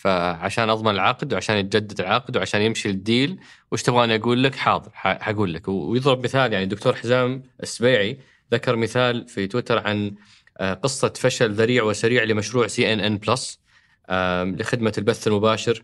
[0.00, 3.40] فعشان أضمن العقد وعشان يتجدد العقد وعشان يمشي ال deal
[3.72, 5.68] وش تبغاني أقول لك؟ حاضر حقول لك.
[5.68, 8.18] ويضرب مثال يعني الدكتور حزام السبيعي
[8.52, 10.14] ذكر مثال في تويتر عن
[10.58, 13.60] آه، قصة فشل ذريع وسريع لمشروع CNN Plus
[14.60, 15.82] لخدمة البث المباشر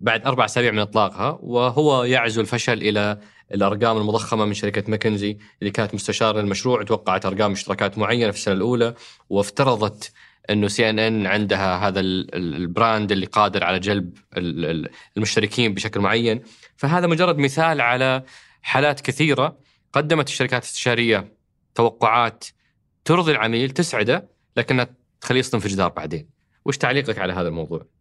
[0.00, 3.18] بعد أربع أسابيع من إطلاقها وهو يعزو الفشل إلى
[3.54, 8.54] الارقام المضخمة من شركة ماكنزي اللي كانت مستشارة للمشروع توقعت أرقام اشتراكات معينة في السنة
[8.54, 8.94] الأولى
[9.30, 10.12] وافترضت
[10.50, 14.18] إنه CNN عندها هذا ال brand اللي قادر على جلب
[15.16, 16.42] المشتركين بشكل معين.
[16.76, 18.22] فهذا مجرد مثال على
[18.62, 19.58] حالات كثيرة
[19.92, 21.32] قدمت الشركات الاستشاريه
[21.74, 22.44] توقعات
[23.04, 24.86] ترضي العميل تسعده لكنها
[25.20, 26.28] تخليه يصطدم في جدار بعدين.
[26.64, 27.97] وش تعليقك على هذا الموضوع؟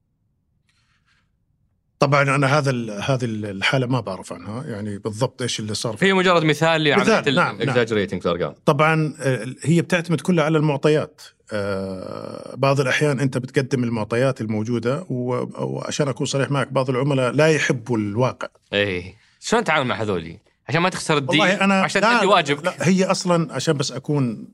[1.99, 6.43] طبعا أنا هذا هذه الحالة ما بعرف عنها يعني بالضبط إيش اللي صار هي مجرد
[6.43, 8.53] مثال لعمليه نعم ال exaggerating نعم.
[8.65, 11.21] طبعا آه، هي بتعتمد كلها على المعطيات.
[11.53, 17.97] آه، بعض الأحيان أنت بتقدم المعطيات الموجودة وعشان أكون صريح معك بعض العملاء لا يحبوا
[17.97, 18.47] الواقع.
[18.73, 22.65] اي شلون تتعامل مع هذولي عشان ما تخسر ال deal والله أنا عشان تأدي واجبك.
[22.65, 24.47] لا هي أصلا عشان بس أكون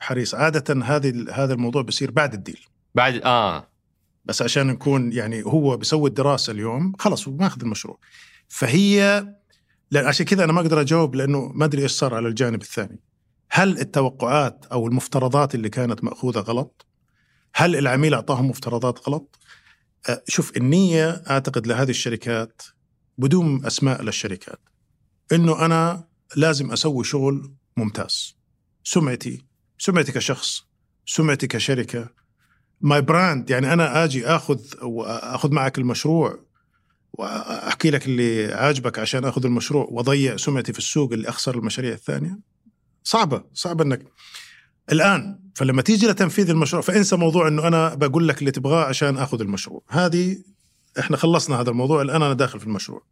[0.00, 2.60] صريح عادة هذه هذا الموضوع بيصير بعد ال deal.
[2.94, 3.71] بعد آه.
[4.24, 7.98] بس عشان نكون يعني هو بيسوي الدراسة اليوم خلص هو ماخذ المشروع
[8.48, 9.26] فهي
[9.90, 13.00] لأن عشان كذا أنا ما أقدر أجاوب لأنه ما أدري إيش صار على الجانب الثاني
[13.50, 16.86] هل التوقعات أو المفترضات اللي كانت مأخوذة غلط؟
[17.54, 19.38] هل العميل أعطاهم مفترضات غلط؟
[20.08, 22.62] أه، شوف النية أعتقد لهذه الشركات
[23.18, 24.60] بدون أسماء للشركات
[25.32, 28.36] إنه أنا لازم أسوي شغل ممتاز
[28.84, 29.44] سمعتي
[29.78, 30.64] سمعتي كشخص
[31.06, 32.21] سمعتي كشركة
[32.82, 36.38] my brand يعني أنا آجي آخذ واخذ معك المشروع
[37.12, 42.38] وأحكي لك اللي عاجبك عشان آخذ المشروع وأضيع سمعتي في السوق اللي أخسر المشاريع الثانية.
[43.04, 44.02] صعبة صعبه إنك
[44.92, 49.40] الآن فلما تيجي لتنفيذ المشروع فانسى موضوع إنه أنا بقول لك اللي تبغاه عشان آخذ
[49.40, 49.82] المشروع.
[49.88, 50.36] هذه
[50.98, 53.02] إحنا خلصنا هذا الموضوع الآن أنا داخل في المشروع.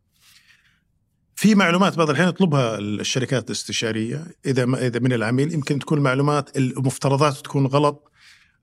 [1.34, 7.36] في معلومات بعض الأحيان يطلبها الشركات الاستشارية إذا إذا من العميل يمكن تكون معلومات المفترضات
[7.36, 8.09] تكون غلط.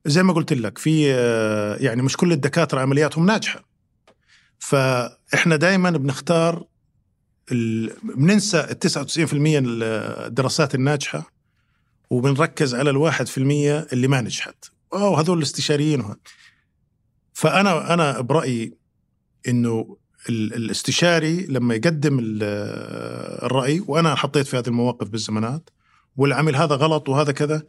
[0.05, 1.07] زي ما قلت لك في
[1.79, 3.67] يعني مش كل الدكاترة عملياتهم ناجحة.
[4.59, 6.65] فإحنا دائما بنختار
[8.03, 8.77] بننسى ال
[9.29, 11.31] 99% من الدراسات الناجحة
[12.09, 12.89] وبنركز على
[13.27, 14.65] في المية اللي ما نجحت.
[14.93, 16.01] أو هذول الاستشاريين
[17.33, 18.77] فأنا أنا برأيي
[19.47, 19.97] إنه
[20.29, 25.69] الاستشاري لما يقدم الرأي وأنا حطيت في هذه المواقف بالزمانات
[26.17, 27.63] والعمل هذا غلط وهذا كذا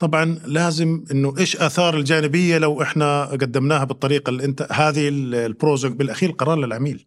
[0.00, 6.30] طبعا لازم إنه إيش آثار الجانبية لو إحنا قدمناها بالطريقة اللي انت هذه البروز بالأخير
[6.30, 7.06] قرار للعميل.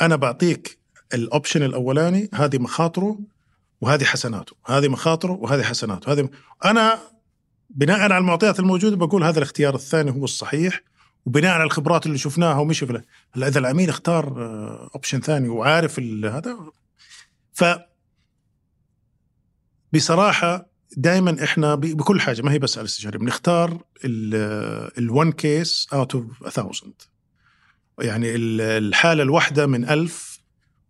[0.00, 0.78] أنا بعطيك
[1.14, 3.18] الأوبشن الأولاني هذه مخاطره
[3.80, 6.28] وهذه حسناته هذه مخاطره وهذه حسناته هذه
[6.64, 6.98] أنا
[7.70, 10.80] بناء على المعطيات الموجودة بقول هذا الاختيار الثاني هو الصحيح
[11.26, 13.02] وبناء على الخبرات اللي شفناها ومشي في
[13.32, 14.34] هلا إذا العميل اختار
[14.94, 16.58] option ثاني وعارف هذا.
[17.52, 17.64] ف
[19.92, 23.78] بصراحة دائما إحنا بكل حاجة ما هي بس على الاستشاري بنختار
[24.98, 26.66] ال one case out of 1000
[28.00, 30.32] يعني ال- الحالة الواحدة من ألف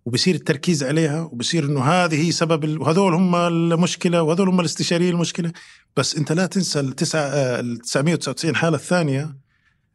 [0.05, 5.15] وبصير التركيز عليها وبصير إنه هذه هي سبب ال- وهذول هم المشكلة وهذول هم الاستشاريين
[5.15, 5.53] المشكلة.
[5.97, 9.37] بس أنت لا تنسى ال 999 حالة الثانية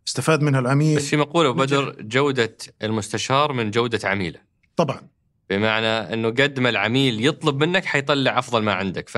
[0.08, 0.98] استفاد منها العميل.
[0.98, 4.40] بس في مقوله بدر جودة المستشار من جودة عميله.
[4.76, 5.02] طبعا.
[5.50, 9.10] بمعنى إنه قد ما العميل يطلب منك حيطلع أفضل ما عندك.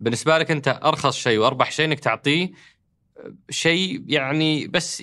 [0.00, 2.52] فبالنسبه لك أنت أرخص شيء وأربح شيء إنك تعطيه
[3.50, 5.02] شيء يعني بس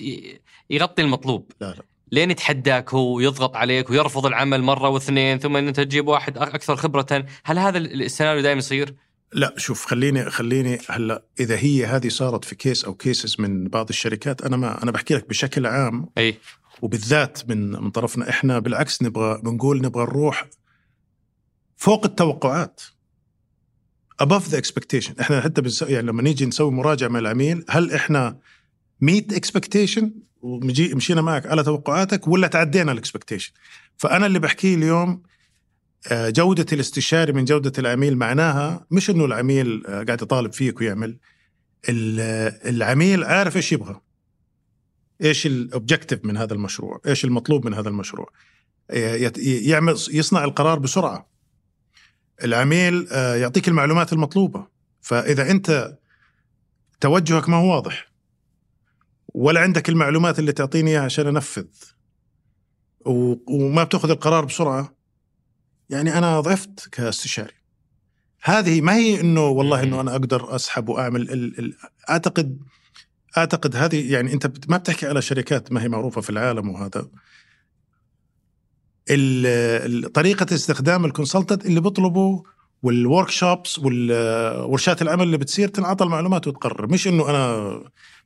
[0.70, 1.52] يغطي المطلوب.
[1.60, 1.82] لا لا.
[2.12, 6.76] لين يتحداك هو ويضغط عليك ويرفض العمل مرة واثنين ثم إن أنت تجيب واحد أكثر
[6.76, 7.26] خبرة.
[7.44, 8.94] هل هذا ال- السيناريو دائما يصير؟
[9.32, 13.88] لا شوف خليني خليني هلأ إذا هي هذه صارت في case أو cases من بعض
[13.88, 16.34] الشركات أنا ما أنا بحكي لك بشكل عام أي.
[16.82, 20.46] وبالذات من من طرفنا إحنا بالعكس نبغى بنقول نبغى نروح
[21.76, 22.80] فوق التوقعات.
[24.22, 25.20] Above the expectation.
[25.20, 28.38] إحنا حتى بنسوي يعني لما نيجي نسوي مراجعة مع العميل هل إحنا
[29.00, 30.12] met expectation
[30.94, 33.52] مشينا معك على توقعاتك ولا تعدينا ال expectation
[33.96, 35.22] فأنا اللي بحكيه اليوم
[36.12, 41.18] آه، جودة الاستشاري من جودة العميل معناها مش إنه العميل آه، قاعد يطالب فيك ويعمل.
[41.88, 44.00] ال- العميل عارف إيش يبغى.
[45.24, 48.30] إيش الاوبجكتيف من هذا المشروع؟ إيش المطلوب من هذا المشروع؟
[48.90, 51.31] يعمل يصنع القرار بسرعة.
[52.44, 54.66] العميل آه، يعطيك المعلومات المطلوبة.
[55.00, 55.98] فإذا أنت
[57.00, 58.12] توجهك ما هو واضح
[59.34, 61.66] ولا عندك المعلومات اللي تعطيني إياها عشان أنفذ
[63.46, 64.94] وما بتأخذ القرار بسرعة
[65.90, 67.52] يعني أنا ضعفت كاستشاري.
[68.42, 71.76] هذه ما هي إنه والله إنه أنا أقدر أسحب وأعمل ال ال
[72.10, 72.58] أعتقد
[73.36, 77.08] أعتقد هذه يعني أنت ما بتحكي على شركات ما هي معروفة في العالم وهذا.
[80.14, 82.42] طريقة استخدام ال consultant اللي بيطلبوا
[82.82, 86.86] وال workshops والورشات العمل اللي بتصير تنعطى المعلومات وتقرر.
[86.86, 87.80] مش إنه أنا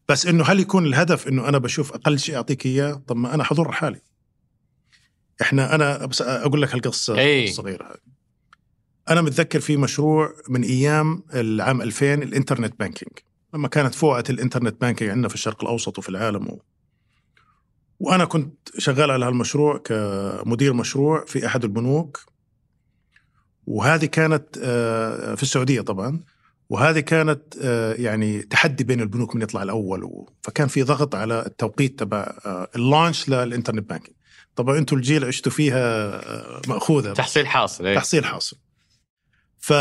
[0.08, 3.44] بس إنه هل يكون الهدف إنه أنا بشوف أقل شيء أعطيك إياه؟ طب ما أنا
[3.44, 4.00] حضر حالي.
[5.42, 7.44] إحنا أنا بس أقول لك هالقصة أي.
[7.44, 7.98] الصغيرة هذه
[9.08, 13.12] أنا متذكر في مشروع من أيام العام 2000 الإنترنت banking.
[13.54, 16.62] لما كانت فوعه الإنترنت banking عندنا في الشرق الأوسط وفي العالم و...
[17.98, 22.20] وأنا كنت شغال على هالمشروع كمدير مشروع في أحد البنوك.
[23.66, 26.20] وهذه كانت آه، في السعودية طبعا.
[26.68, 30.26] وهذه كانت آه، يعني تحدي بين البنوك من يطلع الأول.
[30.42, 34.16] فكان في ضغط على التوقيت تبع آه، ال launch للإنترنت banking.
[34.56, 36.20] طبعا أنتم الجيل عشتوا فيها
[36.68, 37.12] مأخوذة.
[37.12, 37.96] تحصيل حاصل إيه.
[37.96, 38.56] تحصيل حاصل.
[39.58, 39.72] ف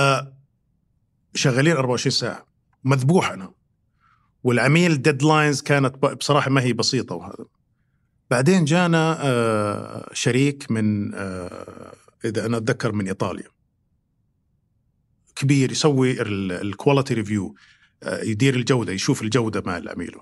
[1.36, 2.46] شغالين 24 ساعة.
[2.84, 3.54] مذبوح أنا.
[4.44, 7.46] والعميل deadlines كانت بصراحة ما هي بسيطة وهذا.
[8.32, 11.94] بعدين جانا آه، شريك من آه،
[12.26, 13.48] إذا أنا أتذكر من إيطاليا.
[15.36, 17.56] كبير يسوي ال quality review
[18.08, 20.16] يدير الجودة يشوف الجودة مع العميل.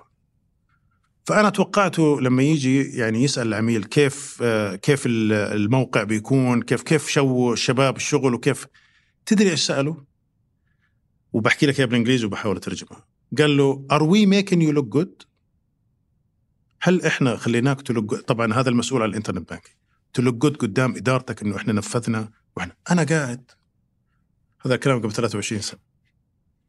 [1.26, 7.08] فأنا توقعته لما يجي يعني يسأل العميل كيف آه، كيف ال- الموقع بيكون كيف كيف
[7.08, 8.68] شو الشباب الشغل وكيف
[9.26, 10.04] تدري إيش ساله
[11.34, 13.06] وبحكي لك اياها بالإنجليزي وبحاول اترجمها
[13.38, 15.22] قال له are we making you look good
[16.86, 21.56] هل إحنا خليناك ت look طبعا هذا المسؤول عن الإنترنت banking good قدام إدارتك إنه
[21.56, 23.52] إحنا نفذنا وإحنا أنا قاعد.
[24.66, 25.80] هذا الكلام قبل 23 سنة.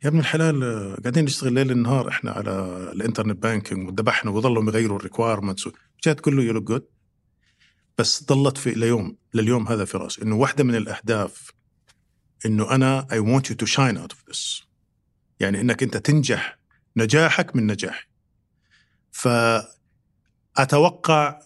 [0.05, 0.61] يا ابن الحلال
[1.03, 2.51] قاعدين نشتغل ليل نهار إحنا على
[2.93, 5.68] الإنترنت banking وذبحنا وظلوا يغيروا ال requirements
[6.05, 6.86] جاي تقول له you good
[7.99, 11.51] بس ضلت في ليوم لليوم هذا في رأسي إنه واحدة من الأهداف
[12.47, 14.65] إنه أنا I want you to shine out of this.
[15.41, 16.59] يعني إنك أنت تنجح
[16.97, 18.07] نجاحك من نجاحي.
[20.56, 21.40] فاتوقع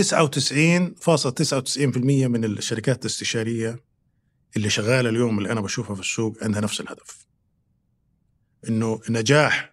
[1.98, 3.80] من الشركات الاستشارية
[4.56, 7.26] اللي شغالة اليوم اللي أنا بشوفها في السوق عندها نفس الهدف.
[8.68, 9.72] إنه نجاح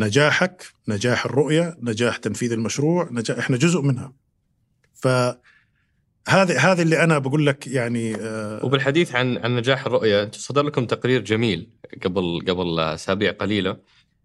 [0.00, 4.12] نجاحك نجاح الرؤية نجاح تنفيذ المشروع نجاح إحنا جزء منها.
[4.94, 5.08] ف
[6.28, 10.86] هذه هذه اللي أنا بقول لك يعني آه، وبالحديث عن عن نجاح الرؤية صدر لكم
[10.86, 11.70] تقرير جميل
[12.04, 13.76] قبل قبل أسابيع قليلة.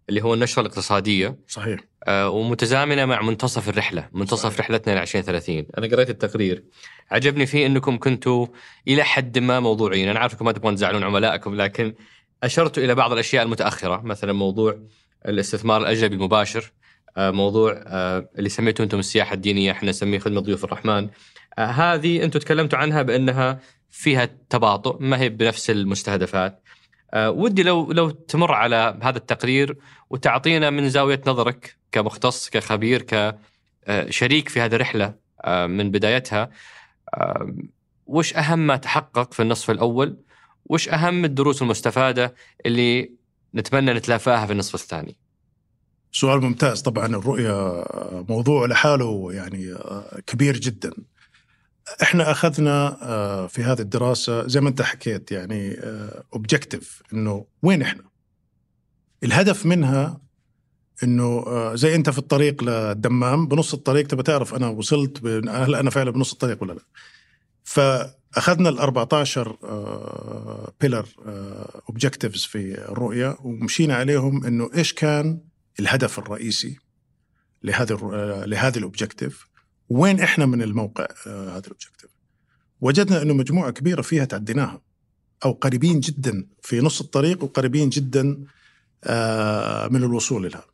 [0.08, 4.60] اللي هو النشرة الاقتصادية صحيح آه، ومتزامنة مع منتصف الرحلة، منتصف صحيح.
[4.60, 6.64] رحلتنا ل 2030، أنا قريت التقرير
[7.10, 8.46] عجبني فيه إنكم كنتوا
[8.88, 11.94] إلى حد ما موضوعيين، أنا عارف انكم ما تبغون تزعلون عملائكم لكن
[12.42, 14.78] اشرتوا إلى بعض الأشياء المتأخرة، مثلا موضوع
[15.26, 16.72] الاستثمار الأجنبي المباشر،
[17.16, 21.08] آه، موضوع آه، اللي سميته أنتم السياحة الدينية، إحنا نسميه خدمة ضيوف الرحمن.
[21.58, 23.60] آه، هذه أنتم تكلمتوا عنها بأنها
[23.90, 26.62] فيها تباطؤ، ما هي بنفس المستهدفات.
[27.14, 29.76] آه، ودي لو لو تمر على هذا التقرير
[30.10, 33.02] وتعطينا من زاوية نظرك كمختص كخبير
[33.88, 35.14] كشريك في هذه الرحلة
[35.44, 36.50] آه، من بدايتها
[37.14, 37.54] آه،
[38.06, 40.16] وش أهم ما تحقق في النصف الأول؟
[40.66, 42.34] وش أهم الدروس المستفادة
[42.66, 43.10] اللي
[43.54, 45.16] نتمنى نتلافاها في النصف الثاني؟
[46.12, 46.82] سؤال ممتاز.
[46.82, 47.84] طبعا الرؤية
[48.28, 49.74] موضوع لحاله يعني
[50.26, 50.92] كبير جدا.
[52.02, 55.76] إحنا أخذنا آه، في هذه الدراسة زي ما أنت حكيت يعني
[56.34, 58.02] objective إنه وين إحنا؟
[59.24, 60.20] الهدف منها
[61.02, 65.90] إنه آه، زي أنت في الطريق للدمام بنص الطريق تبى تعرف أنا وصلت هل أنا
[65.90, 66.82] فعلا بنص الطريق ولا لا.
[67.64, 71.06] فأخذنا ال 14 pillar
[71.88, 75.40] objectives في الرؤية ومشينا عليهم إنه إيش كان
[75.80, 76.78] الهدف الرئيسي
[77.62, 79.45] لهذا آه، لهذه ال objective
[79.90, 82.10] وين إحنا من الموقع آه، هذا ال objective
[82.80, 84.80] وجدنا إنه مجموعة كبيرة فيها تعديناها
[85.44, 88.22] أو قريبين جدا في نص الطريق وقريبين جدا
[89.90, 90.64] من الوصول لها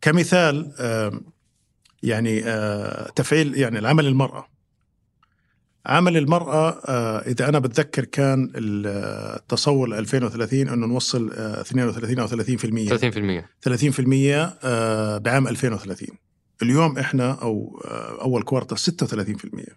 [0.00, 0.72] كمثال
[2.04, 4.46] يعني آه، تفعيل يعني العمل المرأة.
[5.86, 13.44] عمل المرأة آه، إذا أنا بتذكر كان التصور 2030 أنه نوصل 32 أو 30% 30%
[13.60, 16.08] 30% بعام 2030
[16.62, 19.76] اليوم إحنا أو آه، أول quarter 36%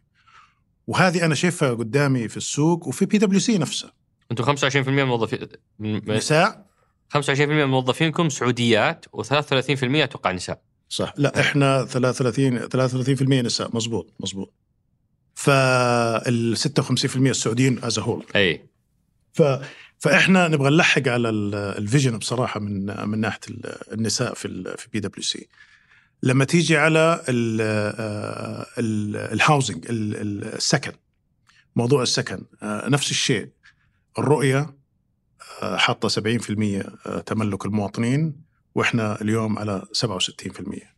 [0.87, 3.91] وهذه أنا شايفها قدامي في السوق وفي بي دبليو سي نفسها
[4.31, 5.47] أنتم 25% موظفين
[5.79, 6.67] نساء.
[7.17, 10.61] 25% من موظفينكم سعوديات و33% أتوقع نساء.
[10.89, 11.13] صح.
[11.17, 13.75] لا إحنا 33 33% نساء.
[13.75, 14.53] مزبوط مزبوط
[15.33, 18.69] فال 56% السعوديين as whole أي.
[19.33, 19.41] ف
[19.99, 23.39] فإحنا نبغى نلحق على ال vision بصراحة من من ناحية
[23.91, 25.47] النساء في في بي دبليو سي
[26.23, 27.23] لما تيجي على
[29.31, 30.91] ال housing السكن
[31.75, 33.49] موضوع السكن آه، نفس الشيء.
[34.19, 34.77] الرؤية
[35.61, 36.81] حاطة 70%
[37.25, 38.41] تملك المواطنين
[38.75, 40.97] وإحنا اليوم على 67%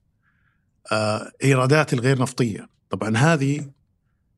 [0.92, 2.70] آه، إيرادات الغير نفطية.
[2.90, 3.72] طبعا هذه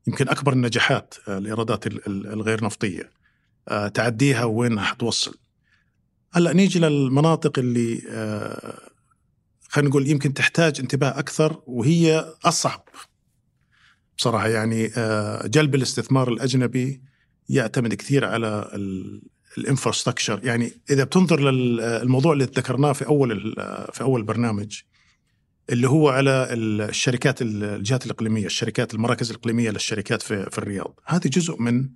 [0.06, 3.10] يمكن أكبر النجاحات آه، الإيرادات الغير نفطية.
[3.68, 5.38] آه، تعديها وين حتوصل
[6.32, 8.02] هلأ نيجي للمناطق اللي
[9.72, 12.84] خلينا نقول يمكن تحتاج انتباه أكثر وهي اصعب
[14.18, 14.92] بصراحة يعني
[15.44, 17.02] جلب الاستثمار الأجنبي
[17.48, 18.70] يعتمد كثير على
[19.58, 20.40] الإنفراستراكشر.
[20.44, 23.54] يعني إذا بتنظر للموضوع اللي ذكرناه في أول
[23.92, 24.80] في أول برنامج
[25.70, 31.62] اللي هو على الشركات الجهات الإقليمية، الشركات المراكز الإقليمية للشركات في في الرياض، هذه جزء
[31.62, 31.88] من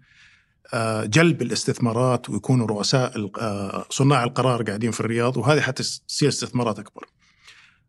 [0.74, 7.15] آه، جلب الاستثمارات ويكونوا رؤساء آه، صناع القرار قاعدين في الرياض وهذه حتصير استثمارات أكبر.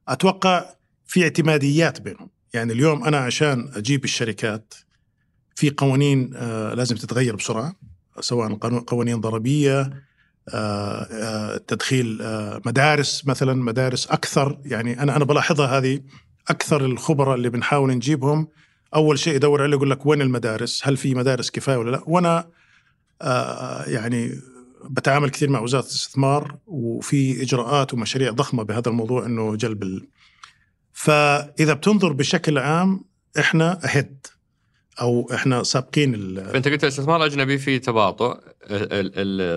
[0.08, 0.66] أتوقع
[1.06, 4.74] في اعتماديات بينهم، يعني اليوم أنا عشان أجيب الشركات
[5.58, 7.76] في قوانين آه، لازم تتغير بسرعة
[8.20, 10.08] سواء قوانين ضريبية
[10.50, 12.20] آه، آه، تدخيل
[12.66, 16.02] مدارس مثلا مدارس أكثر يعني أنا أنا بلاحظها هذه
[16.48, 18.48] أكثر الخبراء اللي بنحاول نجيبهم
[18.96, 22.48] أول شيء يدور عليه يقول لك وين المدارس؟ هل في مدارس كفاية ولا لا؟ وأنا
[23.88, 24.40] يعني
[24.90, 30.08] بتعامل كثير مع وزارة الاستثمار وفي إجراءات ومشاريع ضخمة بهذا الموضوع إنه جلب ال...
[30.94, 33.06] فإذا بتنظر بشكل عام
[33.40, 34.28] إحنا اهيد
[35.02, 38.38] أو إحنا سابقين فانت قلت الاستثمار الاجنبي في تباطؤ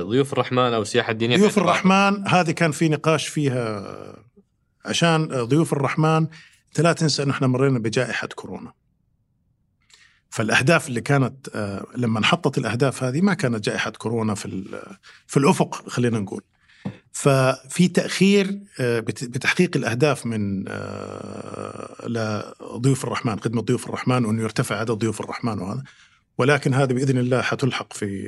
[0.09, 3.85] ضيوف الرحمن أو السياحة الدينية ضيوف الرحمن هذه كان في نقاش فيها
[4.85, 6.27] عشان ضيوف الرحمن.
[6.69, 8.73] انت لا تنسى انه إحنا مرينا بجائحة كورونا.
[10.31, 14.65] فالأهداف اللي كانت آه، لما انحطت الأهداف هذه ما كانت جائحة كورونا في
[15.27, 16.43] في الأفق خلينا نقول.
[17.13, 24.91] ففي تأخير آه، بتحقيق الأهداف من آه، لضيوف الرحمن خدمة ضيوف الرحمن وأنه يرتفع عدد
[24.91, 25.83] ضيوف الرحمن وهذا.
[26.39, 28.23] ولكن هذا بإذن الله حتلحق في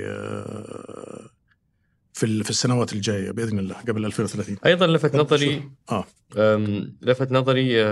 [2.13, 6.05] في في السنوات الجاية بإذن الله قبل 2030 أيضا لفت نظري آه.
[7.03, 7.85] لفت نظري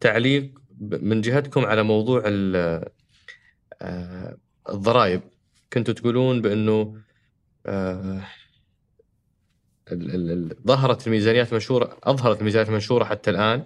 [0.00, 2.22] تعليق من جهتكم على موضوع
[4.68, 5.20] الضرائب
[5.72, 6.96] كنتوا تقولون بأنه
[10.66, 13.64] ظهرت الميزانيات المنشوره أظهرت الميزانيات المنشوره حتى الآن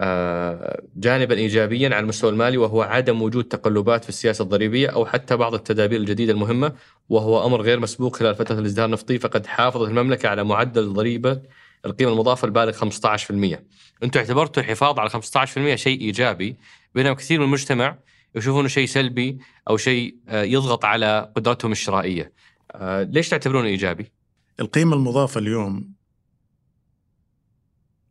[0.00, 5.36] آه، جانبا ايجابيا على المستوى المالي وهو عدم وجود تقلبات في السياسة الضريبية أو حتى
[5.36, 6.72] بعض التدابير الجديدة المهمة
[7.08, 11.40] وهو أمر غير مسبوق خلال فترة الازدهار النفطي فقد حافظت المملكة على معدل الضريبه
[11.86, 13.58] القيمة المضافة البالغ 15%.
[14.02, 16.56] أنتم اعتبرتوا الحفاظ على 15% شيء إيجابي
[16.94, 17.96] بينما كثير من المجتمع
[18.34, 19.38] يشوفونه شيء سلبي
[19.70, 22.32] أو شيء آه، يضغط على قدرتهم الشرائية.
[22.72, 24.12] آه، ليش تعتبرونه إيجابي؟
[24.60, 25.92] القيمة المضافة اليوم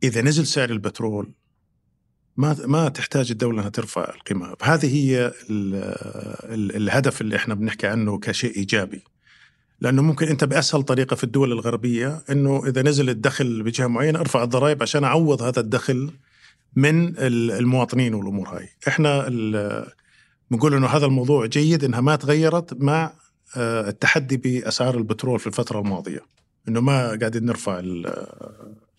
[0.02, 1.32] إذا نزل سعر البترول
[2.36, 5.74] ما ما تحتاج الدولة أنها ترفع القيمة هذه هي ال
[6.54, 9.02] ال الهدف اللي إحنا بنحكي عنه كشيء إيجابي
[9.80, 14.42] لأنه ممكن أنت بأسهل طريقة في الدول الغربية أنه إذا نزل الدخل بجهة معينة أرفع
[14.42, 16.10] الضرائب عشان أعوض هذا الدخل
[16.76, 19.24] من المواطنين والأمور هاي إحنا
[20.50, 23.12] بنقول أنه هذا الموضوع جيد أنها ما تغيرت مع
[23.56, 26.20] آه، التحدي بأسعار البترول في الفترة الماضية.
[26.68, 28.26] إنه ما قاعدين نرفع ال-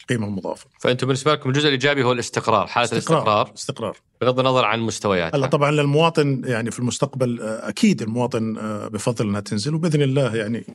[0.01, 0.67] القيمة المضافة.
[0.79, 3.53] فأنتم بالنسبة لكم الجزء الإيجابي هو الاستقرار حالة الاستقرار.
[3.55, 3.97] استقرار.
[4.21, 5.37] بغض النظر عن مستوياتها.
[5.37, 10.35] هلا طبعا للمواطن يعني في المستقبل آه، أكيد المواطن آه، بفضل إنها تنزل وبإذن الله
[10.35, 10.65] يعني.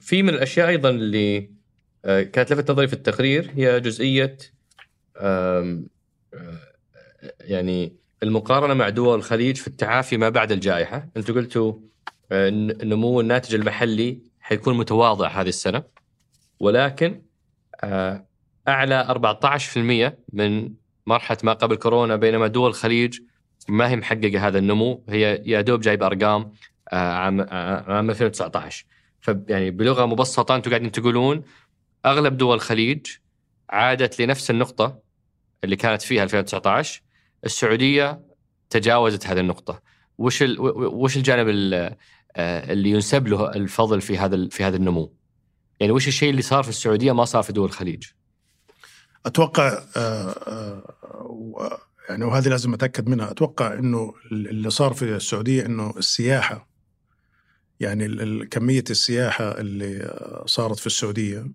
[0.00, 1.50] في من الأشياء أيضا اللي
[2.04, 4.38] كانت لفت نظري في التقرير هي جزئية
[7.40, 7.92] يعني
[8.22, 11.74] المقارنة مع دول الخليج في التعافي ما بعد الجائحة، أنتم قلتوا
[12.32, 15.82] إن نمو الناتج المحلي حيكون متواضع هذه السنة.
[16.60, 17.22] ولكن
[17.84, 18.26] أه،
[18.68, 20.70] أعلى 14% من
[21.06, 23.20] مرحلة ما قبل كورونا بينما دول الخليج
[23.68, 25.04] ما هي محققة هذا النمو.
[25.08, 26.52] هي يا دوب جايب أرقام
[26.92, 28.84] آه، عام آه، عام 2019
[29.20, 31.42] فيعني بلغة مبسطة أنتم قاعدين تقولون
[32.06, 33.06] أغلب دول الخليج
[33.70, 34.98] عادت لنفس النقطة
[35.64, 37.02] اللي كانت فيها 2019
[37.44, 38.20] السعودية
[38.70, 39.82] تجاوزت هذه النقطة.
[40.18, 40.44] وش.
[40.76, 41.96] وش الجانب ال-
[42.36, 45.12] آه، اللي ينسب له الفضل في هذا في هذا النمو؟
[45.80, 48.04] يعني وش الشيء اللي صار في السعودية ما صار في دول الخليج؟
[49.26, 51.78] أتوقع آه، آه،
[52.08, 53.30] يعني وهذه لازم أتأكد منها.
[53.30, 56.68] أتوقع إنه اللي صار في السعودية إنه السياحة
[57.80, 60.14] يعني كمية السياحة اللي
[60.46, 61.46] صارت في السعودية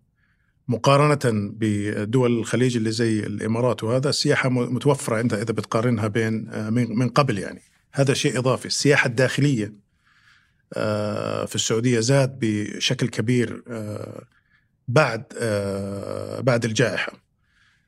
[0.67, 1.19] مقارنة
[1.57, 7.09] بدول الخليج اللي زي الإمارات وهذا السياحة م- متوفرة عندها إذا بتقارنها بين آه، من
[7.09, 7.61] قبل يعني.
[7.93, 8.65] هذا شيء إضافي.
[8.65, 9.73] السياحة الداخلية
[10.73, 14.23] آه، في السعودية زاد بشكل كبير آه،
[14.87, 15.23] بعد
[16.43, 17.13] بعد الجائحة.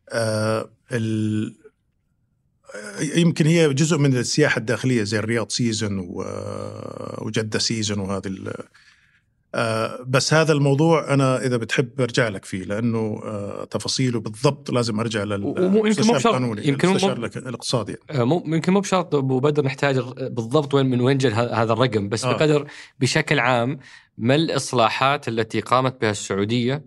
[0.10, 1.56] آه، ال-
[3.16, 6.26] يمكن هي جزء من السياحة الداخلية زي الرياض season و-
[7.22, 8.28] وجدة season وهذه
[10.08, 15.24] بس هذا الموضوع أنا إذا بتحب برجع لك فيه لأنه آه، تفاصيله بالضبط لازم أرجع
[15.24, 17.18] ومو- يمكن مو للمستشار بشرط- القانوني يمكن مو- المستشار
[17.48, 17.96] الاقتصادي.
[18.12, 22.26] آه، يمكن مو بشرط أبو بدر نحتاج بالضبط وين من وين جاء هذا الرقم بس
[22.26, 22.32] آه.
[22.34, 22.68] بقدر
[23.00, 23.80] بشكل عام
[24.18, 26.84] ما الإصلاحات التي قامت بها السعودية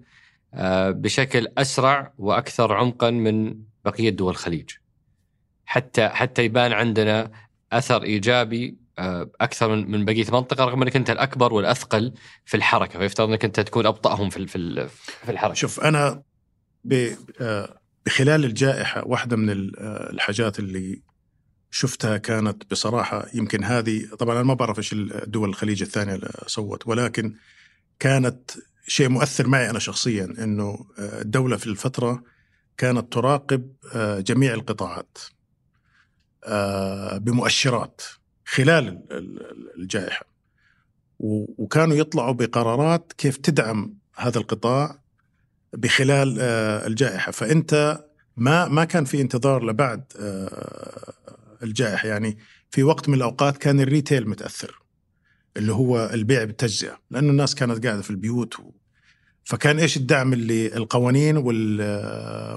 [0.54, 3.54] آه، بشكل أسرع وأكثر عمقا من
[3.84, 4.70] بقية دول الخليج
[5.66, 7.30] حتى حتى يبان عندنا
[7.72, 8.87] أثر إيجابي آه،
[9.40, 12.14] أكثر من من بقية المنطقة رغم أنك أنت الأكبر والأثقل
[12.44, 14.88] في الحركة فيفترض أنك أنت تكون أبطأهم في في ال-
[15.24, 15.54] في الحركة.
[15.54, 16.22] شوف أنا
[17.40, 21.02] آه، بخلال الجائحة واحدة من آه، الحاجات اللي
[21.70, 27.34] شفتها كانت بصراحة يمكن هذه طبعا أنا ما بعرف إيش الدول الخليج الثانية سوت ولكن
[27.98, 28.50] كانت
[28.86, 32.22] شيء مؤثر معي أنا شخصيا إنه آه، الدولة في الفترة
[32.76, 35.18] كانت تراقب آه، جميع القطاعات
[36.44, 38.02] آه، بمؤشرات.
[38.50, 40.26] خلال ال- ال- الجائحة.
[41.20, 44.98] وكانوا يطلعوا بقرارات كيف تدعم هذا القطاع
[45.72, 47.32] بخلال آه، الجائحة.
[47.32, 48.04] فأنت
[48.36, 51.12] ما ما كان في انتظار لبعد آه،
[51.62, 52.08] الجائحة.
[52.08, 52.38] يعني
[52.70, 54.82] في وقت من الأوقات كان ال retail متأثر
[55.56, 58.70] اللي هو البيع بالتجزئة لأنه الناس كانت قاعدة في البيوت و...
[59.44, 61.80] فكان إيش الدعم اللي القوانين وال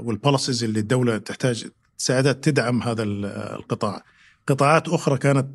[0.06, 4.04] وال policies اللي الدولة تحتاج تساعدها تدعم هذا ال- القطاع.
[4.48, 5.48] قطاعات أخرى كانت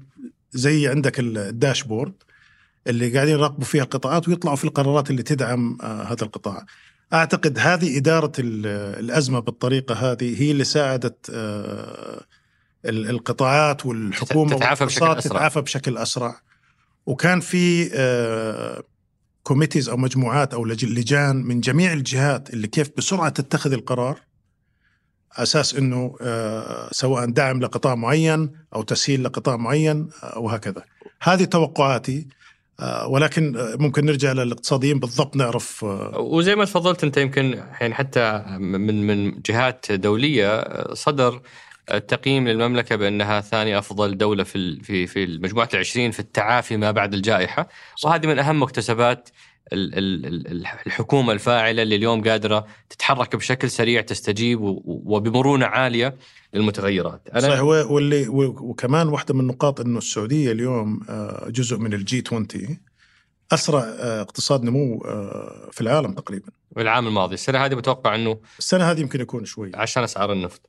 [0.52, 2.12] زي عندك ال dashboard
[2.86, 6.66] اللي قاعدين يراقبوا فيها القطاعات ويطلعوا في القرارات اللي تدعم آه، هذا القطاع
[7.12, 8.66] أعتقد هذه إدارة ال-
[9.04, 12.24] الأزمة بالطريقة هذه هي اللي ساعدت آه،
[12.84, 15.20] ال- القطاعات والحكومة تتعافى بشكل أسرع.
[15.20, 16.40] تتعافى بشكل أسرع.
[17.06, 17.88] وكان في
[19.42, 24.20] كوميتيز أو مجموعات أو لج- لجان من جميع الجهات اللي كيف بسرعة تتخذ القرار.
[25.36, 30.82] أساس إنه آه، سواء دعم لقطاع معين أو تسهيل لقطاع معين آه، وهكذا.
[31.22, 32.26] هذه توقعاتي
[32.80, 35.84] آه، ولكن ممكن نرجع للاقتصاديين بالضبط نعرف
[36.14, 40.64] وزي ما تفضلت أنت يمكن يعني حتى من من جهات دولية
[40.94, 41.40] صدر
[42.08, 47.14] تقييم للمملكة بأنها ثاني أفضل دولة في في في مجموعة العشرين في التعافي ما بعد
[47.14, 47.68] الجائحة
[48.04, 49.28] وهذه من أهم مكتسبات
[49.72, 56.16] الحكومة الفاعلة اللي اليوم قادرة تتحرك بشكل سريع تستجيب وبمرونة عالية
[56.54, 57.28] للمتغيرات.
[57.38, 62.78] صحيح و- واللي وكمان واحدة من النقاط إنه السعودية اليوم آه، جزء من الجي 20
[63.52, 66.46] أسرع آه، اقتصاد نمو آه، في العالم تقريبا.
[66.78, 70.60] العام الماضي السنة هذه متوقع إنه السنة هذه يمكن يكون شوي عشان أسعار النفط.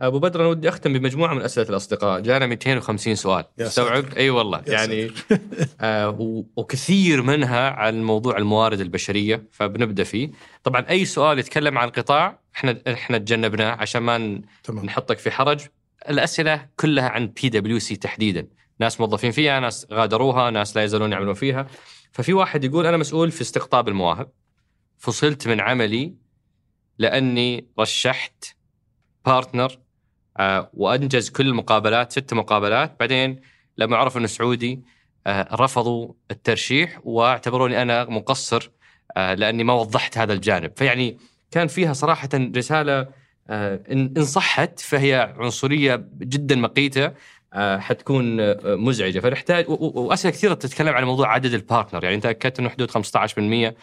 [0.00, 4.30] أبو بدر أنا ودي أختم بمجموعة من أسئلة الأصدقاء، جانا 250 سؤال يا استوعب؟ أي
[4.30, 5.10] والله يعني
[5.80, 10.30] آه وكثير منها عن موضوع الموارد البشرية فبنبدأ فيه،
[10.64, 15.60] طبعا أي سؤال يتكلم عن قطاع إحنا إحنا تجنبناه عشان ما تمام نحطك في حرج.
[16.08, 18.46] الأسئلة كلها عن بي دبليو سي تحديدا،
[18.80, 21.66] ناس موظفين فيها، ناس غادروها، ناس لا يزالون يعملون فيها.
[22.12, 24.30] ففي واحد يقول أنا مسؤول في استقطاب المواهب.
[24.98, 26.14] فصلت من عملي
[26.98, 28.44] لأني رشحت
[29.26, 29.85] partner
[30.74, 32.96] وأنجز كل المقابلات ست مقابلات.
[33.00, 33.40] بعدين
[33.78, 34.82] لما عرفوا إنه سعودي
[35.26, 38.70] آه، رفضوا الترشيح واعتبروني أنا مقصر
[39.16, 40.72] آه، لأني ما وضحت هذا الجانب.
[40.76, 41.18] فيعني
[41.50, 43.08] كان فيها صراحة رسالة
[43.50, 47.12] آه، إن صحت فهي عنصرية جدا مقيتة
[47.52, 49.20] آه، حتكون آه، مزعجة.
[49.20, 53.74] فنحتاج وأسئلة كثيرة تتكلم عن موضوع عدد البارتنر يعني أنت أكدت إنه حدود 15% آه،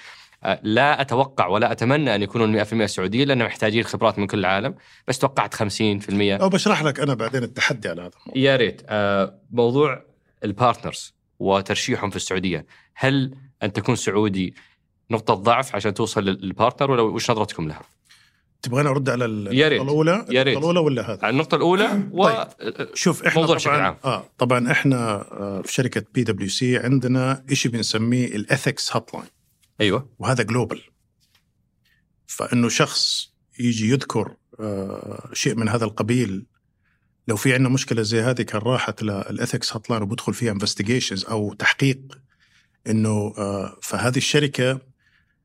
[0.63, 4.75] لا أتوقع ولا أتمنى أن يكونون 100% سعوديين لأن محتاجين خبرات من كل العالم
[5.07, 5.61] بس توقعت 50%
[6.21, 8.43] أو بشرح لك أنا بعدين التحدي على هذا الموضوع.
[8.43, 10.03] يا ريت آه، موضوع
[10.43, 12.65] ال partners وترشيحهم في السعودية
[12.95, 14.55] هل أن تكون سعودي
[15.11, 17.81] نقطة ضعف عشان توصل لل- لل partner ولا وش نظرتكم لها؟
[18.61, 19.25] تبغاني أرد على.
[19.25, 20.57] النقطة الأولى يا ريت.
[20.57, 22.47] النقطة الأولى ولا هذا على النقطة الأولى و طيب.
[22.93, 23.95] شوف إحنا موضوع طبعا عام.
[24.05, 24.97] آه طبعا إحنا
[25.31, 29.25] آه في شركة بي دبليو سي عندنا شيء بنسميه ال ethics hotline
[29.81, 30.09] أيوه.
[30.19, 30.81] وهذا global
[32.27, 36.45] فإنه شخص يجي يذكر آه شيء من هذا القبيل
[37.27, 41.53] لو في عندنا مشكلة زي هذه كان راحت لل ethics hotline وبدخل فيها investigations أو
[41.53, 41.99] تحقيق
[42.87, 44.79] إنه آه فهذه الشركة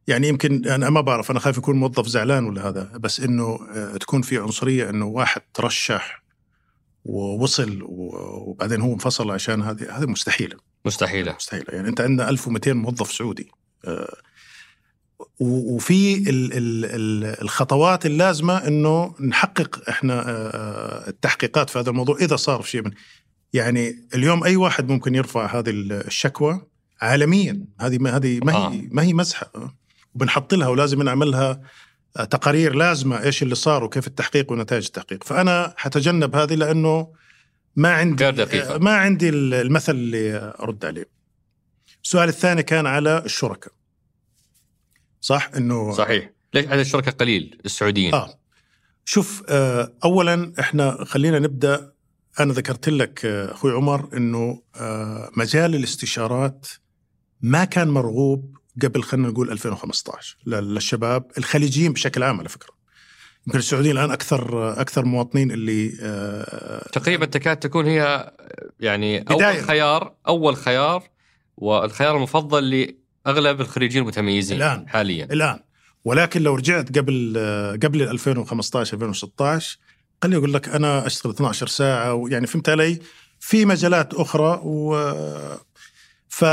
[0.07, 3.97] يعني يمكن أنا ما بعرف أنا خايف يكون موظف زعلان ولا هذا بس إنه آه
[3.97, 6.23] تكون في عنصرية إنه واحد ترشح
[7.05, 10.57] ووصل وبعدين هو انفصل عشان هذه هذه مستحيلة.
[10.85, 11.35] مستحيلة.
[11.35, 13.51] مستحيل يعني أنت عندنا 1200 موظف سعودي.
[15.41, 22.37] وفي ال- ال- ال- الخطوات اللازمة إنه نحقق إحنا آه، التحقيقات في هذا الموضوع إذا
[22.37, 22.91] صار شيء من.
[23.53, 26.67] يعني اليوم أي واحد ممكن يرفع هذه الشكوى
[27.01, 27.65] عالميا.
[27.81, 28.71] هذه ما هذه ما آه.
[28.71, 29.75] هي ما هي مزحة.
[30.15, 31.61] وبنحط لها ولازم نعملها
[32.17, 35.25] آه، تقارير لازمة إيش اللي صار وكيف التحقيق ونتائج التحقيق.
[35.25, 37.13] فأنا حتجنب هذه لأنه
[37.77, 38.75] ما عندي غير دقيقة.
[38.75, 41.09] آه، ما عندي المثل اللي أرد عليه.
[42.05, 43.78] السؤال الثاني كان على الشركاء.
[45.21, 46.31] صح؟ إنه صحيح.
[46.55, 48.39] ليش عدد الشركاء قليل السعوديين؟ آه.
[49.05, 51.93] شوف آه اولا إحنا خلينا نبدأ.
[52.41, 56.67] أنا ذكرت لك آه، أخوي عمر إنه آه مجال الاستشارات
[57.41, 62.71] ما كان مرغوب قبل خلينا نقول 2015 لل- للشباب الخليجيين بشكل عام على فكرة.
[63.47, 68.33] يمكن السعوديين الآن أكثر أكثر مواطنين اللي آه تقريبا تكاد تكون هي
[68.81, 69.45] يعني بداية.
[69.59, 71.03] اول خيار أول خيار
[71.57, 72.95] والخيار المفضل
[73.29, 74.89] لاغلب الخريجين المتميزين الآن.
[74.89, 75.25] حاليا.
[75.25, 75.59] الآن.
[76.05, 79.79] ولكن لو رجعت قبل آه، قبل 2015 2016
[80.23, 82.99] خليني أقول لك أنا أشتغل 12 ساعة ويعني فهمت علي؟
[83.41, 84.97] في مجالات أخرى و
[86.29, 86.45] ف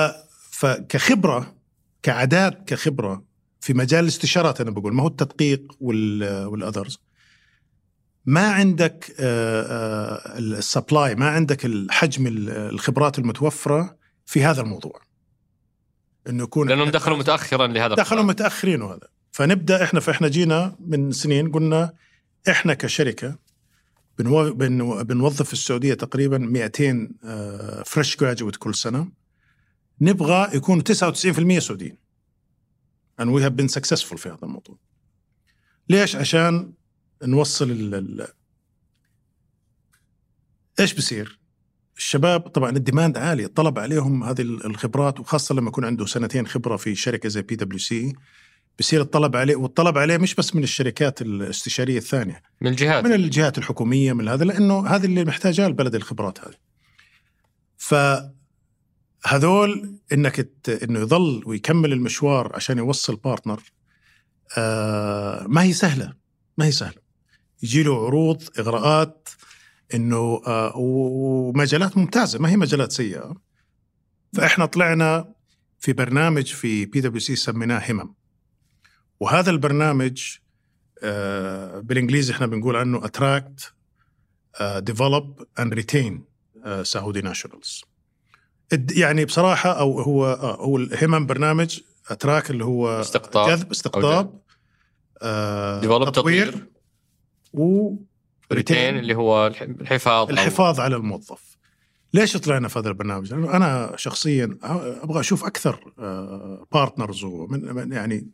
[0.51, 1.55] فكخبره
[2.03, 3.23] كعادات كخبرة
[3.59, 6.99] في مجال الاستشارات أنا بقول ما هو التدقيق وال والأذرز.
[8.25, 9.15] ما عندك
[10.39, 15.01] السبلاي ما عندك الحجم ال- الخبرات المتوفرة في هذا الموضوع.
[16.29, 18.23] انه يكون لأنهم دخلوا متاخرا لهذا دخلوا.
[18.23, 19.07] متأخرين وهذا.
[19.31, 21.93] فنبدأ إحنا فإحنا جينا من سنين قلنا
[22.49, 23.39] إحنا كشركة
[24.19, 24.53] بنو...
[24.53, 25.03] بن...
[25.03, 27.09] بنوظف في السعودية تقريبا 200
[27.85, 29.11] فريش جراجويت كل سنة.
[30.01, 31.97] نبغى يكونوا 99% سعوديين.
[33.21, 34.77] And we have been successful في هذا الموضوع.
[35.89, 36.73] ليش؟ عشان
[37.23, 37.95] نوصل ال...
[37.95, 38.27] ال...
[40.79, 41.39] إيش بصير
[41.97, 46.77] الشباب طبعا ال demand عالي الطلب عليهم هذه الخبرات وخاصة لما يكون عنده سنتين خبرة
[46.77, 48.13] في شركة زي بي دبليو سي
[48.79, 53.03] بصير الطلب عليه والطلب عليه مش بس من الشركات الاستشارية الثانية من الجهات.
[53.03, 56.55] من الجهات الحكومية من هذا لأنه هذه اللي محتاجها البلد الخبرات هذه.
[57.77, 58.29] فهذول
[60.13, 60.69] إنك ت...
[60.69, 63.61] إنه يظل ويكمل المشوار عشان يوصل partner
[64.57, 66.13] آه ما هي سهلة
[66.57, 67.05] ما هي سهلة.
[67.63, 69.29] يجي له عروض إغراءات
[69.93, 73.35] إنه آه ومجالات ممتازة ما هي مجالات سيئة
[74.33, 75.33] فإحنا طلعنا
[75.79, 78.13] في برنامج في بي دبليو سي سميناه همم
[79.19, 80.37] وهذا البرنامج
[81.03, 83.73] آه بالإنجليزي إحنا بنقول عنه attract,
[84.77, 86.25] develop and retain
[86.83, 87.83] Saudi nationals
[88.91, 91.79] يعني بصراحة أو هو آه هو الهمم برنامج
[92.09, 93.49] attract اللي هو استقطاب.
[93.49, 94.39] جذب استقطاب
[95.21, 96.67] آه تطوير.
[97.53, 97.95] و
[98.51, 98.97] retain.
[98.97, 101.57] اللي هو الح- الحفاظ الحفاظ على الموظف.
[102.13, 104.57] ليش طلعنا في هذا البرنامج؟ لأنه أنا شخصيا
[105.03, 105.93] أبغى أشوف أكثر
[106.71, 108.27] partners ومن من- يعني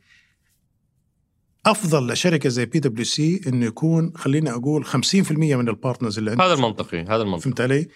[1.66, 6.30] أفضل لشركة زي بي دبليو سي إنه يكون خليني أقول 50% من ال partners اللي
[6.30, 7.42] عندك هذا المنطقي هذا المنطقي.
[7.42, 7.88] فهمت علي؟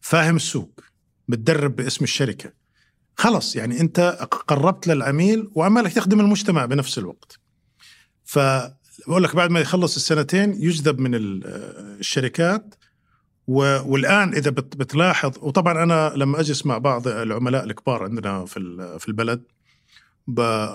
[0.00, 0.80] فاهم السوق
[1.28, 2.52] متدرب باسم الشركة.
[3.16, 4.00] خلص يعني أنت
[4.48, 7.38] قربت للعميل وعمالك تخدم المجتمع بنفس الوقت.
[8.24, 8.38] ف
[9.06, 11.44] بقول لك بعد ما يخلص السنتين يجذب من ال-
[12.00, 12.74] الشركات
[13.46, 18.60] والآن إذا بت- بتلاحظ وطبعا أنا لما اجلس مع بعض العملاء الكبار عندنا في
[19.00, 19.42] في البلد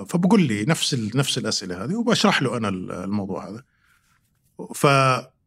[0.10, 3.64] فبقول لي نفس نفس الأسئلة هذه وبشرح له أنا ال- الموضوع هذا
[4.76, 4.88] ف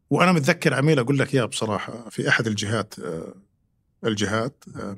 [0.09, 3.33] وأنا متذكر عميل أقول لك إياه بصراحة في أحد الجهات آه،
[4.05, 4.97] الجهات آه،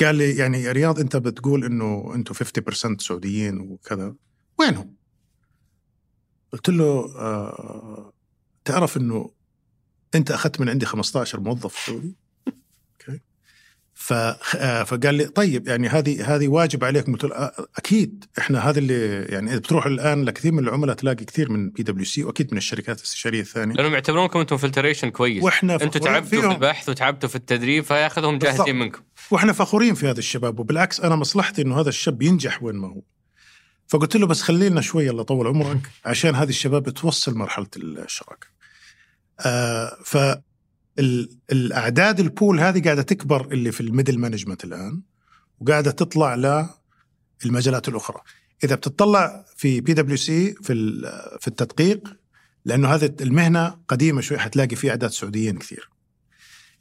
[0.00, 4.14] قال لي يعني يا رياض أنت بتقول إنه أنتم 50% سعوديين وكذا
[4.58, 4.94] وينهم؟
[6.52, 6.84] قلت له
[7.16, 8.12] آه
[8.64, 9.30] تعرف إنه
[10.14, 12.16] أنت أخذت من عندي 15 موظف سعودي؟
[12.48, 13.20] أوكي.
[14.12, 18.24] آه، فقال لي طيب يعني هذه هذه واجب عليكم قلت له آه، أكيد.
[18.38, 22.04] إحنا هذا اللي يعني إذا بتروح الآن لكثير من العملاء تلاقي كثير من بي دبليو
[22.04, 23.74] سي وأكيد من الشركات الاستشاريه الثانية.
[23.74, 25.42] لأنهم يعتبرونكم أنتم filtration كويس.
[25.42, 26.46] وإحنا أنتم تعبتوا في.
[26.46, 28.38] البحث وتعبتوا في التدريب فياخذهم.
[28.38, 29.02] جاهزين منكم.
[29.30, 33.00] وإحنا فخورين في هذا الشباب وبالعكس أنا مصلحتي إنه هذا الشاب ينجح وين ما هو.
[33.88, 38.46] فقلت له بس خلينا شوي الله يطول عمرك عشان هذه الشباب توصل مرحلة الشراكة.
[39.40, 40.16] آه ف
[40.98, 45.02] ال- الأعداد ال pool هذه قاعدة تكبر اللي في ال middle management الآن
[45.60, 46.34] وقاعدة تطلع
[47.44, 48.20] للمجالات الأخرى.
[48.64, 50.74] إذا بتطلع في بي دبليو سي في
[51.40, 52.16] في التدقيق
[52.64, 55.90] لأنه هذه المهنة قديمة شوي حتلاقي في أعداد سعوديين كثير.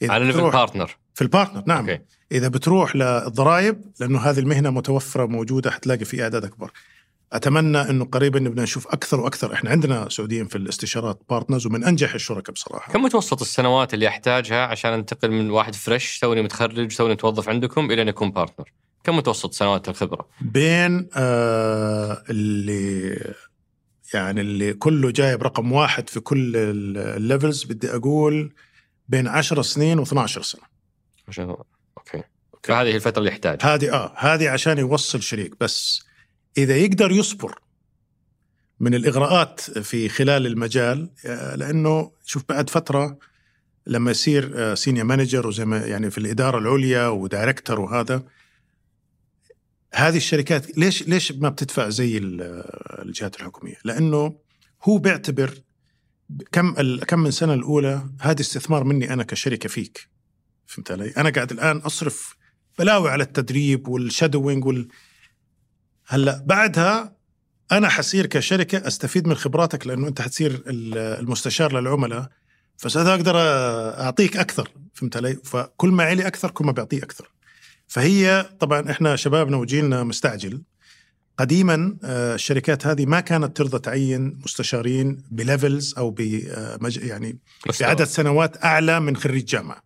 [0.04, 1.90] على level partner في ال partner نعم.
[1.90, 2.04] أوكي.
[2.32, 6.72] إذا بتروح للضرائب لأنه هذه المهنة متوفرة موجودة حتلاقي في أعداد أكبر.
[7.34, 9.54] أتمنى إنه قريبا نبدا نشوف أكثر وأكثر.
[9.54, 12.94] إحنا عندنا سعوديين في الاستشارات partners ومن أنجح الشركاء بصراحة.
[12.94, 17.92] كم متوسط السنوات اللي أحتاجها عشان أنتقل من واحد fresh توني متخرج توني متوظف عندكم
[17.92, 18.72] إلى أن اكون partner
[19.04, 23.34] كم متوسط سنوات الخبرة؟ بين آه اللي
[24.14, 28.54] يعني اللي كله جايب رقم واحد في كل ال levels بدي أقول
[29.08, 30.62] بين 10 سنين و12 سنة.
[31.28, 31.56] عشان
[31.98, 32.24] أوكي.
[32.64, 33.76] فهذه هي الفترة اللي يحتاجها.
[33.76, 36.07] هذه آه هذه عشان يوصل شريك بس.
[36.58, 37.60] إذا يقدر يصبر
[38.80, 43.18] من الإغراءات في خلال المجال آه، لأنه شوف بعد فترة
[43.88, 48.24] لما يصير senior manager وزي ما يعني في الإدارة العليا و director وهذا
[49.94, 52.64] هذه الشركات ليش ليش ما بتدفع زي ال-
[53.06, 54.36] الجهات الحكومية؟ لأنه
[54.84, 55.54] هو بيعتبر
[56.52, 60.10] كم كم من سنة الأولى هذا استثمار مني أنا كشركة فيك
[60.66, 62.36] فهمت علي؟ أنا قاعد الآن أصرف
[62.80, 64.88] بلاوي على التدريب والشادوينج وال
[66.08, 67.14] هلا بعدها
[67.72, 72.30] أنا حصير كشركة أستفيد من خبراتك لأنه أنت حتصير ال- المستشار للعملاء
[72.78, 73.38] فساعتها أقدر
[74.04, 77.30] أعطيك أكثر فهمت علي؟ فكل ما علي أكثر كل ما بعطيه أكثر.
[77.88, 80.62] فهي طبعا إحنا شبابنا وجيلنا مستعجل
[81.38, 87.38] قديما آه، الشركات هذه ما كانت ترضى تعين مستشارين ب levels أو ب آه، يعني
[87.82, 89.84] بعدد سنوات أعلى من خريج جامعة.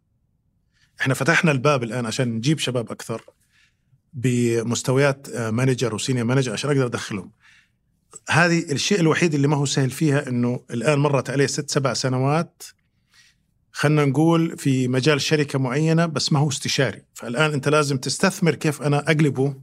[1.02, 3.22] إحنا فتحنا الباب الآن عشان نجيب شباب أكثر
[4.14, 7.32] بمستويات manager و senior manager عشان أقدر أدخلهم.
[8.30, 12.64] هذه الشيء الوحيد اللي ما هو سهل فيها إنه الآن مرت عليه ست سبع سنوات
[13.72, 18.82] خلينا نقول في مجال شركة معينة بس ما هو استشاري، فالآن أنت لازم تستثمر كيف
[18.82, 19.56] أنا أقلبه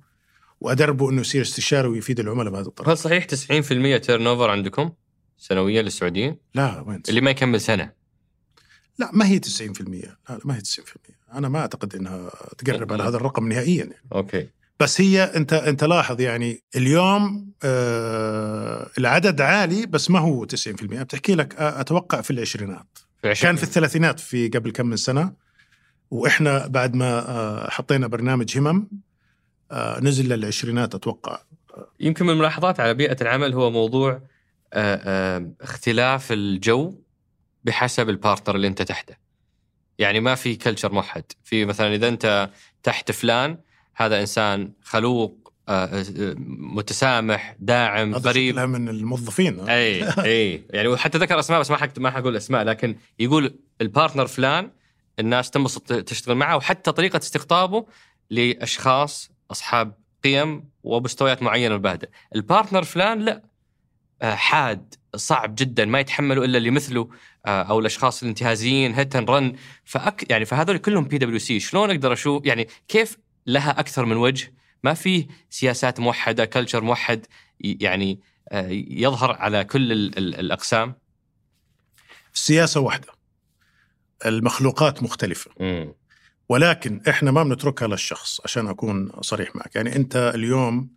[0.61, 2.93] وأدربه إنه يصير استشاري ويفيد العملاء بهذه الطريقة.
[2.93, 4.93] هل صحيح 90% turnover عندكم
[5.37, 7.93] سنويا للسعوديين لا وين اللي ما يكمل سنة
[8.99, 13.03] لا ما هي 90% لا لا، ما هي 90% أنا ما أعتقد إنها تقرب على
[13.03, 13.95] هذا الرقم نهائيا يعني.
[14.12, 14.49] أوكي.
[14.81, 20.49] بس هي أنت أنت لاحظ يعني اليوم آه العدد عالي بس ما هو 90%
[20.83, 22.99] بتحكي لك أتوقع في العشرينات.
[23.23, 25.33] في كان في الثلاثينات في قبل كم من سنة.
[26.11, 28.89] وإحنا بعد ما آه حطينا برنامج همم
[29.70, 31.41] آه نزل للعشرينات أتوقع.
[32.01, 34.23] يمكن من الملاحظات على بيئة العمل هو موضوع
[34.73, 36.95] آه، آه، اختلاف الجو.
[37.69, 39.15] بحسب ال partner اللي انت تحته.
[39.99, 41.24] يعني ما في culture موحد.
[41.45, 42.51] في مثلا إذا أنت
[42.82, 43.59] تحت فلان
[43.95, 49.61] هذا إنسان خلوق آه، آه، متسامح داعم قريب شكلها من الموظفين.
[49.61, 53.86] اي اي يعني وحتى ذكر أسماء بس ما حق ما حقول أسماء لكن يقول ال
[53.86, 54.70] partner فلان
[55.19, 57.86] الناس تنبسط تشتغل معه وحتى طريقة استقطابه
[58.31, 63.43] لأشخاص أصحاب قيم ومستويات معينة وبهدأ البارتنر فلان لا.
[64.23, 67.09] آه، حاد صعب جدا ما يتحملوا إلا اللي مثله.
[67.49, 69.53] أو الأشخاص الانتهازيين هيت رن
[69.85, 73.16] فأك يعني فهذول كلهم بي دبليو سي شلون أقدر أشوف يعني كيف
[73.47, 74.55] لها أكثر من وجه؟
[74.85, 77.27] ما في سياسات موحدة كلتشر موحد
[77.61, 78.20] يعني
[78.53, 80.95] آه، يظهر على كل ال- ال- الأقسام.
[82.35, 83.09] السياسة واحدة.
[84.27, 85.51] المخلوقات مختلفة.
[86.49, 89.77] ولكن إحنا ما بنتركها للشخص عشان أكون صريح معك.
[89.77, 90.91] يعني أنت اليوم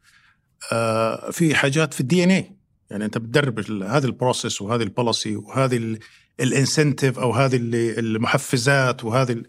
[0.71, 2.55] آه في حاجات في ال DNA
[2.91, 5.97] يعني أنت بتدرب هذه ال process وهذه ال policy وهذه
[6.41, 9.43] ال incentive أو هذه اللي- المحفزات وهذه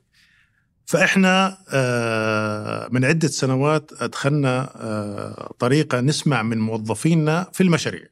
[0.87, 8.07] فإحنا آه من عدة سنوات أدخلنا آه طريقة نسمع من موظفينا في المشاريع.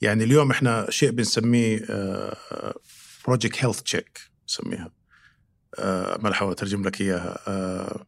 [0.00, 1.86] يعني اليوم إحنا شيء بنسميه
[3.26, 4.90] project health check نسميها
[6.18, 7.38] ما احاول أترجم لك إياها.
[7.48, 8.06] آه،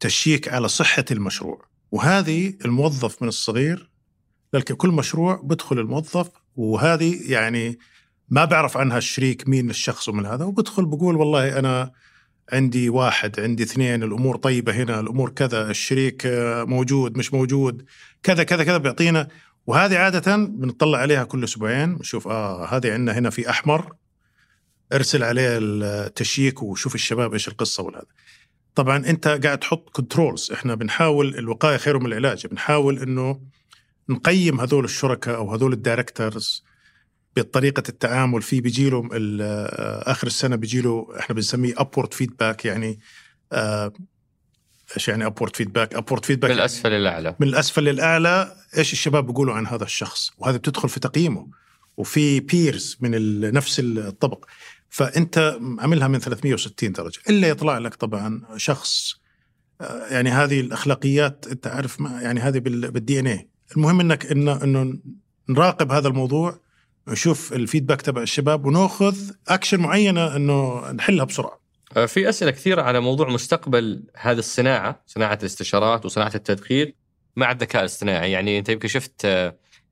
[0.00, 1.64] check على صحة المشروع.
[1.90, 3.90] وهذه الموظف من الصغير
[4.76, 7.78] كل مشروع بدخل الموظف وهذه يعني
[8.34, 10.44] ما بعرف عنها الشريك مين الشخص ومن هذا.
[10.44, 11.90] وبدخل بقول والله أنا
[12.52, 17.84] عندي واحد عندي اثنين الأمور طيبة هنا الأمور كذا الشريك آه، موجود مش موجود
[18.22, 19.28] كذا كذا كذا بيعطينا.
[19.66, 23.92] وهذه عادة بنطلع عليها كل أسبوعين نشوف آه هذه عندنا هنا في أحمر
[24.92, 28.06] ارسل عليه التشييك وشوف الشباب إيش القصة والهذا
[28.74, 32.46] طبعا أنت قاعد تحط controls إحنا بنحاول الوقاية خير من العلاج.
[32.46, 33.40] بنحاول إنه
[34.08, 36.64] نقيم هذول الشركاء أو هذول ال directors
[37.36, 39.08] بطريقة التعامل في بيجي له
[40.02, 43.00] آخر السنة بيجي له إحنا بنسميه upward feedback يعني
[43.52, 43.92] آه،
[44.96, 49.54] إيش يعني upward feedback؟ upward feedback من الأسفل للاعلى من الأسفل للاعلى إيش الشباب بيقولوا
[49.54, 51.48] عن هذا الشخص؟ وهذا بتدخل في تقييمه
[51.96, 54.44] وفي peers من نفس الطبق.
[54.88, 57.20] فأنت عاملها من 360 درجة.
[57.30, 59.14] إلا يطلع لك طبعا شخص
[59.80, 64.64] آه، يعني هذه الأخلاقيات أنت عارف ما يعني هذه بال- بال DNA المهم إنك انه
[64.64, 64.98] إنه
[65.48, 66.60] نراقب هذا الموضوع
[67.08, 69.16] نشوف ال feedback تبع الشباب وناخذ
[69.48, 71.60] اكشن معينة إنه نحلها بسرعة.
[71.96, 76.94] آه، في أسئلة كثيرة على موضوع مستقبل هذه الصناعة، صناعة الاستشارات وصناعة التدقيق
[77.36, 79.26] مع الذكاء الاصطناعي، يعني أنت يمكن شفت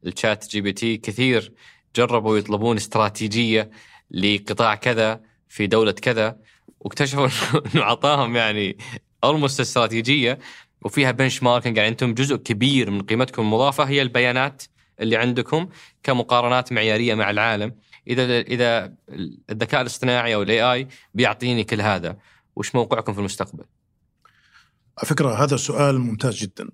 [0.06, 1.52] ال ChatGPT كثير
[1.96, 3.70] جربوا يطلبون استراتيجية
[4.10, 6.36] لقطاع كذا في دولة كذا
[6.80, 7.28] واكتشفوا
[7.74, 8.76] إنه أعطاهم يعني
[9.24, 10.38] almost استراتيجية
[10.82, 14.62] وفيها benchmarking يعني أنتم جزء كبير من قيمتكم المضافة هي البيانات
[15.00, 15.68] اللي عندكم
[16.02, 17.74] كمقارنات معيارية مع العالم.
[18.06, 18.94] إذا إذا
[19.50, 22.16] الذكاء الاصطناعي أو ال AI بيعطيني كل هذا
[22.56, 23.64] وش موقعكم في المستقبل؟
[24.98, 26.68] على فكرة هذا سؤال ممتاز جدا.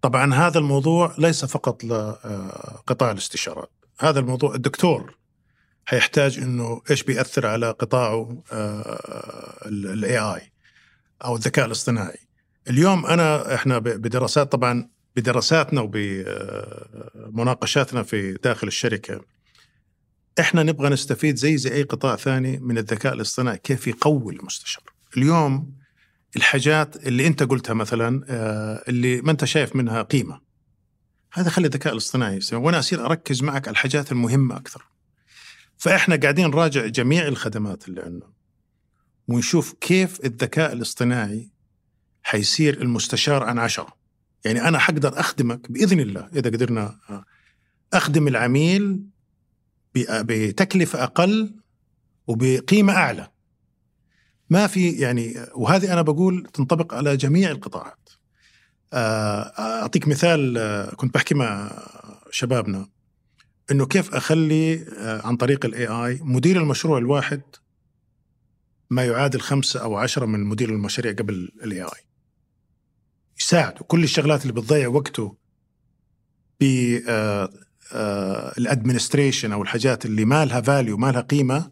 [0.00, 3.70] طبعا هذا الموضوع ليس فقط لقطاع الاستشارات.
[4.00, 5.18] هذا الموضوع الدكتور
[5.86, 8.42] حيحتاج إنه إيش بيأثر على قطاعه
[9.66, 10.52] ال AI
[11.24, 12.18] أو الذكاء الاصطناعي.
[12.70, 15.80] اليوم أنا إحنا بدراسات طبعا بدراساتنا
[17.24, 19.20] وبمناقشاتنا في داخل الشركة.
[20.40, 24.84] إحنا نبغى نستفيد زي زي أي قطاع ثاني من الذكاء الاصطناعي كيف يقوي المستشار.
[25.16, 25.74] اليوم
[26.36, 30.40] الحاجات اللي أنت قلتها مثلا آه، اللي ما أنت شايف منها قيمة.
[31.32, 34.86] هذا خلي الذكاء الاصطناعي يسوي وأنا أصير أركز معك على الحاجات المهمة أكثر.
[35.76, 38.32] فإحنا قاعدين نراجع جميع الخدمات اللي عندنا
[39.28, 41.50] ونشوف كيف الذكاء الاصطناعي
[42.22, 44.03] حيصير المستشار عن عشرة.
[44.44, 47.24] يعني أنا حقدر أخدمك بإذن الله إذا قدرنا آه،
[47.92, 49.00] أخدم العميل
[49.94, 51.54] بتكلفة أقل
[52.26, 53.30] وبقيمة أعلى
[54.50, 58.08] ما في يعني وهذه أنا بقول تنطبق على جميع القطاعات.
[58.92, 61.70] آه، أعطيك مثال آه، كنت بحكي مع
[62.30, 62.88] شبابنا
[63.70, 64.86] إنه كيف أخلي
[65.24, 67.42] عن طريق ال AI مدير المشروع الواحد
[68.90, 72.13] ما يعادل خمسة أو عشرة من مدير المشاريع قبل ال AI.
[73.40, 75.36] يساعده كل الشغلات اللي بتضيع وقته
[76.60, 76.64] بال
[78.58, 81.70] administration أو الحاجات اللي ما لها value ما لها قيمة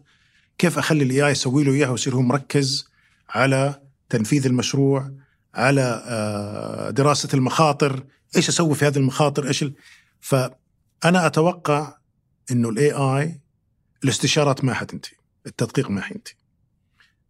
[0.57, 2.89] كيف أخلي ال AI يسوي له إياها ويصير هو مركز
[3.29, 5.11] على تنفيذ المشروع
[5.53, 8.03] على آه، دراسة المخاطر
[8.35, 9.65] إيش أسوي في هذه المخاطر إيش.
[10.19, 11.97] فأنا أتوقع
[12.51, 13.41] إنه ال AI
[14.03, 16.33] الاستشارات ما حتنتهي التدقيق ما حينتهي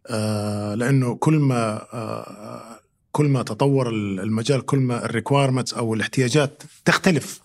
[0.06, 2.80] آه، لأنه كل ما آه،
[3.14, 7.40] كل ما تطور المجال كل ما ال requirements أو الاحتياجات تختلف.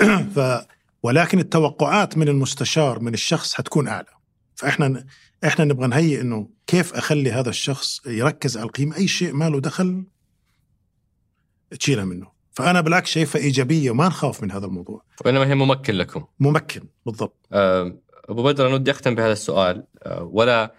[0.34, 0.40] ف
[1.02, 4.06] ولكن التوقعات من المستشار من الشخص حتكون أعلى.
[4.54, 5.04] فإحنا
[5.44, 8.96] إحنا نبغى نهيئ إنه كيف أخلي هذا الشخص يركز على القيمة.
[8.96, 10.04] أي شيء ما له دخل
[11.80, 12.26] تشيلها منه.
[12.52, 15.02] فأنا بالعكس شايفها إيجابية وما نخاف من هذا الموضوع.
[15.24, 16.24] وإنما هي ممكن لكم.
[16.40, 17.46] ممكن بالضبط.
[17.52, 17.98] آه،
[18.28, 19.84] أبو بدر أنا ودي أختم بهذا السؤال.
[20.02, 20.74] آه، ولا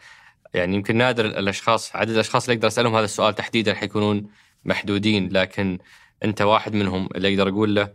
[0.54, 4.28] يعني يمكن نادر الأشخاص عدد الأشخاص اللي أقدر اسالهم هذا السؤال تحديدا حيكونون
[4.66, 5.78] محدودين لكن
[6.24, 7.94] أنت واحد منهم اللي أقدر أقول له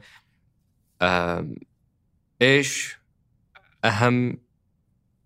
[1.03, 1.49] آه،
[2.43, 2.99] إيش
[3.85, 4.39] أهم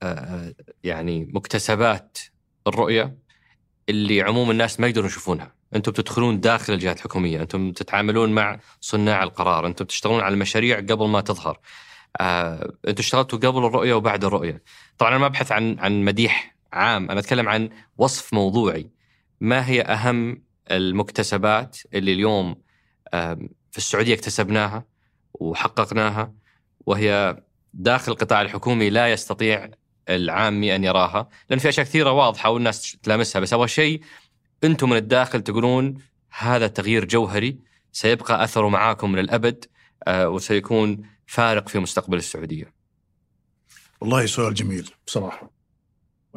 [0.03, 2.19] آه، يعني مكتسبات
[2.67, 3.19] الرؤية
[3.89, 9.23] اللي عموم الناس ما يقدرون يشوفونها؟ أنتم بتدخلون داخل الجهات الحكومية أنتم تتعاملون مع صناع
[9.23, 11.61] القرار أنتم تشتغلون على المشاريع قبل ما تظهر.
[12.21, 14.63] آه، أنتم اشتغلتوا قبل الرؤية وبعد الرؤية.
[14.99, 17.11] طبعا أنا ما أبحث عن عن مديح عام.
[17.11, 18.91] أنا أتكلم عن وصف موضوعي.
[19.41, 22.57] ما هي أهم المكتسبات اللي اليوم
[23.71, 24.85] في السعودية اكتسبناها
[25.35, 26.35] وحققناها؟
[26.87, 27.37] وهي
[27.75, 29.71] داخل القطاع الحكومي لا يستطيع
[30.09, 33.41] العامي أن يراها لأن في أشياء كثيرة واضحة والناس تلامسها.
[33.41, 34.01] بس أبغى شيء
[34.65, 35.99] أنتم من الداخل تقولون
[36.39, 37.59] هذا تغيير جوهري
[37.93, 39.65] سيبقى أثره معاكم للأبد
[40.07, 42.75] آه، وسيكون فارق في مستقبل السعودية.
[44.01, 45.58] والله سؤال جميل بصراحة.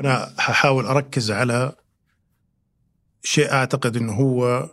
[0.02, 1.76] وأنا ححاول أركز على
[3.24, 4.70] شيء أعتقد إنه هو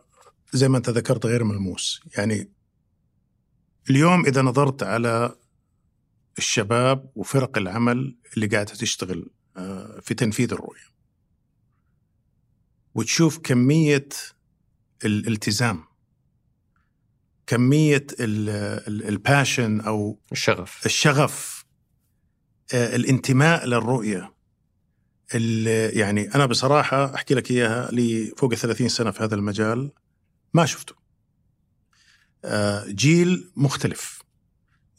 [0.53, 2.01] زي ما أنت ذكرت غير ملموس.
[2.17, 2.53] يعني
[3.91, 5.37] اليوم إذا نظرت على
[6.39, 10.89] الشباب وفرق العمل اللي قاعدة تشتغل آه، في تنفيذ الرؤية
[12.95, 14.09] وتشوف كمية
[15.05, 15.85] الالتزام
[17.47, 20.87] كمية الباشن أو الشغف.
[20.87, 21.65] الشغف
[22.75, 24.38] آه، الانتماء للرؤية
[25.93, 29.93] يعني أنا بصراحة أحكي لك إياها لي فوق 30 سنة في هذا المجال
[30.55, 30.95] ما شفته.
[32.45, 34.23] آه، جيل مختلف.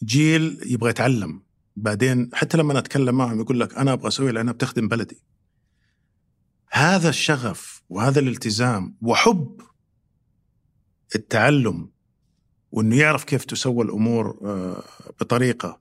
[0.03, 1.43] جيل يبغى يتعلم.
[1.75, 5.21] بعدين حتى لما أتكلم معهم يقول لك أنا أبغى أسوي لانها بتخدم بلدي.
[6.71, 9.61] هذا الشغف وهذا الالتزام وحب
[11.15, 11.89] التعلم
[12.71, 14.83] وإنه يعرف كيف تسوى الأمور آه،
[15.19, 15.79] بطريقة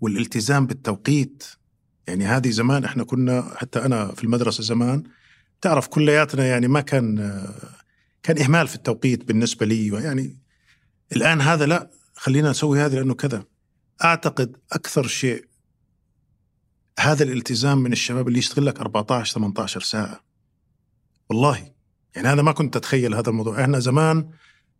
[0.00, 1.44] والالتزام بالتوقيت
[2.08, 5.02] يعني هذه زمان إحنا كنا حتى أنا في المدرسة زمان
[5.60, 7.44] تعرف كلياتنا يعني ما كان
[8.22, 9.86] كان إهمال في التوقيت بالنسبة لي.
[9.86, 10.38] يعني
[11.16, 13.44] الآن هذا لا خلينا نسوي هذا لأنه كذا.
[14.04, 15.44] أعتقد أكثر شيء
[17.00, 20.24] هذا الالتزام من الشباب اللي يشتغل لك 14 18 ساعة.
[21.30, 21.72] والله
[22.16, 23.60] يعني هذا ما كنت أتخيل هذا الموضوع.
[23.60, 24.30] إحنا زمان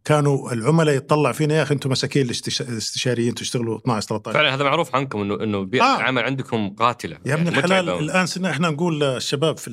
[0.09, 4.97] كانوا العملاء يطلع فينا يا أخي أنتم مساكين الاستشاريين تشتغلوا 12 13 فعلا هذا معروف
[4.97, 5.97] عنكم إنه إنه بيئه آه.
[5.97, 7.19] العمل عندكم قاتلة.
[7.27, 9.71] يا ابن يعني الحلال الآن صرنا إحنا نقول للشباب في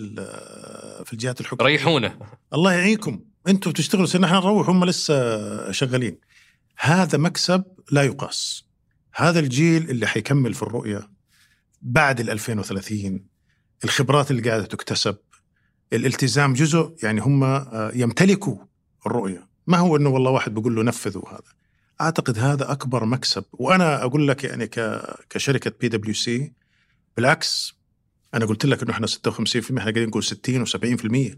[1.06, 1.72] في الجهات الحكومية.
[1.72, 2.20] ريحونا.
[2.54, 3.20] الله يعينكم.
[3.48, 6.20] أنتم تشتغلوا صرنا إحنا نروح هم لسه شغالين.
[6.78, 8.66] هذا مكسب لا يقاس.
[9.16, 11.10] هذا الجيل اللي حيكمل في الرؤية
[11.82, 13.26] بعد ال 2030
[13.84, 15.18] الخبرات اللي قاعدة تكتسب
[15.94, 18.58] الالتزام جزء يعني هم آه، يمتلكوا
[19.06, 19.55] الرؤية.
[19.68, 21.54] ما هو إنه والله واحد بيقول له نفذوا هذا.
[22.02, 23.44] أعتقد هذا أكبر مكسب.
[23.54, 24.68] وأنا أقول لك يعني
[25.30, 26.54] كشركة بي دبليو سي
[27.18, 27.76] بالعكس
[28.34, 31.38] أنا قلت لك إنه إحنا 56% إحنا قاعدين نقول 60 و70%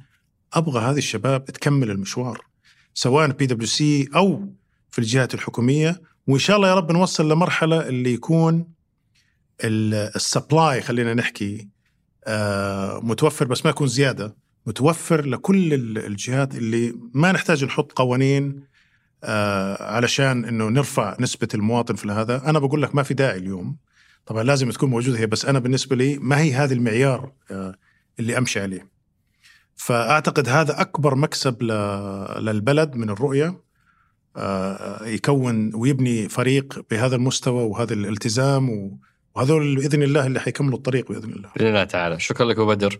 [0.53, 2.45] أبغى هذه الشباب تكمل المشوار
[2.93, 4.49] سواء بي دبليو سي أو
[4.89, 6.01] في الجهات الحكومية.
[6.27, 8.67] وإن شاء الله يا رب نوصل لمرحلة اللي يكون
[9.63, 11.67] ال supply خلينا نحكي
[12.27, 14.35] آه، متوفر بس ما يكون زيادة.
[14.67, 18.63] متوفر لكل الجهات اللي ما نحتاج نحط قوانين
[19.23, 22.49] آه علشان إنه نرفع نسبة المواطن في هذا.
[22.49, 23.77] أنا بقول لك ما في داعي اليوم.
[24.25, 27.75] طبعا لازم تكون موجودة هي بس أنا بالنسبة لي ما هي هذا المعيار آه
[28.19, 28.87] اللي أمشي عليه.
[29.75, 31.63] فأعتقد هذا أكبر مكسب
[32.39, 33.61] للبلد من الرؤية
[34.37, 38.97] آه يكون ويبني فريق بهذا المستوى وهذا الالتزام
[39.35, 41.49] وهذول بإذن الله اللي حيكملوا الطريق بإذن الله.
[41.55, 42.19] بإذن الله تعالى.
[42.19, 42.99] شكرا لك أبو بدر.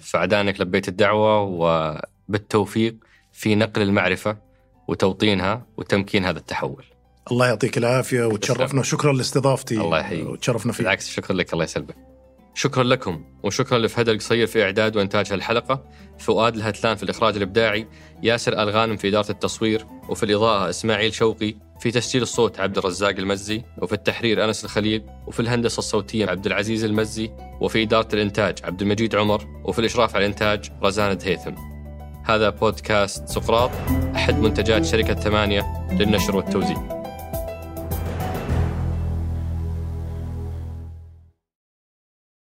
[0.00, 2.96] فعدانك لبيت الدعوة وبالتوفيق
[3.32, 4.36] في نقل المعرفة
[4.88, 6.84] وتوطينها وتمكين هذا التحول.
[7.30, 9.80] الله يعطيك العافية وتشرفنا شكرا لاستضافتي.
[9.80, 10.28] الله يحييك.
[10.28, 10.82] وتشرفنا فيك.
[10.82, 11.96] بالعكس شكرا لك الله يسلمك.
[12.54, 15.84] شكرا لكم وشكرا لفهد القصير في إعداد وإنتاج هالحلقة.
[16.18, 17.86] فؤاد الهتلان في الإخراج الإبداعي
[18.22, 23.62] ياسر الغانم في إدارة التصوير وفي الإضاءة إسماعيل شوقي في تسجيل الصوت عبد الرزاق المزي
[23.78, 27.30] وفي التحرير أنس الخليل وفي الهندسة الصوتية عبد العزيز المزي
[27.60, 31.54] وفي إدارة الإنتاج عبد المجيد عمر وفي الإشراف على الإنتاج رزان دهيثم
[32.24, 33.70] هذا بودكاست سقراط
[34.14, 36.99] أحد منتجات شركة ثمانية للنشر والتوزيع.